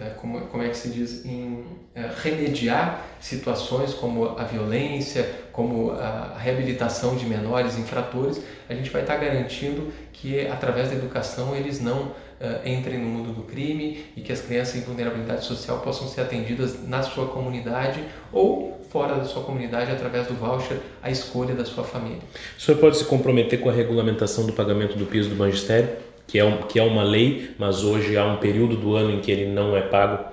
é, 0.00 0.10
como, 0.16 0.40
como 0.46 0.62
é 0.62 0.68
que 0.70 0.76
se 0.76 0.88
diz, 0.88 1.26
em 1.26 1.62
é, 1.94 2.08
remediar 2.22 3.04
situações 3.20 3.92
como 3.92 4.38
a 4.38 4.44
violência, 4.44 5.28
como 5.52 5.90
a 5.90 6.38
reabilitação 6.38 7.16
de 7.16 7.26
menores 7.26 7.76
infratores, 7.76 8.40
a 8.66 8.74
gente 8.74 8.88
vai 8.88 9.02
estar 9.02 9.16
garantindo 9.16 9.92
que 10.10 10.46
através 10.46 10.88
da 10.88 10.94
educação 10.94 11.54
eles 11.54 11.82
não 11.82 12.12
é, 12.40 12.70
entrem 12.70 12.98
no 12.98 13.06
mundo 13.06 13.32
do 13.32 13.42
crime 13.42 14.04
e 14.16 14.20
que 14.20 14.32
as 14.32 14.40
crianças 14.40 14.76
em 14.76 14.80
vulnerabilidade 14.80 15.44
social 15.44 15.80
possam 15.80 16.08
ser 16.08 16.22
atendidas 16.22 16.88
na 16.88 17.02
sua 17.02 17.26
comunidade 17.26 18.02
ou 18.32 18.80
fora 18.90 19.16
da 19.16 19.24
sua 19.24 19.42
comunidade 19.42 19.92
através 19.92 20.26
do 20.26 20.34
voucher 20.34 20.78
a 21.02 21.10
escolha 21.10 21.54
da 21.54 21.64
sua 21.64 21.84
família. 21.84 22.18
O 22.58 22.60
senhor 22.60 22.78
pode 22.78 22.96
se 22.96 23.04
comprometer 23.04 23.60
com 23.60 23.68
a 23.68 23.72
regulamentação 23.72 24.46
do 24.46 24.52
pagamento 24.52 24.96
do 24.96 25.06
piso 25.06 25.28
do 25.28 25.36
magistério? 25.36 26.10
que 26.30 26.38
é, 26.38 26.44
um, 26.44 26.58
que 26.62 26.78
é 26.78 26.82
uma 26.82 27.02
lei, 27.02 27.54
mas 27.58 27.82
hoje 27.82 28.16
há 28.16 28.24
um 28.24 28.36
período 28.36 28.76
do 28.76 28.94
ano 28.94 29.10
em 29.10 29.20
que 29.20 29.32
ele 29.32 29.52
não 29.52 29.76
é 29.76 29.82
pago? 29.82 30.24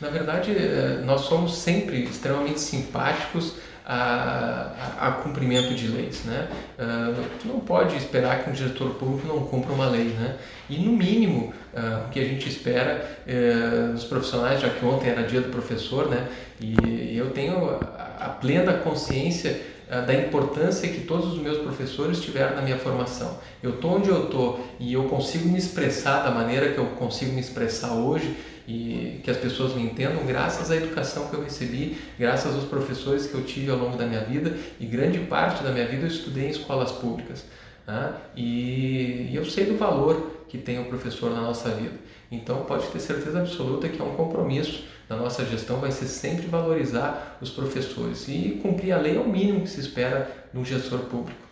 Na 0.00 0.08
verdade, 0.08 0.52
eh, 0.52 1.02
nós 1.04 1.22
somos 1.22 1.56
sempre 1.56 2.04
extremamente 2.04 2.60
simpáticos 2.60 3.54
a, 3.84 4.70
a, 5.00 5.08
a 5.08 5.12
cumprimento 5.12 5.74
de 5.74 5.88
leis, 5.88 6.24
né? 6.24 6.46
Uh, 6.78 7.24
tu 7.40 7.48
não 7.48 7.58
pode 7.58 7.96
esperar 7.96 8.44
que 8.44 8.50
um 8.50 8.54
gestor 8.54 8.90
público 8.90 9.26
não 9.26 9.40
cumpra 9.46 9.72
uma 9.72 9.88
lei, 9.88 10.04
né? 10.04 10.36
E 10.68 10.76
no 10.76 10.92
mínimo 10.92 11.52
uh, 11.72 12.06
o 12.06 12.10
que 12.10 12.20
a 12.20 12.24
gente 12.24 12.48
espera 12.48 13.20
uh, 13.26 13.92
dos 13.92 14.04
profissionais, 14.04 14.60
já 14.60 14.68
que 14.68 14.84
ontem 14.84 15.08
era 15.08 15.22
dia 15.22 15.40
do 15.40 15.50
professor, 15.50 16.08
né? 16.08 16.28
E 16.60 17.16
eu 17.16 17.30
tenho 17.30 17.70
a, 18.18 18.36
plena 18.40 18.72
consciência 18.72 19.60
eh, 19.88 20.02
da 20.02 20.12
importância 20.14 20.88
que 20.88 21.00
todos 21.00 21.32
os 21.32 21.38
meus 21.38 21.58
professores 21.58 22.20
tiveram 22.20 22.56
na 22.56 22.62
minha 22.62 22.78
formação. 22.78 23.38
Eu 23.62 23.74
estou 23.74 23.96
onde 23.96 24.08
eu 24.08 24.24
estou 24.24 24.66
e 24.78 24.92
eu 24.92 25.04
consigo 25.04 25.48
me 25.48 25.58
expressar 25.58 26.22
da 26.22 26.30
maneira 26.30 26.72
que 26.72 26.78
eu 26.78 26.86
consigo 26.86 27.32
me 27.32 27.40
expressar 27.40 27.92
hoje 27.94 28.36
e 28.66 29.20
que 29.24 29.30
as 29.30 29.36
pessoas 29.38 29.74
me 29.74 29.82
entendam 29.82 30.26
graças 30.26 30.70
à 30.70 30.76
educação 30.76 31.28
que 31.28 31.34
eu 31.34 31.42
recebi, 31.42 31.96
graças 32.18 32.54
aos 32.54 32.64
professores 32.64 33.26
que 33.26 33.34
eu 33.34 33.42
tive 33.44 33.70
ao 33.70 33.78
longo 33.78 33.96
da 33.96 34.04
minha 34.04 34.20
vida 34.20 34.54
e 34.78 34.84
grande 34.84 35.18
parte 35.20 35.62
da 35.62 35.70
minha 35.70 35.86
vida 35.86 36.02
eu 36.02 36.08
estudei 36.08 36.48
em 36.48 36.50
escolas 36.50 36.92
públicas. 36.92 37.44
Né? 37.88 38.14
E, 38.36 39.30
e 39.30 39.32
eu 39.34 39.46
sei 39.46 39.64
do 39.64 39.78
valor 39.78 40.44
que 40.46 40.58
tem 40.58 40.78
o 40.78 40.84
professor 40.84 41.30
na 41.30 41.40
nossa 41.40 41.70
vida. 41.70 41.94
Então 42.30 42.64
pode 42.64 42.86
ter 42.88 43.00
certeza 43.00 43.40
absoluta 43.40 43.88
que 43.88 44.00
é 44.00 44.04
um 44.04 44.14
compromisso 44.14 44.84
da 45.08 45.16
nossa 45.16 45.42
gestão 45.46 45.78
vai 45.78 45.90
ser 45.90 46.04
sempre 46.04 46.46
valorizar 46.46 47.38
os 47.40 47.48
professores 47.48 48.28
e 48.28 48.60
cumprir 48.62 48.92
a 48.92 48.98
lei 48.98 49.16
é 49.16 49.20
o 49.20 49.26
mínimo 49.26 49.62
que 49.62 49.70
se 49.70 49.80
espera 49.80 50.30
de 50.52 50.58
um 50.58 50.64
gestor 50.64 50.98
público. 51.00 51.47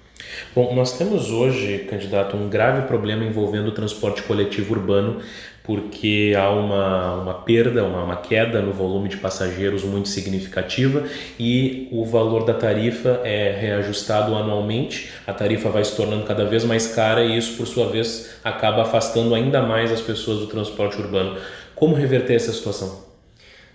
Bom, 0.54 0.74
nós 0.74 0.96
temos 0.96 1.30
hoje, 1.30 1.86
candidato, 1.90 2.36
um 2.36 2.48
grave 2.48 2.86
problema 2.86 3.24
envolvendo 3.24 3.68
o 3.68 3.72
transporte 3.72 4.22
coletivo 4.22 4.74
urbano, 4.74 5.20
porque 5.62 6.32
há 6.38 6.50
uma, 6.50 7.14
uma 7.22 7.34
perda, 7.34 7.84
uma, 7.84 8.04
uma 8.04 8.16
queda 8.16 8.62
no 8.62 8.72
volume 8.72 9.08
de 9.08 9.16
passageiros 9.16 9.84
muito 9.84 10.08
significativa 10.08 11.04
e 11.38 11.88
o 11.90 12.04
valor 12.04 12.44
da 12.44 12.54
tarifa 12.54 13.20
é 13.24 13.54
reajustado 13.58 14.34
anualmente. 14.34 15.10
A 15.26 15.32
tarifa 15.32 15.68
vai 15.68 15.84
se 15.84 15.94
tornando 15.94 16.24
cada 16.24 16.44
vez 16.44 16.64
mais 16.64 16.94
cara 16.94 17.22
e 17.24 17.36
isso, 17.36 17.56
por 17.56 17.66
sua 17.66 17.88
vez, 17.88 18.38
acaba 18.42 18.82
afastando 18.82 19.34
ainda 19.34 19.60
mais 19.60 19.92
as 19.92 20.00
pessoas 20.00 20.38
do 20.38 20.46
transporte 20.46 21.00
urbano. 21.00 21.36
Como 21.74 21.94
reverter 21.94 22.34
essa 22.34 22.52
situação? 22.52 23.05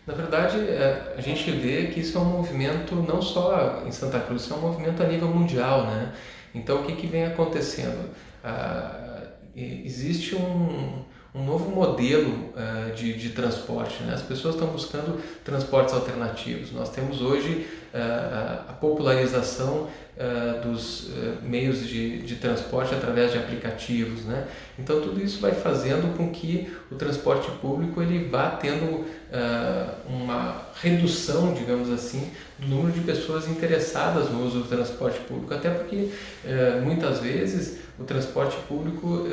Na 0.05 0.13
verdade, 0.13 0.57
é, 0.59 1.15
a 1.17 1.21
gente 1.21 1.49
vê 1.51 1.87
que 1.87 1.99
isso 1.99 2.17
é 2.17 2.21
um 2.21 2.25
movimento 2.25 2.95
não 2.95 3.21
só 3.21 3.83
em 3.85 3.91
Santa 3.91 4.19
Cruz, 4.19 4.43
isso 4.43 4.53
é 4.53 4.57
um 4.57 4.61
movimento 4.61 5.01
a 5.01 5.05
nível 5.05 5.27
mundial, 5.27 5.85
né? 5.85 6.13
Então, 6.53 6.81
o 6.81 6.83
que, 6.83 6.95
que 6.95 7.07
vem 7.07 7.25
acontecendo? 7.25 8.09
Ah, 8.43 9.01
existe 9.55 10.35
um, 10.35 11.03
um 11.33 11.45
novo 11.45 11.69
modelo 11.71 12.51
uh, 12.55 12.93
de, 12.93 13.13
de 13.13 13.29
transporte. 13.29 14.03
Né? 14.03 14.13
As 14.13 14.21
pessoas 14.21 14.55
estão 14.55 14.69
buscando 14.69 15.21
transportes 15.43 15.93
alternativos. 15.93 16.71
Nós 16.71 16.89
temos 16.89 17.21
hoje 17.21 17.67
a 17.93 18.73
popularização 18.73 19.87
uh, 20.17 20.61
dos 20.65 21.09
meios 21.41 21.85
de, 21.87 22.19
de 22.19 22.35
transporte 22.35 22.93
através 22.93 23.31
de 23.31 23.37
aplicativos. 23.37 24.23
Né? 24.23 24.47
Então 24.79 25.01
tudo 25.01 25.21
isso 25.21 25.41
vai 25.41 25.51
fazendo 25.51 26.15
com 26.15 26.29
que 26.31 26.71
o 26.89 26.95
transporte 26.95 27.49
público 27.59 28.01
ele 28.01 28.29
vá 28.29 28.51
tendo 28.51 29.05
uma 30.09 30.67
redução, 30.81 31.53
digamos 31.53 31.89
assim, 31.89 32.31
do 32.59 32.67
número 32.67 32.91
de 32.91 32.99
pessoas 32.99 33.47
interessadas 33.47 34.29
no 34.29 34.45
uso 34.45 34.59
do 34.59 34.67
transporte 34.67 35.19
público, 35.21 35.53
até 35.53 35.69
porque 35.69 36.09
muitas 36.83 37.19
vezes 37.19 37.79
o 37.97 38.03
transporte 38.03 38.57
público 38.67 39.25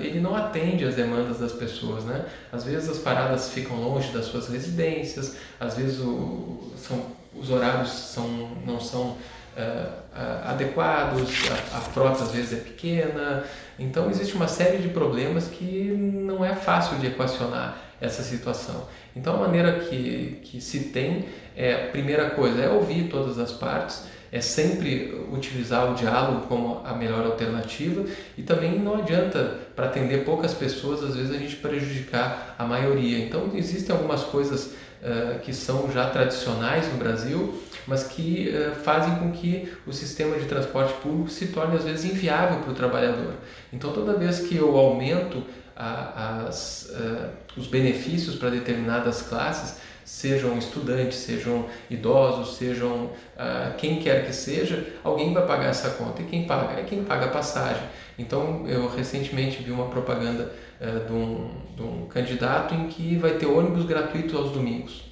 ele 0.00 0.20
não 0.20 0.36
atende 0.36 0.84
às 0.84 0.94
demandas 0.94 1.40
das 1.40 1.52
pessoas, 1.52 2.04
né? 2.04 2.26
Às 2.52 2.64
vezes 2.64 2.88
as 2.88 2.98
paradas 2.98 3.50
ficam 3.50 3.76
longe 3.80 4.12
das 4.12 4.26
suas 4.26 4.48
residências, 4.48 5.36
às 5.58 5.76
vezes 5.76 5.98
o, 5.98 6.70
são, 6.76 7.04
os 7.40 7.50
horários 7.50 7.90
são, 7.90 8.50
não 8.66 8.78
são 8.78 9.16
uh, 9.56 10.00
adequados, 10.44 11.30
a, 11.50 11.78
a, 11.78 11.80
frota 11.80 12.22
às 12.22 12.32
vezes 12.32 12.52
é 12.52 12.56
pequena, 12.56 13.44
então 13.78 14.10
existe 14.10 14.34
uma 14.34 14.46
série 14.46 14.78
de 14.78 14.88
problemas 14.88 15.48
que 15.48 15.90
não 15.90 16.44
é 16.44 16.54
fácil 16.54 16.98
de 16.98 17.06
equacionar 17.06 17.78
essa 18.00 18.22
situação. 18.22 18.86
Então 19.16 19.34
a 19.34 19.38
maneira 19.38 19.80
que, 19.80 20.40
que 20.42 20.60
se 20.60 20.90
tem 20.90 21.26
é, 21.56 21.88
primeira 21.88 22.30
coisa 22.30 22.62
é 22.62 22.68
ouvir 22.68 23.08
todas 23.08 23.38
as 23.38 23.52
partes, 23.52 24.04
é 24.32 24.40
sempre 24.40 25.26
utilizar 25.32 25.90
o 25.90 25.94
diálogo 25.94 26.46
como 26.46 26.82
a 26.84 26.94
melhor 26.94 27.26
alternativa 27.26 28.04
e 28.38 28.42
também 28.42 28.78
não 28.78 28.98
adianta 28.98 29.58
para 29.74 29.86
atender 29.86 30.24
poucas 30.24 30.54
pessoas 30.54 31.02
às 31.02 31.16
vezes 31.16 31.34
a 31.34 31.38
gente 31.38 31.56
prejudicar 31.56 32.54
a 32.56 32.64
maioria. 32.64 33.18
Então 33.18 33.50
existem 33.54 33.94
algumas 33.94 34.22
coisas 34.22 34.74
uh, 35.02 35.38
que 35.40 35.52
são 35.52 35.90
já 35.92 36.08
tradicionais 36.10 36.90
no 36.92 36.98
Brasil, 36.98 37.62
mas 37.86 38.04
que 38.04 38.54
uh, 38.54 38.74
fazem 38.76 39.16
com 39.16 39.30
que 39.32 39.72
o 39.86 39.92
sistema 39.92 40.36
de 40.38 40.46
transporte 40.46 40.94
público 41.00 41.30
se 41.30 41.48
torne 41.48 41.76
às 41.76 41.84
vezes 41.84 42.10
inviável 42.10 42.60
para 42.60 42.70
o 42.70 42.74
trabalhador. 42.74 43.34
Então 43.72 43.92
toda 43.92 44.14
vez 44.14 44.40
que 44.40 44.56
eu 44.56 44.76
aumento 44.76 45.42
a, 45.76 46.44
as, 46.46 46.90
uh, 46.90 47.30
os 47.56 47.66
benefícios 47.66 48.36
para 48.36 48.50
determinadas 48.50 49.22
classes 49.22 49.78
sejam 50.10 50.58
estudantes, 50.58 51.18
sejam 51.18 51.66
idosos, 51.88 52.56
sejam 52.56 53.04
uh, 53.04 53.74
quem 53.78 54.00
quer 54.00 54.26
que 54.26 54.32
seja, 54.32 54.84
alguém 55.04 55.32
vai 55.32 55.46
pagar 55.46 55.66
essa 55.66 55.90
conta. 55.90 56.20
E 56.20 56.24
quem 56.24 56.46
paga? 56.46 56.80
É 56.80 56.82
quem 56.82 57.04
paga 57.04 57.26
a 57.26 57.28
passagem. 57.28 57.82
Então, 58.18 58.66
eu 58.66 58.88
recentemente 58.88 59.62
vi 59.62 59.70
uma 59.70 59.86
propaganda 59.86 60.52
uh, 60.80 61.06
de, 61.06 61.12
um, 61.12 61.50
de 61.76 61.82
um 61.82 62.06
candidato 62.06 62.74
em 62.74 62.88
que 62.88 63.16
vai 63.16 63.34
ter 63.34 63.46
ônibus 63.46 63.84
gratuito 63.84 64.36
aos 64.36 64.50
domingos. 64.50 65.04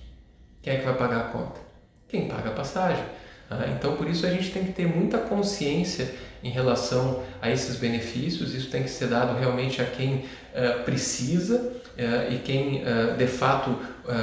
Quem 0.61 0.74
é 0.74 0.78
que 0.78 0.84
vai 0.84 0.94
pagar 0.94 1.20
a 1.20 1.28
conta? 1.28 1.61
Quem 2.09 2.26
paga 2.26 2.51
a 2.51 2.53
passagem. 2.53 3.05
Uh, 3.49 3.70
então, 3.76 3.94
por 3.94 4.11
isso, 4.11 4.26
a 4.26 4.30
gente 4.30 4.51
tem 4.51 4.64
que 4.64 4.72
ter 4.72 4.88
muita 4.88 5.16
consciência 5.18 6.12
em 6.43 6.51
relação 6.51 7.22
a 7.41 7.51
esses 7.51 7.76
benefícios. 7.76 8.55
Isso 8.55 8.70
tem 8.70 8.82
que 8.82 8.91
ser 8.91 9.09
dado 9.09 9.39
realmente 9.39 9.80
a 9.82 9.84
quem 9.84 10.16
uh, 10.16 10.84
precisa 10.84 11.57
uh, 11.57 12.32
e 12.32 12.39
quem 12.45 12.82
uh, 12.82 13.16
de 13.16 13.26
fato 13.26 13.76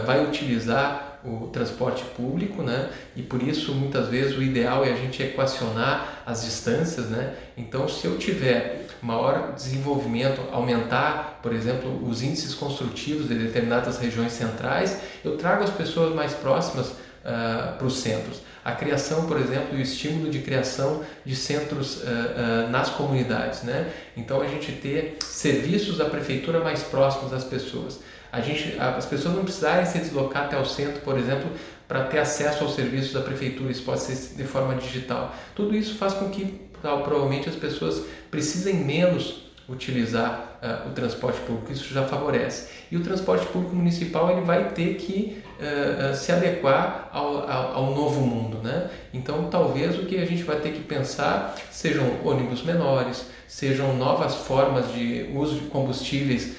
vai 0.04 0.26
utilizar 0.26 1.20
o 1.24 1.48
transporte 1.48 2.04
público, 2.16 2.64
né? 2.64 2.90
E 3.16 3.22
por 3.22 3.42
isso 3.42 3.74
muitas 3.74 4.08
vezes 4.08 4.36
o 4.36 4.42
ideal 4.42 4.84
é 4.84 4.92
a 4.92 4.96
gente 4.96 5.22
equacionar 5.22 6.24
as 6.26 6.44
distâncias, 6.44 7.08
né? 7.08 7.36
Então, 7.56 7.88
se 7.88 8.06
eu 8.06 8.18
tiver 8.18 8.88
maior 9.02 9.54
desenvolvimento, 9.54 10.42
aumentar, 10.52 11.40
por 11.42 11.54
exemplo, 11.54 12.08
os 12.08 12.24
índices 12.24 12.54
construtivos 12.56 13.28
de 13.28 13.36
determinadas 13.36 13.98
regiões 13.98 14.32
centrais, 14.32 15.00
eu 15.24 15.38
trago 15.38 15.64
as 15.64 15.70
pessoas 15.70 16.14
mais 16.16 16.34
próximas 16.34 16.94
uh, 17.26 17.78
para 17.78 17.86
os 17.86 18.00
centros 18.00 18.42
a 18.66 18.72
criação, 18.72 19.28
por 19.28 19.38
exemplo, 19.40 19.78
e 19.78 19.80
o 19.80 19.82
estímulo 19.82 20.32
de 20.32 20.40
criação 20.40 21.04
de 21.24 21.36
centros 21.36 21.98
uh, 21.98 22.00
uh, 22.00 22.72
nas 22.72 22.90
comunidades. 22.90 23.62
Né? 23.62 23.92
Então, 24.18 24.42
a 24.42 24.48
gente 24.48 24.72
ter 24.72 25.18
serviços 25.24 26.00
da 26.00 26.06
prefeitura 26.06 26.60
mais 26.62 26.82
próximos 26.82 27.30
das 27.30 27.44
pessoas. 27.44 28.00
A 28.32 28.42
gente, 28.42 28.76
as 28.80 29.06
pessoas 29.06 29.36
não 29.36 29.44
precisarem 29.44 29.86
se 29.86 30.00
deslocar 30.00 30.46
até 30.46 30.60
o 30.60 30.66
centro, 30.66 31.00
por 31.02 31.16
exemplo, 31.16 31.48
para 31.88 32.06
ter 32.06 32.18
acesso 32.18 32.64
aos 32.64 32.74
serviços 32.74 33.14
da 33.14 33.22
prefeitura, 33.22 33.72
isso 33.72 33.84
pode 33.84 34.02
ser 34.02 34.36
de 34.36 34.44
forma 34.44 34.74
digital. 34.74 35.36
Tudo 35.54 35.76
isso 35.76 35.94
faz 35.96 36.14
com 36.14 36.32
que, 36.32 36.60
provavelmente, 36.82 37.48
as 37.48 37.56
pessoas 37.56 38.02
precisem 38.32 38.78
menos 38.78 39.46
utilizar 39.70 40.55
uh, 40.66 40.90
o 40.90 40.94
transporte 40.94 41.40
público, 41.42 41.72
isso 41.72 41.94
já 41.94 42.04
favorece. 42.04 42.70
E 42.92 42.98
o 42.98 43.04
transporte 43.04 43.46
público 43.48 43.76
municipal 43.76 44.32
ele 44.32 44.42
vai 44.42 44.70
ter 44.70 44.96
que 44.96 45.44
uh, 45.60 46.12
uh, 46.12 46.16
se 46.16 46.32
adequar 46.32 47.10
ao, 47.12 47.50
ao, 47.50 47.74
ao, 47.74 47.96
novo 47.96 48.22
mundo. 48.22 48.58
Né? 48.64 48.90
Então, 49.14 49.48
talvez 49.50 49.98
o 49.98 50.06
que 50.06 50.18
a 50.18 50.26
gente 50.26 50.44
vai 50.44 50.58
ter 50.58 50.72
que 50.72 50.82
pensar 50.82 51.56
sejam 51.70 52.06
ônibus 52.24 52.64
menores, 52.64 53.28
sejam 53.48 53.96
novas 53.96 54.34
formas 54.36 54.92
de 54.92 55.30
uso 55.34 55.56
de 55.56 55.66
combustíveis 55.68 56.56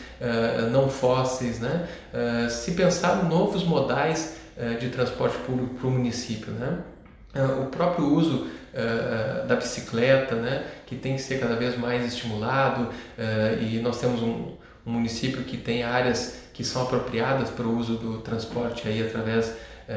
não 0.73 0.89
fósseis, 0.89 1.61
né? 1.61 1.87
se 2.49 2.73
pensar 2.73 3.25
novos 3.25 3.65
modais 3.65 4.37
de 4.81 4.89
transporte 4.89 5.37
público 5.39 5.75
para 5.75 5.89
o 5.89 5.91
município. 5.91 6.53
Né? 6.53 6.79
o 7.61 7.67
próprio 7.67 8.07
uso 8.07 8.47
uh, 8.77 9.47
da 9.47 9.57
bicicleta, 9.57 10.35
né, 10.37 10.65
que 10.87 10.97
tem 10.97 11.17
que 11.17 11.23
ser 11.23 11.41
cada 11.41 11.57
vez 11.57 11.77
mais 11.79 12.07
estimulado 12.07 12.91
uh, 12.91 13.63
e 13.63 13.81
nós 13.81 13.99
temos 13.99 14.23
um, 14.23 14.57
um, 14.87 14.91
município 14.93 15.43
que 15.45 15.57
tem 15.57 15.83
áreas 15.83 16.41
que 16.53 16.63
são 16.63 16.83
apropriadas 16.83 17.51
para 17.51 17.67
o 17.67 17.77
uso 17.77 17.97
do 17.97 18.19
transporte 18.19 18.87
aí 18.89 19.05
através 19.07 19.55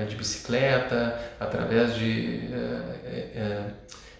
de 0.07 0.15
bicicleta, 0.15 1.19
através 1.39 1.95
de 1.95 2.47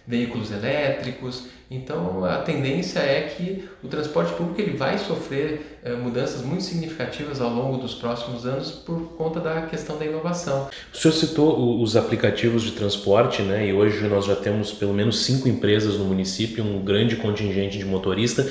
veículos 0.06 0.50
elétricos. 0.50 1.44
Então 1.70 2.24
a 2.24 2.38
tendência 2.38 2.98
é 2.98 3.32
que 3.36 3.68
o 3.80 3.86
transporte 3.86 4.32
público 4.32 4.60
ele 4.60 4.76
vai 4.76 4.98
sofrer 4.98 5.78
eh, 5.84 5.94
mudanças 5.94 6.42
muito 6.42 6.64
significativas 6.64 7.40
ao 7.40 7.48
longo 7.48 7.78
dos 7.78 7.94
próximos 7.94 8.44
anos 8.44 8.72
por 8.72 9.00
conta 9.16 9.38
da 9.38 9.62
questão 9.62 9.96
da 9.96 10.04
inovação. 10.04 10.68
O 10.92 10.96
senhor 10.96 11.14
citou 11.14 11.80
os 11.80 11.94
aplicativos 11.94 12.64
de 12.64 12.72
transporte, 12.72 13.42
né? 13.42 13.68
E 13.68 13.72
hoje 13.72 14.04
nós 14.08 14.24
já 14.24 14.34
temos 14.34 14.72
pelo 14.72 14.92
menos 14.92 15.20
cinco 15.20 15.48
empresas 15.48 15.96
no 15.96 16.06
município, 16.06 16.64
um 16.64 16.82
grande 16.82 17.14
contingente 17.14 17.78
de 17.78 17.84
motorista, 17.84 18.50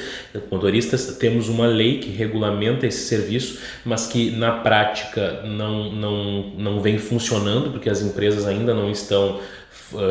motoristas. 0.50 1.18
Temos 1.18 1.50
uma 1.50 1.68
lei 1.68 2.00
que 2.00 2.10
regulamenta 2.12 2.88
esse 2.88 3.06
serviço, 3.06 3.60
mas 3.84 4.08
que 4.08 4.32
na 4.32 4.60
prática 4.60 5.42
não 5.44 5.92
não 5.92 6.44
não 6.58 6.80
vem 6.80 6.98
funcionando 6.98 7.72
porque 7.72 7.90
as 7.90 8.02
empresas 8.02 8.48
ainda 8.48 8.74
não 8.74 8.90
estão 8.90 9.42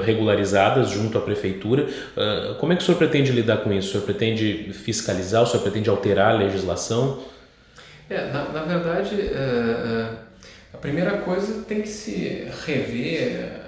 regularizadas 0.05 0.91
junto 0.91 1.18
à 1.18 1.20
prefeitura. 1.20 1.89
Eh, 2.16 2.55
como 2.59 2.72
é 2.72 2.76
que 2.76 2.83
o 2.83 2.85
senhor 2.85 2.99
pretende 2.99 3.33
lidar 3.33 3.59
com 3.59 3.72
isso? 3.72 3.89
O 3.89 3.93
senhor 3.93 4.05
pretende 4.05 4.72
fiscalizar? 4.72 5.43
O 5.43 5.47
senhor 5.47 5.62
pretende 5.62 5.89
alterar 5.89 6.35
a 6.35 6.39
legislação? 6.39 7.20
É, 8.11 8.31
na, 8.33 8.45
na 8.49 8.62
verdade, 8.62 9.20
é, 9.20 10.09
a 10.72 10.79
primeira 10.79 11.18
coisa 11.18 11.62
tem 11.62 11.83
que 11.83 11.89
se 11.89 12.49
rever 12.66 13.61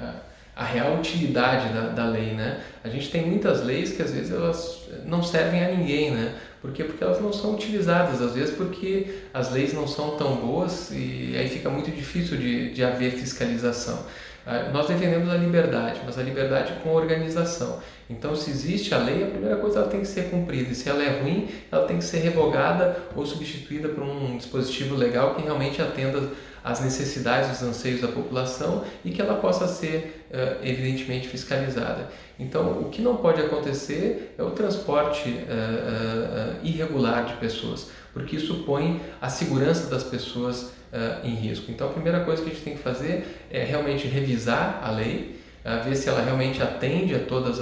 a, 0.57 0.63
a 0.63 0.65
real 0.65 0.97
utilidade 0.97 1.73
da, 1.73 1.89
da 1.89 2.07
lei, 2.07 2.33
né? 2.33 2.61
A 2.83 2.89
gente 2.89 3.11
tem 3.11 3.27
muitas 3.27 3.65
leis 3.65 3.93
que 3.93 4.03
às 4.03 4.13
vezes 4.13 4.33
elas 4.33 4.89
não 5.05 5.23
servem 5.23 5.65
a 5.65 5.69
ninguém, 5.69 6.13
né? 6.13 6.35
Por 6.61 6.73
quê? 6.73 6.85
Porque 6.85 7.03
elas 7.03 7.21
não 7.21 7.33
são 7.33 7.55
utilizadas, 7.55 8.21
às 8.21 8.35
vezes 8.35 8.55
porque 8.55 9.07
as 9.33 9.51
leis 9.51 9.73
não 9.73 9.89
são 9.89 10.17
tão 10.17 10.37
boas 10.37 10.91
e 10.91 11.35
aí 11.37 11.49
fica 11.49 11.71
muito 11.71 11.91
difícil 11.91 12.37
de, 12.37 12.73
de 12.73 12.85
haver 12.85 13.13
fiscalização. 13.13 14.05
Ah, 14.51 14.69
nós 14.73 14.89
defendemos 14.89 15.31
a 15.31 15.37
liberdade, 15.37 16.01
mas 16.05 16.19
a 16.19 16.23
liberdade 16.23 16.73
com 16.83 16.93
organização. 16.93 17.79
Então, 18.09 18.35
se 18.35 18.51
existe 18.51 18.93
a 18.93 18.99
lei, 18.99 19.23
a 19.23 19.29
primeira 19.29 19.57
coisa 19.59 19.79
ela 19.79 19.89
tem 19.89 20.01
que 20.01 20.09
ser 20.09 20.29
cumprida. 20.29 20.73
E 20.73 20.75
se 20.75 20.89
ela 20.89 21.05
é 21.05 21.21
ruim, 21.21 21.49
ela 21.71 21.87
tem 21.87 21.99
que 21.99 22.05
ser 22.05 22.19
revogada 22.19 22.97
ou 23.15 23.25
substituída 23.25 23.91
por 23.91 24.03
um 24.03 24.37
dispositivo 24.37 24.97
legal 24.97 25.37
que 25.37 25.43
realmente 25.43 25.81
atenda 25.81 26.33
às 26.65 26.81
necessidades, 26.81 27.53
os 27.53 27.63
anseios 27.63 28.01
da 28.01 28.09
população 28.09 28.83
e 29.05 29.13
que 29.13 29.23
ela 29.23 29.37
possa 29.37 29.69
ser, 29.69 30.27
eh, 30.33 30.57
evidentemente, 30.65 31.29
fiscalizada. 31.29 32.09
Então, 32.37 32.81
o 32.81 32.89
que 32.91 33.01
não 33.01 33.19
pode 33.19 33.41
acontecer 33.41 34.35
é 34.37 34.43
o 34.43 34.51
transporte 34.51 35.29
uh, 35.29 36.65
irregular 36.65 37.27
de 37.27 37.35
pessoas, 37.35 37.91
porque 38.13 38.37
isso 38.37 38.65
põe 38.65 39.01
a 39.21 39.29
segurança 39.29 39.89
das 39.89 40.03
pessoas 40.03 40.73
uh, 40.93 41.27
em 41.27 41.35
risco. 41.35 41.71
Então, 41.71 41.89
a 41.89 41.93
primeira 41.93 42.21
coisa 42.21 42.43
que 42.43 42.51
a 42.51 42.53
gente 42.53 42.65
tem 42.65 42.77
que 42.77 42.83
fazer 42.83 43.47
é 43.51 43.65
realmente 43.65 44.07
revisar 44.07 44.81
a 44.83 44.91
lei, 44.91 45.41
ver 45.85 45.95
se 45.95 46.09
ela 46.09 46.23
realmente 46.23 46.63
atende 46.63 47.15
a 47.15 47.19
todos 47.19 47.61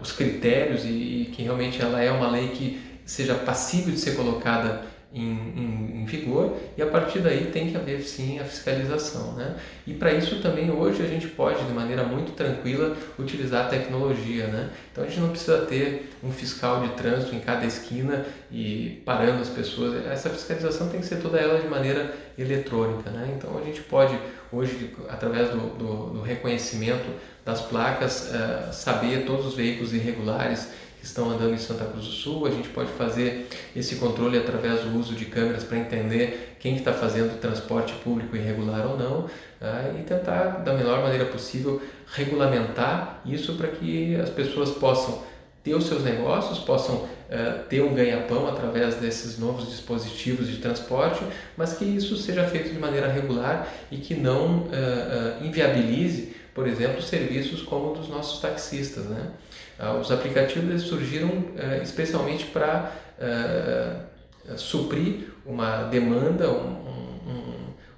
os 0.00 0.12
critérios 0.12 0.82
e, 0.84 0.88
e 0.88 1.30
que 1.30 1.42
realmente 1.42 1.80
ela 1.82 2.02
é 2.02 2.10
uma 2.10 2.30
lei 2.30 2.48
que 2.48 2.80
seja 3.04 3.34
passível 3.34 3.92
de 3.92 4.00
ser 4.00 4.16
colocada 4.16 4.82
em, 5.12 5.22
em, 5.22 6.00
em, 6.00 6.04
vigor 6.04 6.56
e 6.76 6.82
a 6.82 6.86
partir 6.86 7.20
daí 7.20 7.46
tem 7.46 7.70
que 7.70 7.76
haver 7.76 8.00
sim 8.02 8.38
a 8.38 8.44
fiscalização. 8.44 9.32
Né? 9.32 9.56
E 9.86 9.94
para 9.94 10.12
isso 10.12 10.42
também 10.42 10.70
hoje 10.70 11.02
a 11.02 11.06
gente 11.06 11.28
pode 11.28 11.64
de 11.64 11.72
maneira 11.72 12.04
muito 12.04 12.32
tranquila 12.32 12.96
utilizar 13.18 13.66
a 13.66 13.68
tecnologia. 13.68 14.46
Né? 14.48 14.70
Então 14.92 15.04
a 15.04 15.06
gente 15.06 15.20
não 15.20 15.30
precisa 15.30 15.58
ter 15.66 16.12
um 16.22 16.30
fiscal 16.30 16.82
de 16.82 16.88
trânsito 16.94 17.34
em 17.34 17.40
cada 17.40 17.64
esquina 17.64 18.26
e 18.50 19.02
parando 19.04 19.40
as 19.40 19.48
pessoas. 19.48 20.04
Essa 20.06 20.28
fiscalização 20.28 20.88
tem 20.88 21.00
que 21.00 21.06
ser 21.06 21.16
toda 21.16 21.38
ela 21.38 21.60
de 21.60 21.68
maneira 21.68 22.14
eletrônica. 22.38 23.10
Né? 23.10 23.34
Então 23.36 23.56
a 23.58 23.64
gente 23.64 23.80
pode 23.82 24.18
hoje, 24.52 24.94
através 25.08 25.50
do, 25.50 25.58
do, 25.76 26.10
do 26.10 26.22
reconhecimento 26.22 27.06
das 27.44 27.60
placas, 27.60 28.30
uh, 28.30 28.72
saber 28.72 29.24
todos 29.24 29.46
os 29.46 29.54
veículos 29.54 29.92
irregulares 29.92 30.68
estão 31.06 31.30
andando 31.30 31.54
em 31.54 31.58
Santa 31.58 31.84
Cruz 31.84 32.04
do 32.04 32.12
Sul. 32.12 32.46
A 32.46 32.50
gente 32.50 32.68
pode 32.68 32.90
fazer 32.92 33.48
esse 33.74 33.96
controle 33.96 34.38
através 34.38 34.80
do 34.80 34.98
uso 34.98 35.14
de 35.14 35.24
câmeras 35.24 35.64
para 35.64 35.78
entender 35.78 36.56
quem 36.60 36.76
está 36.76 36.92
fazendo 36.92 37.40
transporte 37.40 37.94
público 38.04 38.36
irregular 38.36 38.86
ou 38.86 38.98
não 38.98 39.28
tá? 39.58 39.92
e 39.98 40.02
tentar, 40.02 40.62
da 40.64 40.72
melhor 40.72 41.02
maneira 41.02 41.26
possível, 41.26 41.80
regulamentar 42.06 43.20
isso 43.24 43.54
para 43.54 43.68
que 43.68 44.16
as 44.16 44.30
pessoas 44.30 44.70
possam 44.70 45.22
ter 45.66 45.74
os 45.74 45.86
seus 45.86 46.04
negócios, 46.04 46.60
possam 46.60 46.94
uh, 46.94 47.64
ter 47.68 47.82
um 47.82 47.92
ganha-pão 47.92 48.46
através 48.46 48.94
desses 48.94 49.36
novos 49.36 49.68
dispositivos 49.68 50.46
de 50.46 50.58
transporte, 50.58 51.24
mas 51.56 51.72
que 51.72 51.84
isso 51.84 52.16
seja 52.16 52.44
feito 52.44 52.72
de 52.72 52.78
maneira 52.78 53.08
regular 53.08 53.66
e 53.90 53.96
que 53.96 54.14
não 54.14 54.58
uh, 54.58 54.62
uh, 54.62 55.44
inviabilize, 55.44 56.36
por 56.54 56.68
exemplo, 56.68 57.02
serviços 57.02 57.62
como 57.62 57.94
dos 57.94 58.08
nossos 58.08 58.40
taxistas. 58.40 59.06
Né? 59.06 59.28
Ah, 59.78 59.94
os 59.94 60.10
aplicativos 60.10 60.82
surgiram 60.82 61.30
eh, 61.56 61.80
especialmente 61.82 62.46
para 62.46 62.92
eh, 63.18 63.96
suprir 64.56 65.28
uma 65.44 65.82
demanda, 65.84 66.50
um, 66.50 66.70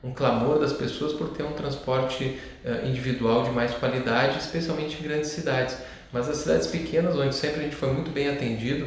um, 0.03 0.09
um, 0.09 0.13
clamor 0.13 0.59
das 0.59 0.73
pessoas 0.73 1.13
por 1.13 1.29
ter 1.29 1.45
um 1.45 1.53
transporte 1.53 2.39
eh, 2.65 2.83
individual 2.85 3.45
de 3.45 3.51
mais 3.51 3.73
qualidade, 3.75 4.39
especialmente 4.39 4.99
em 4.99 5.03
grandes 5.03 5.31
cidades. 5.31 5.77
Mas 6.13 6.29
as 6.29 6.39
cidades 6.39 6.67
pequenas, 6.67 7.15
onde 7.15 7.35
sempre 7.35 7.61
a 7.61 7.63
gente 7.65 7.77
foi 7.77 7.93
muito 7.93 8.11
bem 8.11 8.31
atendido 8.31 8.87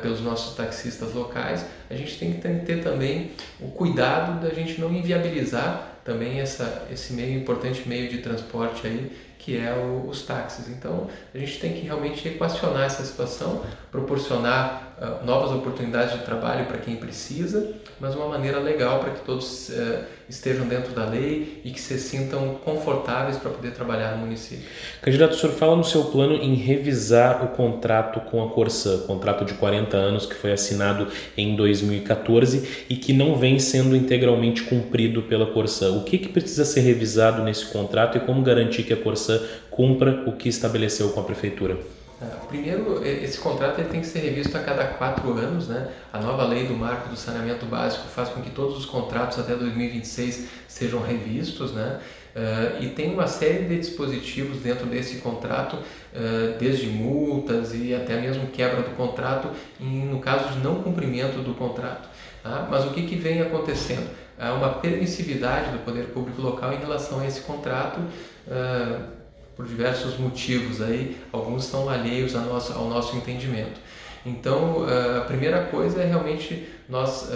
pelos 0.00 0.22
nossos 0.22 0.56
taxistas 0.56 1.12
locais, 1.12 1.62
a 1.90 1.94
gente 1.94 2.18
tem 2.18 2.32
que 2.32 2.64
ter 2.64 2.82
também 2.82 3.32
o 3.60 3.68
cuidado 3.68 4.40
da 4.40 4.48
gente 4.48 4.80
não 4.80 4.90
inviabilizar 4.90 5.98
também 6.02 6.40
essa, 6.40 6.86
esse 6.90 7.12
meio 7.12 7.38
importante 7.38 7.86
meio 7.86 8.08
de 8.08 8.18
transporte 8.18 8.86
aí 8.86 9.12
que 9.44 9.58
é 9.58 9.72
o, 9.74 10.08
os 10.08 10.22
táxis. 10.22 10.68
Então, 10.68 11.08
a 11.34 11.38
gente 11.38 11.60
tem 11.60 11.74
que 11.74 11.80
realmente 11.80 12.26
equacionar 12.26 12.84
essa 12.84 13.04
situação, 13.04 13.62
proporcionar 13.90 14.93
uh, 15.00 15.24
novas 15.24 15.50
oportunidades 15.50 16.18
de 16.18 16.24
trabalho 16.24 16.66
para 16.66 16.78
quem 16.78 16.96
precisa, 16.96 17.72
mas 18.00 18.14
uma 18.14 18.28
maneira 18.28 18.58
legal 18.58 19.00
para 19.00 19.10
que 19.10 19.24
todos 19.24 19.68
uh, 19.70 20.04
estejam 20.28 20.66
dentro 20.66 20.92
da 20.92 21.04
lei 21.06 21.60
e 21.64 21.70
que 21.70 21.80
se 21.80 21.98
sintam 21.98 22.56
confortáveis 22.64 23.36
para 23.36 23.50
poder 23.50 23.72
trabalhar 23.72 24.12
no 24.12 24.18
município. 24.18 24.64
Candidato, 25.02 25.32
o 25.32 25.36
senhor 25.36 25.52
fala 25.54 25.76
no 25.76 25.84
seu 25.84 26.04
plano 26.04 26.34
em 26.34 26.54
revisar 26.54 27.44
o 27.44 27.48
contrato 27.48 28.20
com 28.30 28.42
a 28.44 28.50
Corsã, 28.50 28.98
contrato 29.06 29.44
de 29.44 29.54
40 29.54 29.96
anos 29.96 30.26
que 30.26 30.34
foi 30.34 30.52
assinado 30.52 31.08
em 31.36 31.54
2014 31.54 32.86
e 32.88 32.96
que 32.96 33.12
não 33.12 33.36
vem 33.36 33.58
sendo 33.58 33.94
integralmente 33.94 34.62
cumprido 34.62 35.22
pela 35.22 35.46
Corsã. 35.46 35.92
O 35.92 36.04
que, 36.04 36.18
que 36.18 36.28
precisa 36.28 36.64
ser 36.64 36.80
revisado 36.80 37.42
nesse 37.42 37.66
contrato 37.66 38.16
e 38.18 38.20
como 38.20 38.42
garantir 38.42 38.82
que 38.84 38.92
a 38.92 38.96
Corsã 38.96 39.40
cumpra 39.70 40.24
o 40.26 40.32
que 40.32 40.48
estabeleceu 40.48 41.10
com 41.10 41.20
a 41.20 41.24
prefeitura? 41.24 41.76
É, 42.22 42.26
primeiro, 42.46 43.04
esse 43.04 43.38
contrato 43.38 43.80
ele 43.80 43.88
tem 43.88 44.00
que 44.00 44.06
ser 44.06 44.20
revisto 44.20 44.56
a 44.56 44.60
cada 44.60 44.84
quatro 44.84 45.32
anos. 45.32 45.68
Né? 45.68 45.90
A 46.12 46.20
nova 46.20 46.44
lei 46.44 46.66
do 46.66 46.74
marco 46.74 47.08
do 47.08 47.16
saneamento 47.16 47.66
básico 47.66 48.06
faz 48.08 48.28
com 48.28 48.40
que 48.40 48.50
todos 48.50 48.78
os 48.78 48.86
contratos 48.86 49.38
até 49.38 49.54
2026 49.54 50.48
sejam 50.68 51.02
revistos. 51.02 51.72
Né? 51.72 52.00
Uh, 52.34 52.82
e 52.82 52.88
tem 52.88 53.12
uma 53.12 53.26
série 53.26 53.64
de 53.64 53.78
dispositivos 53.78 54.58
dentro 54.58 54.86
desse 54.86 55.18
contrato, 55.18 55.76
uh, 55.76 56.58
desde 56.58 56.86
multas 56.86 57.72
e 57.74 57.94
até 57.94 58.20
mesmo 58.20 58.48
quebra 58.48 58.82
do 58.82 58.90
contrato, 58.96 59.48
em, 59.80 60.06
no 60.06 60.18
caso 60.18 60.52
de 60.52 60.58
não 60.58 60.82
cumprimento 60.82 61.42
do 61.42 61.54
contrato. 61.54 62.08
Tá? 62.42 62.66
Mas 62.70 62.84
o 62.84 62.90
que, 62.90 63.06
que 63.06 63.16
vem 63.16 63.40
acontecendo? 63.40 64.08
Há 64.36 64.52
uma 64.52 64.68
permissividade 64.68 65.70
do 65.70 65.84
poder 65.84 66.06
público 66.06 66.42
local 66.42 66.72
em 66.72 66.78
relação 66.78 67.20
a 67.20 67.26
esse 67.26 67.42
contrato. 67.42 68.00
Uh, 68.48 69.23
por 69.56 69.66
diversos 69.66 70.18
motivos 70.18 70.82
aí, 70.82 71.16
alguns 71.32 71.64
são 71.64 71.88
alheios 71.88 72.34
ao 72.34 72.88
nosso, 72.88 73.16
entendimento. 73.16 73.80
Então, 74.26 74.84
a 75.18 75.20
primeira 75.22 75.64
coisa 75.66 76.02
é 76.02 76.06
realmente 76.06 76.66
nós 76.88 77.30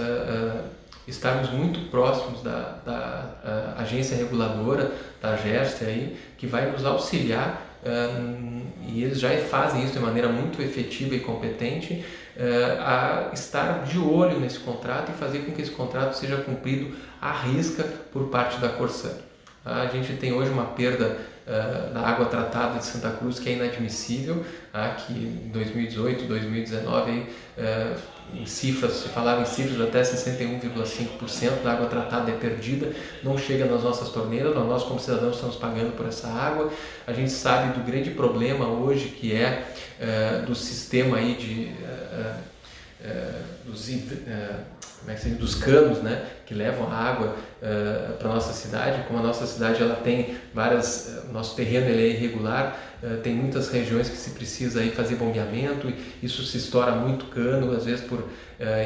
estarmos 1.06 1.50
muito 1.50 1.90
próximos 1.90 2.42
da, 2.42 2.78
da 2.84 3.74
agência 3.78 4.16
reguladora, 4.16 4.92
da 5.20 5.36
GERST 5.36 5.84
aí, 5.84 6.16
que 6.36 6.46
vai 6.46 6.70
nos 6.70 6.84
auxiliar 6.84 7.68
e 8.86 9.04
eles 9.04 9.20
já 9.20 9.30
fazem 9.38 9.84
isso 9.84 9.92
de 9.92 10.00
maneira 10.00 10.28
muito 10.28 10.60
efetiva 10.60 11.14
e 11.14 11.20
competente, 11.20 12.04
a 12.80 13.30
estar 13.32 13.84
de 13.84 13.98
olho 13.98 14.38
nesse 14.40 14.58
contrato 14.60 15.10
e 15.10 15.14
fazer 15.14 15.40
com 15.40 15.52
que 15.52 15.62
esse 15.62 15.70
contrato 15.70 16.14
seja 16.14 16.36
cumprido 16.38 16.94
à 17.20 17.32
risca 17.32 17.84
por 18.12 18.28
parte 18.28 18.58
da 18.58 18.68
Corsã. 18.68 19.10
A 19.64 19.86
gente 19.86 20.14
tem 20.14 20.32
hoje 20.32 20.50
uma 20.50 20.64
perda 20.64 21.18
da 21.92 22.00
água 22.00 22.26
tratada 22.26 22.78
de 22.78 22.84
Santa 22.84 23.10
Cruz 23.10 23.38
que 23.38 23.48
é 23.48 23.52
inadmissível, 23.52 24.36
uh, 24.36 24.96
que 24.96 25.12
em 25.12 25.50
2018, 25.52 26.24
2019, 26.24 27.10
uh, 27.10 28.18
em 28.34 28.44
cifras, 28.44 28.92
se 28.92 29.08
falava 29.08 29.40
em 29.40 29.46
cifras 29.46 29.80
até 29.80 30.02
61,5% 30.02 31.62
da 31.62 31.72
água 31.72 31.86
tratada 31.86 32.30
é 32.30 32.34
perdida, 32.34 32.92
não 33.22 33.38
chega 33.38 33.64
nas 33.64 33.82
nossas 33.82 34.10
torneiras, 34.10 34.54
nós 34.54 34.82
como 34.82 35.00
cidadãos 35.00 35.36
estamos 35.36 35.56
pagando 35.56 35.96
por 35.96 36.06
essa 36.06 36.28
água. 36.28 36.70
A 37.06 37.12
gente 37.12 37.30
sabe 37.30 37.78
do 37.78 37.84
grande 37.84 38.10
problema 38.10 38.66
hoje 38.66 39.08
que 39.08 39.34
é 39.34 39.72
uh, 40.00 40.46
do 40.46 40.54
sistema 40.54 41.16
aí 41.16 41.34
de 41.34 41.72
dos, 43.64 43.88
como 45.00 45.10
é 45.10 45.14
que 45.14 45.28
dos 45.30 45.54
canos, 45.54 45.98
né, 45.98 46.26
que 46.44 46.54
levam 46.54 46.90
a 46.90 46.94
água 46.94 47.28
uh, 47.28 48.16
para 48.18 48.28
nossa 48.28 48.52
cidade. 48.52 49.06
Como 49.06 49.18
a 49.18 49.22
nossa 49.22 49.46
cidade 49.46 49.82
ela 49.82 49.96
tem 49.96 50.36
várias, 50.52 51.24
nosso 51.32 51.54
terreno 51.54 51.86
ele 51.86 52.02
é 52.02 52.08
irregular, 52.10 52.76
tem 53.22 53.32
muitas 53.32 53.68
regiões 53.68 54.08
que 54.08 54.16
se 54.16 54.30
precisa 54.30 54.80
aí 54.80 54.90
fazer 54.90 55.14
bombeamento. 55.14 55.92
Isso 56.20 56.42
se 56.42 56.56
estoura 56.56 56.92
muito 56.92 57.26
cano, 57.26 57.70
às 57.70 57.84
vezes 57.84 58.04
por 58.04 58.24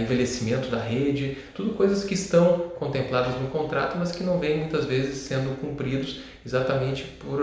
envelhecimento 0.02 0.68
da 0.68 0.78
rede. 0.78 1.38
Tudo 1.54 1.70
coisas 1.70 2.04
que 2.04 2.12
estão 2.12 2.70
contempladas 2.78 3.40
no 3.40 3.48
contrato, 3.48 3.96
mas 3.96 4.12
que 4.12 4.22
não 4.22 4.38
vêm 4.38 4.58
muitas 4.58 4.84
vezes 4.84 5.16
sendo 5.16 5.58
cumpridos 5.58 6.20
exatamente 6.44 7.04
por 7.04 7.40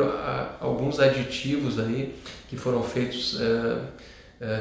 alguns 0.60 1.00
aditivos 1.00 1.80
aí 1.80 2.14
que 2.50 2.58
foram 2.58 2.84
feitos 2.84 3.40
eh, 3.40 3.78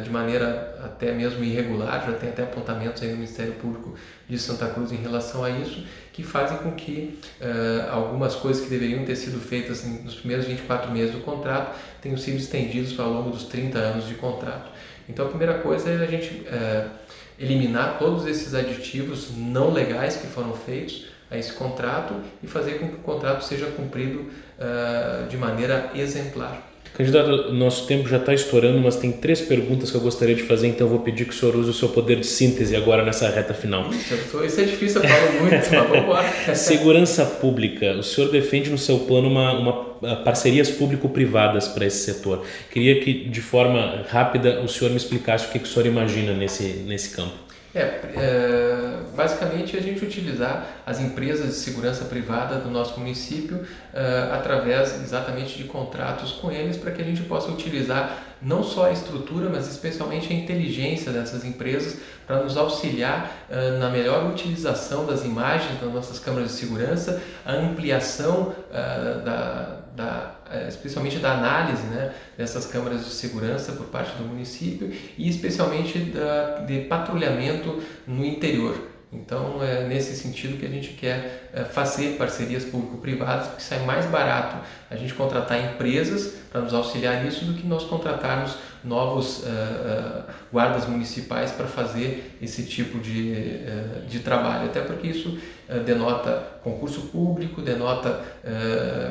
de 0.03 0.11
maneira 0.11 0.76
até 0.85 1.12
mesmo 1.12 1.45
irregular, 1.45 2.05
já 2.05 2.12
tem 2.14 2.31
até 2.31 2.43
apontamentos 2.43 3.01
aí 3.01 3.11
no 3.11 3.16
Ministério 3.16 3.53
Público 3.55 3.95
de 4.29 4.37
Santa 4.37 4.66
Cruz 4.66 4.91
em 4.91 4.97
relação 4.97 5.45
a 5.45 5.51
isso, 5.51 5.85
que 6.12 6.24
fazem 6.24 6.59
com 6.59 6.72
que 6.72 7.16
uh, 7.41 7.93
algumas 7.93 8.35
coisas 8.35 8.64
que 8.64 8.68
deveriam 8.68 9.05
ter 9.05 9.14
sido 9.14 9.39
feitas 9.39 9.85
nos 9.85 10.16
primeiros 10.16 10.47
24 10.47 10.91
meses 10.91 11.12
do 11.14 11.20
contrato 11.20 11.79
tenham 12.03 12.18
sido 12.18 12.39
estendidos 12.39 12.99
ao 12.99 13.09
longo 13.09 13.31
dos 13.31 13.45
30 13.45 13.79
anos 13.79 14.09
de 14.09 14.14
contrato. 14.14 14.68
Então 15.09 15.26
a 15.26 15.29
primeira 15.29 15.61
coisa 15.61 15.89
é 15.89 16.03
a 16.03 16.07
gente 16.07 16.35
uh, 16.35 16.91
eliminar 17.39 17.99
todos 18.01 18.26
esses 18.26 18.53
aditivos 18.53 19.31
não 19.37 19.72
legais 19.72 20.16
que 20.16 20.26
foram 20.26 20.55
feitos 20.55 21.07
a 21.31 21.39
esse 21.39 21.53
contrato 21.53 22.14
e 22.43 22.49
fazer 22.49 22.81
com 22.81 22.89
que 22.89 22.97
o 22.97 22.99
contrato 22.99 23.45
seja 23.45 23.66
cumprido 23.66 24.22
uh, 24.59 25.29
de 25.29 25.37
maneira 25.37 25.93
exemplar. 25.95 26.68
Candidato, 26.95 27.53
nosso 27.53 27.86
tempo 27.86 28.09
já 28.09 28.16
está 28.16 28.34
estourando, 28.34 28.78
mas 28.80 28.97
tem 28.97 29.12
três 29.12 29.41
perguntas 29.41 29.91
que 29.91 29.97
eu 29.97 30.01
gostaria 30.01 30.34
de 30.34 30.43
fazer, 30.43 30.68
então 30.68 30.86
eu 30.86 30.91
vou 30.91 31.01
pedir 31.01 31.24
que 31.24 31.30
o 31.30 31.36
senhor 31.36 31.55
use 31.55 31.70
o 31.70 31.72
seu 31.72 31.89
poder 31.89 32.16
de 32.20 32.26
síntese 32.26 32.74
agora 32.74 33.05
nessa 33.05 33.28
reta 33.28 33.55
final. 33.55 33.89
Isso 33.91 34.61
é 34.61 34.64
difícil, 34.64 35.03
eu 35.03 35.09
falo 35.09 35.32
muito, 35.41 35.55
mas 35.55 35.68
vamos 35.68 35.99
embora. 35.99 36.28
Segurança 36.55 37.24
pública. 37.24 37.93
O 37.93 38.03
senhor 38.03 38.30
defende 38.30 38.70
no 38.70 38.78
seu 38.78 38.99
plano 39.01 39.28
uma, 39.28 39.53
uma 39.53 39.89
ah, 40.03 40.16
parcerias 40.16 40.70
público-privadas 40.70 41.68
para 41.68 41.86
esse 41.86 42.05
setor. 42.05 42.45
Queria 42.70 43.01
que, 43.01 43.28
de 43.28 43.41
forma 43.41 44.05
rápida, 44.09 44.61
o 44.61 44.68
senhor 44.68 44.91
me 44.91 44.97
explicasse 44.97 45.47
o 45.47 45.51
que, 45.51 45.59
que 45.59 45.66
o 45.66 45.68
senhor 45.68 45.86
imagina 45.86 46.32
nesse, 46.32 46.84
nesse 46.86 47.14
campo. 47.14 47.48
É, 47.75 47.81
é, 47.81 48.99
basicamente 49.14 49.77
a 49.77 49.81
gente 49.81 50.03
utilizar 50.03 50.66
as 50.87 51.01
empresas 51.01 51.49
de 51.49 51.55
segurança 51.55 52.07
privada 52.07 52.57
do 52.57 52.71
nosso 52.71 52.99
município 52.99 53.62
é, 53.93 54.31
através 54.33 54.95
exatamente 55.03 55.59
de 55.59 55.64
contratos 55.64 56.33
com 56.33 56.51
eles 56.51 56.79
para 56.79 56.93
que 56.93 57.03
a 57.03 57.05
gente 57.05 57.23
possa 57.23 57.51
utilizar 57.51 58.25
não 58.41 58.62
só 58.62 58.87
a 58.87 58.93
estrutura, 58.93 59.51
mas 59.51 59.69
especialmente 59.69 60.33
a 60.33 60.37
inteligência 60.37 61.12
dessas 61.12 61.45
empresas 61.45 61.99
para 62.27 62.43
nos 62.43 62.57
auxiliar 62.57 63.31
é, 63.51 63.73
na 63.73 63.91
melhor 63.91 64.31
utilização 64.31 65.05
das 65.05 65.25
imagens 65.25 65.79
das 65.79 65.93
nossas 65.93 66.19
câmeras 66.19 66.53
de 66.53 66.55
segurança, 66.55 67.23
a 67.45 67.53
ampliação 67.53 68.55
é, 68.73 69.21
da, 69.25 69.78
da 69.99 70.39
é, 70.51 70.67
especialmente 70.69 71.19
da 71.19 71.33
análise 71.33 71.83
né, 71.89 72.15
dessas 72.37 72.65
câmaras 72.65 73.05
de 73.05 73.11
segurança 73.11 73.73
por 73.73 73.87
parte 73.87 74.17
do 74.17 74.25
município 74.25 74.91
e 75.19 75.29
especialmente 75.29 75.99
da, 75.99 76.61
de 76.61 76.83
patrulhamento 76.83 77.83
no 78.07 78.25
interior. 78.25 78.75
Então, 79.13 79.63
é 79.63 79.87
nesse 79.87 80.15
sentido 80.15 80.59
que 80.59 80.67
a 80.67 80.69
gente 80.69 80.91
quer 80.91 81.51
é, 81.53 81.65
fazer 81.65 82.17
parcerias 82.17 82.65
público-privadas, 82.65 83.49
porque 83.49 83.63
sai 83.63 83.85
mais 83.85 84.07
barato 84.07 84.57
a 84.91 84.97
gente 84.97 85.15
contratar 85.15 85.73
empresas 85.73 86.35
para 86.51 86.61
nos 86.61 86.75
auxiliar 86.75 87.25
nisso 87.25 87.45
do 87.47 87.55
que 87.55 87.67
nós 87.67 87.85
contratarmos 87.85 88.57
novos 88.85 89.41
uh, 89.41 89.43
uh, 89.43 90.22
guardas 90.53 90.87
municipais 90.87 91.51
para 91.51 91.66
fazer 91.66 92.37
esse 92.41 92.64
tipo 92.64 92.99
de, 92.99 93.33
uh, 93.33 94.07
de 94.07 94.20
trabalho. 94.20 94.66
Até 94.66 94.81
porque 94.81 95.09
isso 95.09 95.39
denota 95.85 96.31
concurso 96.64 97.03
público, 97.09 97.61
denota 97.61 98.24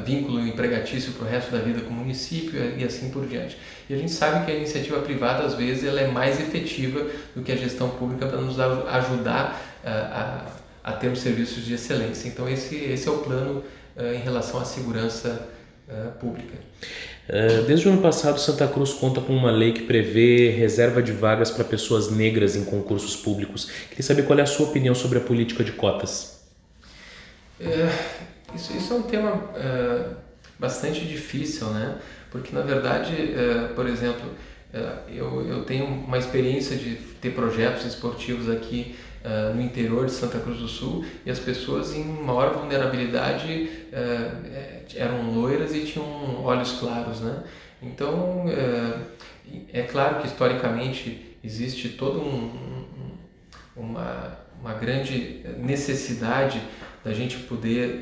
vínculo 0.04 0.40
empregatício 0.40 1.14
para 1.14 1.28
o 1.28 1.30
resto 1.30 1.52
da 1.52 1.60
vida 1.60 1.82
com 1.82 1.92
o 1.92 1.94
município 1.94 2.60
e 2.76 2.84
assim 2.84 3.12
por 3.12 3.28
diante. 3.28 3.56
E 3.88 3.94
a 3.94 3.98
gente 3.98 4.12
sabe 4.12 4.44
que 4.44 4.52
a 4.52 4.56
iniciativa 4.56 5.00
privada, 5.02 5.44
às 5.44 5.54
vezes, 5.54 5.84
ela 5.84 6.02
é 6.02 6.08
mais 6.08 6.40
efetiva 6.40 7.06
do 7.36 7.44
que 7.44 7.52
a 7.52 7.56
gestão 7.56 7.92
pública 7.92 8.26
para 8.26 8.42
nos 8.42 8.60
ajudar 8.60 9.62
a, 9.86 10.46
a 10.84 10.94
termos 10.94 11.20
serviços 11.20 11.64
de 11.64 11.76
excelência. 11.76 12.28
Então, 12.28 12.50
esse, 12.50 12.76
esse 12.76 13.08
é 13.08 13.12
o 13.12 13.20
plano 13.20 13.64
em 13.96 14.20
relação 14.20 14.60
à 14.60 14.66
segurança 14.66 15.48
pública. 16.20 16.58
Eh, 17.30 17.64
desde 17.68 17.88
o 17.88 17.92
ano 17.92 18.02
passado, 18.02 18.40
Santa 18.40 18.68
Cruz 18.68 18.94
conta 18.94 19.20
com 19.20 19.34
uma 19.34 19.52
lei 19.52 19.74
que 19.74 19.84
prevê 19.84 20.50
reserva 20.50 21.02
de 21.02 21.12
vagas 21.12 21.52
para 21.52 21.64
pessoas 21.64 22.10
negras 22.10 22.56
em 22.56 22.64
concursos 22.64 23.16
públicos. 23.16 23.70
Queria 23.90 24.04
saber 24.04 24.24
qual 24.24 24.40
é 24.40 24.44
a 24.44 24.46
sua 24.46 24.68
opinião 24.68 24.96
sobre 24.96 25.18
a 25.18 25.22
política 25.22 25.64
de 25.64 25.74
cotas. 25.74 26.42
É, 27.60 27.90
isso, 28.56 28.76
isso, 28.78 28.94
é 28.94 28.96
um 28.96 29.02
tema 29.02 29.52
é, 29.56 30.06
bastante 30.58 31.06
difícil, 31.06 31.68
né? 31.68 31.98
Porque, 32.32 32.56
na 32.56 32.62
verdade, 32.62 33.14
é, 33.14 33.74
por 33.76 33.88
exemplo, 33.88 34.30
eu, 35.10 35.48
eu 35.48 35.64
tenho 35.64 35.86
uma 35.86 36.18
experiência 36.18 36.76
de 36.76 36.96
ter 37.20 37.32
projetos 37.32 37.86
esportivos 37.86 38.50
aqui 38.50 38.96
uh, 39.28 39.54
no 39.54 39.62
interior 39.62 40.06
de 40.06 40.12
Santa 40.14 40.40
Cruz 40.40 40.60
do 40.60 40.68
Sul 40.68 41.06
e 41.26 41.30
as 41.30 41.40
pessoas 41.40 41.94
em 41.94 42.06
maior 42.06 42.54
vulnerabilidade 42.54 43.70
uh, 43.92 44.96
eram 44.96 45.32
loiras 45.32 45.76
e 45.76 45.86
tinham 45.86 46.44
olhos 46.44 46.74
claros, 46.80 47.20
né? 47.20 47.44
Então, 47.82 48.46
é 49.72 49.84
claro 49.84 50.20
que 50.20 50.26
historicamente 50.26 51.38
existe 51.44 51.90
toda 51.90 52.18
um, 52.18 52.52
um, 53.76 53.82
uma, 53.84 54.36
uma 54.60 54.74
grande 54.74 55.46
necessidade 55.60 56.60
da 57.06 57.14
gente 57.14 57.38
poder 57.38 58.02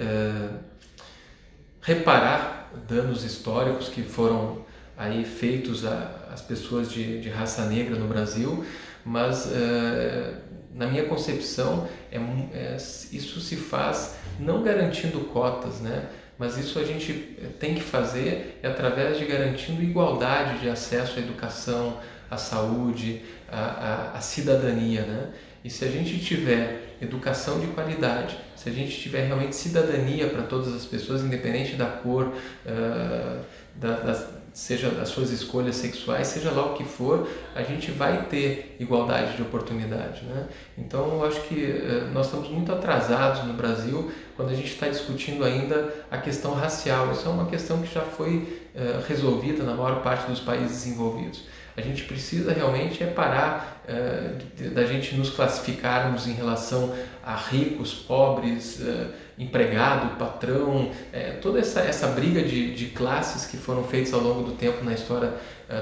reparar 1.81 2.71
danos 2.87 3.25
históricos 3.25 3.89
que 3.89 4.01
foram 4.01 4.65
aí 4.97 5.25
feitos 5.25 5.83
às 5.85 6.41
pessoas 6.41 6.89
de, 6.89 7.19
de 7.19 7.29
raça 7.29 7.65
negra 7.65 7.95
no 7.95 8.07
Brasil, 8.07 8.65
mas 9.03 9.45
uh, 9.45 10.35
na 10.75 10.87
minha 10.87 11.05
concepção, 11.05 11.87
é, 12.11 12.17
é, 12.17 12.75
isso 12.75 13.39
se 13.39 13.55
faz 13.55 14.15
não 14.37 14.61
garantindo 14.61 15.21
cotas, 15.21 15.79
né? 15.79 16.09
mas 16.37 16.57
isso 16.57 16.77
a 16.77 16.83
gente 16.83 17.13
tem 17.59 17.73
que 17.75 17.81
fazer 17.81 18.59
através 18.61 19.17
de 19.17 19.25
garantindo 19.25 19.81
igualdade 19.81 20.59
de 20.59 20.69
acesso 20.69 21.17
à 21.17 21.21
educação, 21.21 21.97
à 22.29 22.35
saúde, 22.35 23.21
à, 23.49 23.59
à, 23.59 24.17
à 24.17 24.21
cidadania. 24.21 25.03
Né? 25.03 25.29
E 25.63 25.69
se 25.69 25.85
a 25.85 25.87
gente 25.87 26.19
tiver 26.19 26.97
educação 27.01 27.59
de 27.59 27.67
qualidade, 27.67 28.37
se 28.55 28.69
a 28.69 28.71
gente 28.71 28.99
tiver 28.99 29.25
realmente 29.25 29.55
cidadania 29.55 30.27
para 30.27 30.43
todas 30.43 30.73
as 30.73 30.85
pessoas, 30.85 31.21
independente 31.21 31.75
da 31.75 31.85
cor, 31.85 32.25
uh, 32.25 33.45
da, 33.75 33.99
das, 33.99 34.27
seja 34.55 34.87
as 35.01 35.09
suas 35.09 35.31
escolhas 35.31 35.75
sexuais, 35.75 36.27
seja 36.27 36.49
lá 36.49 36.65
o 36.65 36.75
que 36.75 36.85
for, 36.85 37.27
a 37.53 37.61
gente 37.61 37.91
vai 37.91 38.25
ter 38.27 38.77
igualdade 38.79 39.35
de 39.35 39.41
oportunidade. 39.41 40.23
Né? 40.23 40.47
Então, 40.77 41.15
eu 41.15 41.25
acho 41.25 41.41
que 41.41 41.55
uh, 41.55 42.13
nós 42.13 42.27
estamos 42.27 42.47
muito 42.47 42.71
atrasados 42.71 43.43
no 43.43 43.53
Brasil 43.53 44.09
quando 44.37 44.51
a 44.51 44.55
gente 44.55 44.71
está 44.71 44.87
discutindo 44.87 45.43
ainda 45.43 45.93
a 46.09 46.17
questão 46.17 46.53
racial. 46.53 47.11
Isso 47.11 47.27
é 47.27 47.31
uma 47.31 47.47
questão 47.47 47.81
que 47.81 47.93
já 47.93 48.01
foi 48.01 48.61
uh, 48.73 49.05
resolvida 49.05 49.61
na 49.61 49.73
maior 49.73 50.01
parte 50.01 50.25
dos 50.25 50.39
países 50.39 50.85
desenvolvidos. 50.85 51.43
A 51.77 51.81
gente 51.81 52.03
precisa 52.03 52.53
realmente 52.53 53.03
é 53.03 53.07
parar 53.07 53.83
uh, 53.83 54.69
da 54.69 54.85
gente 54.85 55.13
nos 55.15 55.29
classificarmos 55.29 56.25
em 56.25 56.31
relação 56.31 56.95
a 57.21 57.35
ricos, 57.35 57.93
pobres, 57.93 58.79
uh, 58.79 59.07
empregado, 59.37 60.17
patrão, 60.17 60.85
uh, 60.85 61.41
toda 61.41 61.59
essa, 61.59 61.81
essa 61.81 62.07
briga 62.07 62.41
de, 62.41 62.73
de 62.73 62.85
classes 62.87 63.45
que 63.45 63.57
foram 63.57 63.83
feitas 63.83 64.13
ao 64.13 64.21
longo 64.21 64.43
do 64.43 64.53
tempo 64.53 64.83
na 64.83 64.93
história 64.93 65.33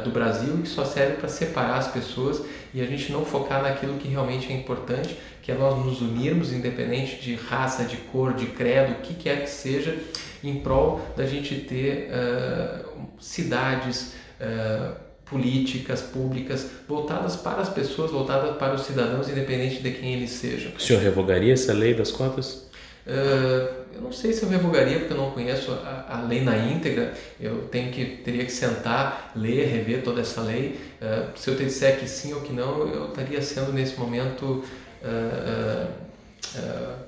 do 0.05 0.11
Brasil 0.11 0.59
e 0.59 0.61
que 0.61 0.69
só 0.69 0.85
serve 0.85 1.17
para 1.17 1.27
separar 1.27 1.75
as 1.75 1.89
pessoas 1.89 2.41
e 2.73 2.81
a 2.81 2.85
gente 2.85 3.11
não 3.11 3.25
focar 3.25 3.61
naquilo 3.61 3.97
que 3.97 4.07
realmente 4.07 4.49
é 4.49 4.55
importante, 4.55 5.19
que 5.41 5.51
é 5.51 5.55
nós 5.55 5.77
nos 5.85 5.99
unirmos, 5.99 6.53
independente 6.53 7.17
de 7.17 7.35
raça, 7.35 7.83
de 7.83 7.97
cor, 7.97 8.33
de 8.33 8.45
credo, 8.45 8.93
o 8.93 8.95
que 9.01 9.13
quer 9.13 9.41
que 9.41 9.49
seja, 9.49 9.97
em 10.41 10.61
prol 10.61 11.01
da 11.17 11.25
gente 11.25 11.55
ter 11.55 12.09
cidades 13.19 14.13
políticas 15.33 16.01
públicas 16.01 16.67
voltadas 16.87 17.35
para 17.35 17.61
as 17.61 17.69
pessoas, 17.69 18.11
voltadas 18.11 18.55
para 18.57 18.75
os 18.75 18.83
cidadãos, 18.83 19.27
independente 19.27 19.81
de 19.81 19.91
quem 19.91 20.13
eles 20.13 20.29
sejam. 20.29 20.71
O 20.77 20.79
senhor 20.79 21.01
revogaria 21.01 21.53
essa 21.53 21.73
lei 21.73 21.95
das 21.95 22.11
cotas? 22.11 22.67
Uh, 23.05 23.83
eu 23.95 24.01
não 24.01 24.11
sei 24.11 24.31
se 24.31 24.43
eu 24.43 24.49
revogaria 24.49 24.99
porque 24.99 25.13
eu 25.13 25.17
não 25.17 25.31
conheço 25.31 25.71
a, 25.71 26.19
a, 26.19 26.21
lei 26.21 26.41
na 26.41 26.55
íntegra. 26.55 27.13
Eu 27.41 27.67
tenho 27.71 27.91
que 27.91 28.05
teria 28.23 28.45
que 28.45 28.51
sentar, 28.51 29.33
ler, 29.35 29.65
rever 29.65 30.03
toda 30.03 30.21
essa 30.21 30.41
lei. 30.41 30.79
Uh, 31.01 31.37
se 31.37 31.49
eu 31.49 31.57
te 31.57 31.65
disser 31.65 31.99
que 31.99 32.07
sim 32.07 32.31
ou 32.33 32.41
que 32.41 32.53
não, 32.53 32.87
eu 32.87 33.07
estaria 33.07 33.41
sendo 33.41 33.73
nesse 33.73 33.99
momento 33.99 34.63
uh, 35.01 35.87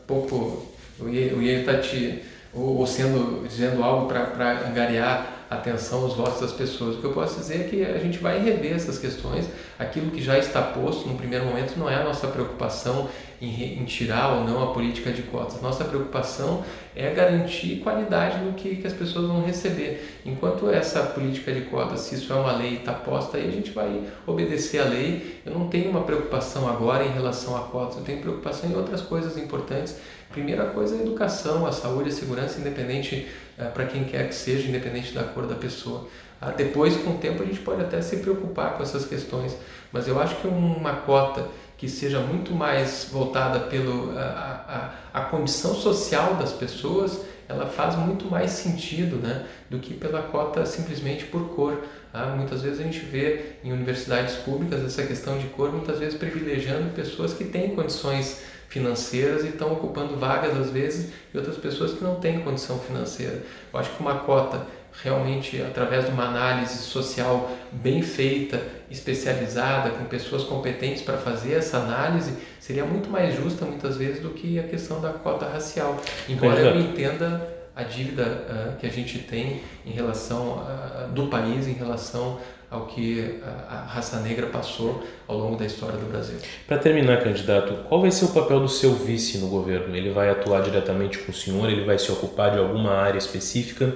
pouco. 0.08 0.74
Eu 1.00 1.10
ia, 1.10 1.28
eu 1.28 1.42
ia 1.42 1.60
estar 1.60 1.80
te 1.80 2.24
ou, 2.56 2.78
ou 2.78 2.88
sendo 2.88 3.48
dizendo 3.48 3.84
algo 3.84 4.08
para 4.08 4.68
angariar 4.68 5.35
atenção 5.50 6.04
aos 6.04 6.14
votos 6.14 6.42
das 6.42 6.52
pessoas. 6.52 6.96
O 6.96 7.00
que 7.00 7.06
eu 7.06 7.14
posso 7.14 7.40
dizer 7.40 7.62
é 7.62 7.64
que 7.66 7.86
a 7.86 7.98
gente 7.98 8.18
vai 8.18 8.40
rever 8.40 8.74
essas 8.74 8.98
questões. 8.98 9.48
Aquilo 9.78 10.12
que 10.12 10.22
já 10.22 10.38
está 10.38 10.62
posto 10.62 11.08
no 11.08 11.16
primeiro 11.16 11.46
momento 11.46 11.78
não 11.78 11.90
é 11.90 11.96
a 11.96 12.04
nossa 12.04 12.28
preocupação 12.28 13.10
em, 13.42 13.80
em 13.80 13.86
tirar 13.86 14.34
ou 14.34 14.44
não 14.44 14.64
a 14.64 14.74
política 14.74 15.12
de 15.12 15.24
cotas. 15.24 15.62
Nossa 15.62 15.84
preocupação 15.84 16.64
é 16.96 17.10
garantir 17.14 17.82
qualidade 17.82 18.40
do 18.40 18.54
que, 18.54 18.78
que 18.78 18.88
as 18.88 18.94
pessoas 18.94 19.28
vão 19.28 19.44
receber. 19.44 20.22
Enquanto 20.26 20.70
essa 20.70 21.04
política 21.04 21.52
de 21.52 21.62
cotas, 21.62 22.02
se 22.02 22.16
isso 22.16 22.32
é 22.32 22.36
uma 22.36 22.54
lei 22.54 22.76
está 22.76 22.94
posta 22.94 23.38
aí, 23.38 23.48
a 23.48 23.52
gente 23.52 23.72
vai 23.72 24.02
obedecer 24.26 24.80
a 24.80 24.86
lei. 24.86 25.42
Eu 25.46 25.54
não 25.54 25.68
tenho 25.68 25.90
uma 25.90 26.02
preocupação 26.02 26.68
agora 26.68 27.04
em 27.04 27.12
relação 27.12 27.56
a 27.56 27.62
cotas, 27.62 27.98
eu 27.98 28.04
tenho 28.04 28.22
preocupação 28.22 28.70
em 28.70 28.76
outras 28.76 29.02
coisas 29.02 29.38
importantes. 29.38 29.98
Primeira 30.32 30.66
coisa 30.66 30.96
é 30.96 31.00
a 31.00 31.02
educação, 31.02 31.66
a 31.66 31.72
saúde, 31.72 32.10
a 32.10 32.12
segurança, 32.12 32.60
independente 32.60 33.28
para 33.64 33.86
quem 33.86 34.04
quer 34.04 34.28
que 34.28 34.36
seja, 34.36 34.68
independente 34.68 35.14
da 35.14 35.24
cor 35.24 35.48
da 35.48 35.56
pessoa. 35.56 36.08
Ah, 36.42 36.52
depois, 36.52 36.98
com 36.98 37.12
o 37.12 37.18
tempo, 37.18 37.42
a 37.42 37.46
gente 37.46 37.60
pode 37.60 37.82
até 37.82 38.02
se 38.02 38.18
preocupar 38.18 38.74
com 38.76 38.84
essas 38.84 39.06
questões, 39.06 39.56
mas 39.92 40.08
eu 40.08 40.20
acho 40.20 40.36
que 40.36 40.48
uma 40.48 40.98
cota 40.98 41.48
que 41.78 41.90
seja 41.90 42.20
muito 42.20 42.54
mais 42.54 43.10
voltada 43.12 43.60
pela 43.62 44.20
a, 44.20 44.94
a, 45.14 45.22
a 45.22 45.26
condição 45.26 45.76
social 45.76 46.36
das 46.36 46.52
pessoas, 46.54 47.22
ela 47.48 47.68
faz 47.68 47.96
muito 47.96 48.26
mais 48.26 48.52
sentido 48.52 49.18
né, 49.18 49.46
do 49.70 49.80
que 49.80 49.94
pela 49.94 50.22
cota 50.24 50.66
simplesmente 50.66 51.26
por 51.26 51.50
cor. 51.50 51.84
Tá? 52.12 52.28
Muitas 52.28 52.62
vezes 52.62 52.80
a 52.80 52.84
gente 52.84 53.00
vê 53.00 53.56
em 53.64 53.72
universidades 53.72 54.36
públicas 54.36 54.84
essa 54.84 55.04
questão 55.04 55.38
de 55.38 55.48
cor, 55.48 55.72
muitas 55.72 56.00
vezes 56.00 56.18
privilegiando 56.18 56.90
pessoas 56.92 57.34
que 57.34 57.44
têm 57.44 57.76
condições 57.76 58.42
financeiras 58.70 59.44
e 59.44 59.50
estão 59.50 59.74
ocupando 59.74 60.18
vagas 60.18 60.58
às 60.58 60.70
vezes 60.70 61.12
e 61.34 61.38
outras 61.38 61.58
pessoas 61.58 61.94
que 61.94 62.04
não 62.04 62.16
têm 62.16 62.40
condição 62.42 62.80
financeira. 62.80 63.44
Eu 63.74 63.80
acho 63.80 63.92
que 63.92 64.02
uma 64.02 64.20
cota 64.20 64.66
realmente 65.04 65.62
através 65.62 66.06
de 66.06 66.12
uma 66.12 66.26
análise 66.26 66.78
social 66.78 67.52
bem 67.72 68.02
feita, 68.02 68.62
especializada, 68.90 69.90
com 69.90 70.06
pessoas 70.06 70.44
competentes 70.44 71.02
para 71.02 71.18
fazer 71.18 71.54
essa 71.54 71.78
análise, 71.78 72.34
seria 72.60 72.86
muito 72.86 73.10
mais 73.10 73.36
justa 73.36 73.66
muitas 73.66 73.98
vezes 73.98 74.22
do 74.22 74.30
que 74.30 74.58
a 74.58 74.64
questão 74.64 75.02
da 75.02 75.12
cota 75.12 75.46
racial. 75.46 76.00
Embora 76.30 76.60
eu 76.62 76.80
entenda 76.80 77.56
a 77.76 77.84
dívida 77.84 78.24
uh, 78.24 78.78
que 78.78 78.88
a 78.88 78.90
gente 78.90 79.20
tem 79.20 79.62
em 79.86 79.92
relação 79.92 80.66
do 81.14 81.28
país 81.28 81.68
em 81.68 81.74
relação 81.74 82.40
ao 82.70 82.88
que 82.88 83.40
a, 83.70 83.86
raça 83.88 84.20
negra 84.20 84.48
passou 84.48 85.04
ao 85.28 85.38
longo 85.38 85.56
da 85.56 85.66
história 85.66 85.98
do 85.98 86.06
Brasil. 86.10 86.38
Para 86.68 86.78
terminar, 86.78 87.24
candidato, 87.24 87.84
qual 87.88 88.02
vai 88.02 88.12
ser 88.12 88.26
o 88.26 88.30
papel 88.30 88.60
do 88.60 88.70
seu 88.70 88.94
vice 88.94 89.38
no 89.38 89.48
governo? 89.48 89.96
Ele 89.96 90.12
vai 90.12 90.30
atuar 90.30 90.62
diretamente 90.62 91.18
com 91.20 91.32
o 91.32 91.36
senhor? 91.36 91.70
Ele 91.70 91.86
vai 91.86 91.98
se 91.98 92.12
ocupar 92.12 92.52
de 92.52 92.58
alguma 92.58 92.92
área 92.92 93.18
específica? 93.18 93.94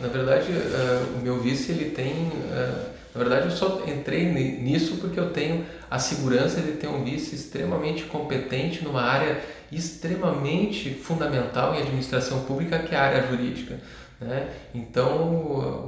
Na 0.00 0.08
verdade, 0.08 0.52
uh, 0.52 1.18
o 1.18 1.22
meu 1.22 1.40
vice 1.40 1.72
ele 1.72 1.90
tem, 1.90 2.12
uh, 2.12 2.88
na 3.14 3.18
verdade 3.18 3.46
eu 3.46 3.50
só 3.50 3.82
entrei 3.86 4.26
nisso 4.26 4.98
porque 5.00 5.18
eu 5.18 5.30
tenho 5.30 5.66
a 5.90 5.98
segurança 5.98 6.60
de 6.60 6.72
ter 6.72 6.86
um 6.86 7.02
vice 7.02 7.34
extremamente 7.34 8.04
competente 8.04 8.84
numa 8.84 9.02
área 9.02 9.40
extremamente 9.72 10.90
fundamental 10.90 11.74
em 11.74 11.82
administração 11.82 12.44
pública 12.44 12.78
que 12.78 12.94
é 12.94 12.98
a 12.98 13.02
área 13.02 13.26
jurídica. 13.28 13.78
Né? 14.20 14.48
Então, 14.74 15.30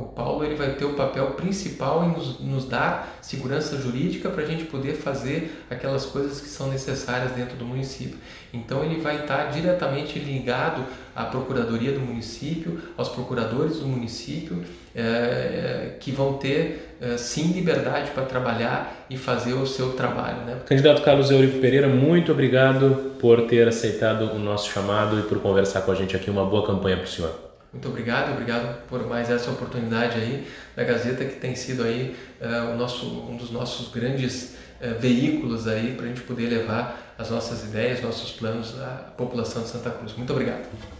o 0.03 0.13
Paulo 0.15 0.45
ele 0.45 0.55
vai 0.55 0.75
ter 0.75 0.85
o 0.85 0.93
papel 0.93 1.33
principal 1.33 2.05
em 2.05 2.13
nos, 2.13 2.39
nos 2.39 2.65
dar 2.65 3.19
segurança 3.21 3.77
jurídica 3.77 4.31
para 4.31 4.45
a 4.45 4.47
gente 4.47 4.65
poder 4.67 4.95
fazer 4.95 5.65
aquelas 5.69 6.07
coisas 6.07 6.41
que 6.41 6.49
são 6.49 6.69
necessárias 6.69 7.33
dentro 7.33 7.57
do 7.57 7.65
município. 7.65 8.17
Então, 8.55 8.85
ele 8.85 9.01
vai 9.01 9.23
estar 9.23 9.47
diretamente 9.47 10.19
ligado 10.21 10.85
à 11.15 11.25
Procuradoria 11.25 11.91
do 11.91 11.99
município, 11.99 12.81
aos 12.97 13.09
procuradores 13.09 13.79
do 13.79 13.87
município, 13.87 14.65
é, 14.95 15.97
que 15.99 16.13
vão 16.13 16.35
ter 16.35 16.97
é, 17.01 17.17
sim 17.17 17.53
liberdade 17.53 18.13
para 18.13 18.25
trabalhar 18.25 19.07
e 19.11 19.17
fazer 19.17 19.55
o 19.55 19.67
seu 19.67 19.95
trabalho. 19.95 20.45
Né? 20.45 20.57
Candidato 20.67 21.03
Carlos 21.03 21.33
Eurico 21.33 21.59
Pereira, 21.59 21.89
muito 21.89 22.31
obrigado 22.31 23.13
por 23.21 23.43
ter 23.49 23.67
aceitado 23.67 24.33
o 24.33 24.39
nosso 24.39 24.71
chamado 24.71 25.19
e 25.19 25.23
por 25.23 25.41
conversar 25.41 25.83
com 25.83 25.91
a 25.91 25.95
gente 25.97 26.15
aqui. 26.15 26.31
Uma 26.31 26.45
boa 26.45 26.65
campanha 26.65 26.97
para 26.97 27.07
o 27.07 27.09
senhor. 27.09 27.50
Muito 27.73 27.89
obrigado, 27.89 28.33
obrigado 28.33 28.83
por 28.89 29.07
mais 29.07 29.31
essa 29.31 29.51
oportunidade 29.51 30.19
aí 30.19 30.47
da 30.75 30.83
Gazeta 30.83 31.25
que 31.25 31.37
tem 31.37 31.55
sido 31.55 31.85
aí 31.85 32.17
uh, 32.41 32.73
o 32.73 32.77
nosso, 32.77 33.07
um 33.07 33.37
dos 33.37 33.51
nossos 33.51 33.93
grandes 33.93 34.57
uh, 34.81 34.99
veículos 34.99 35.69
aí 35.69 35.95
para 35.95 36.07
a 36.07 36.09
gente 36.09 36.23
poder 36.23 36.49
levar 36.49 37.15
as 37.17 37.31
nossas 37.31 37.63
ideias, 37.63 38.03
nossos 38.03 38.33
planos 38.33 38.81
à 38.81 39.13
população 39.17 39.63
de 39.63 39.69
Santa 39.69 39.91
Cruz. 39.91 40.15
Muito 40.15 40.33
obrigado. 40.33 41.00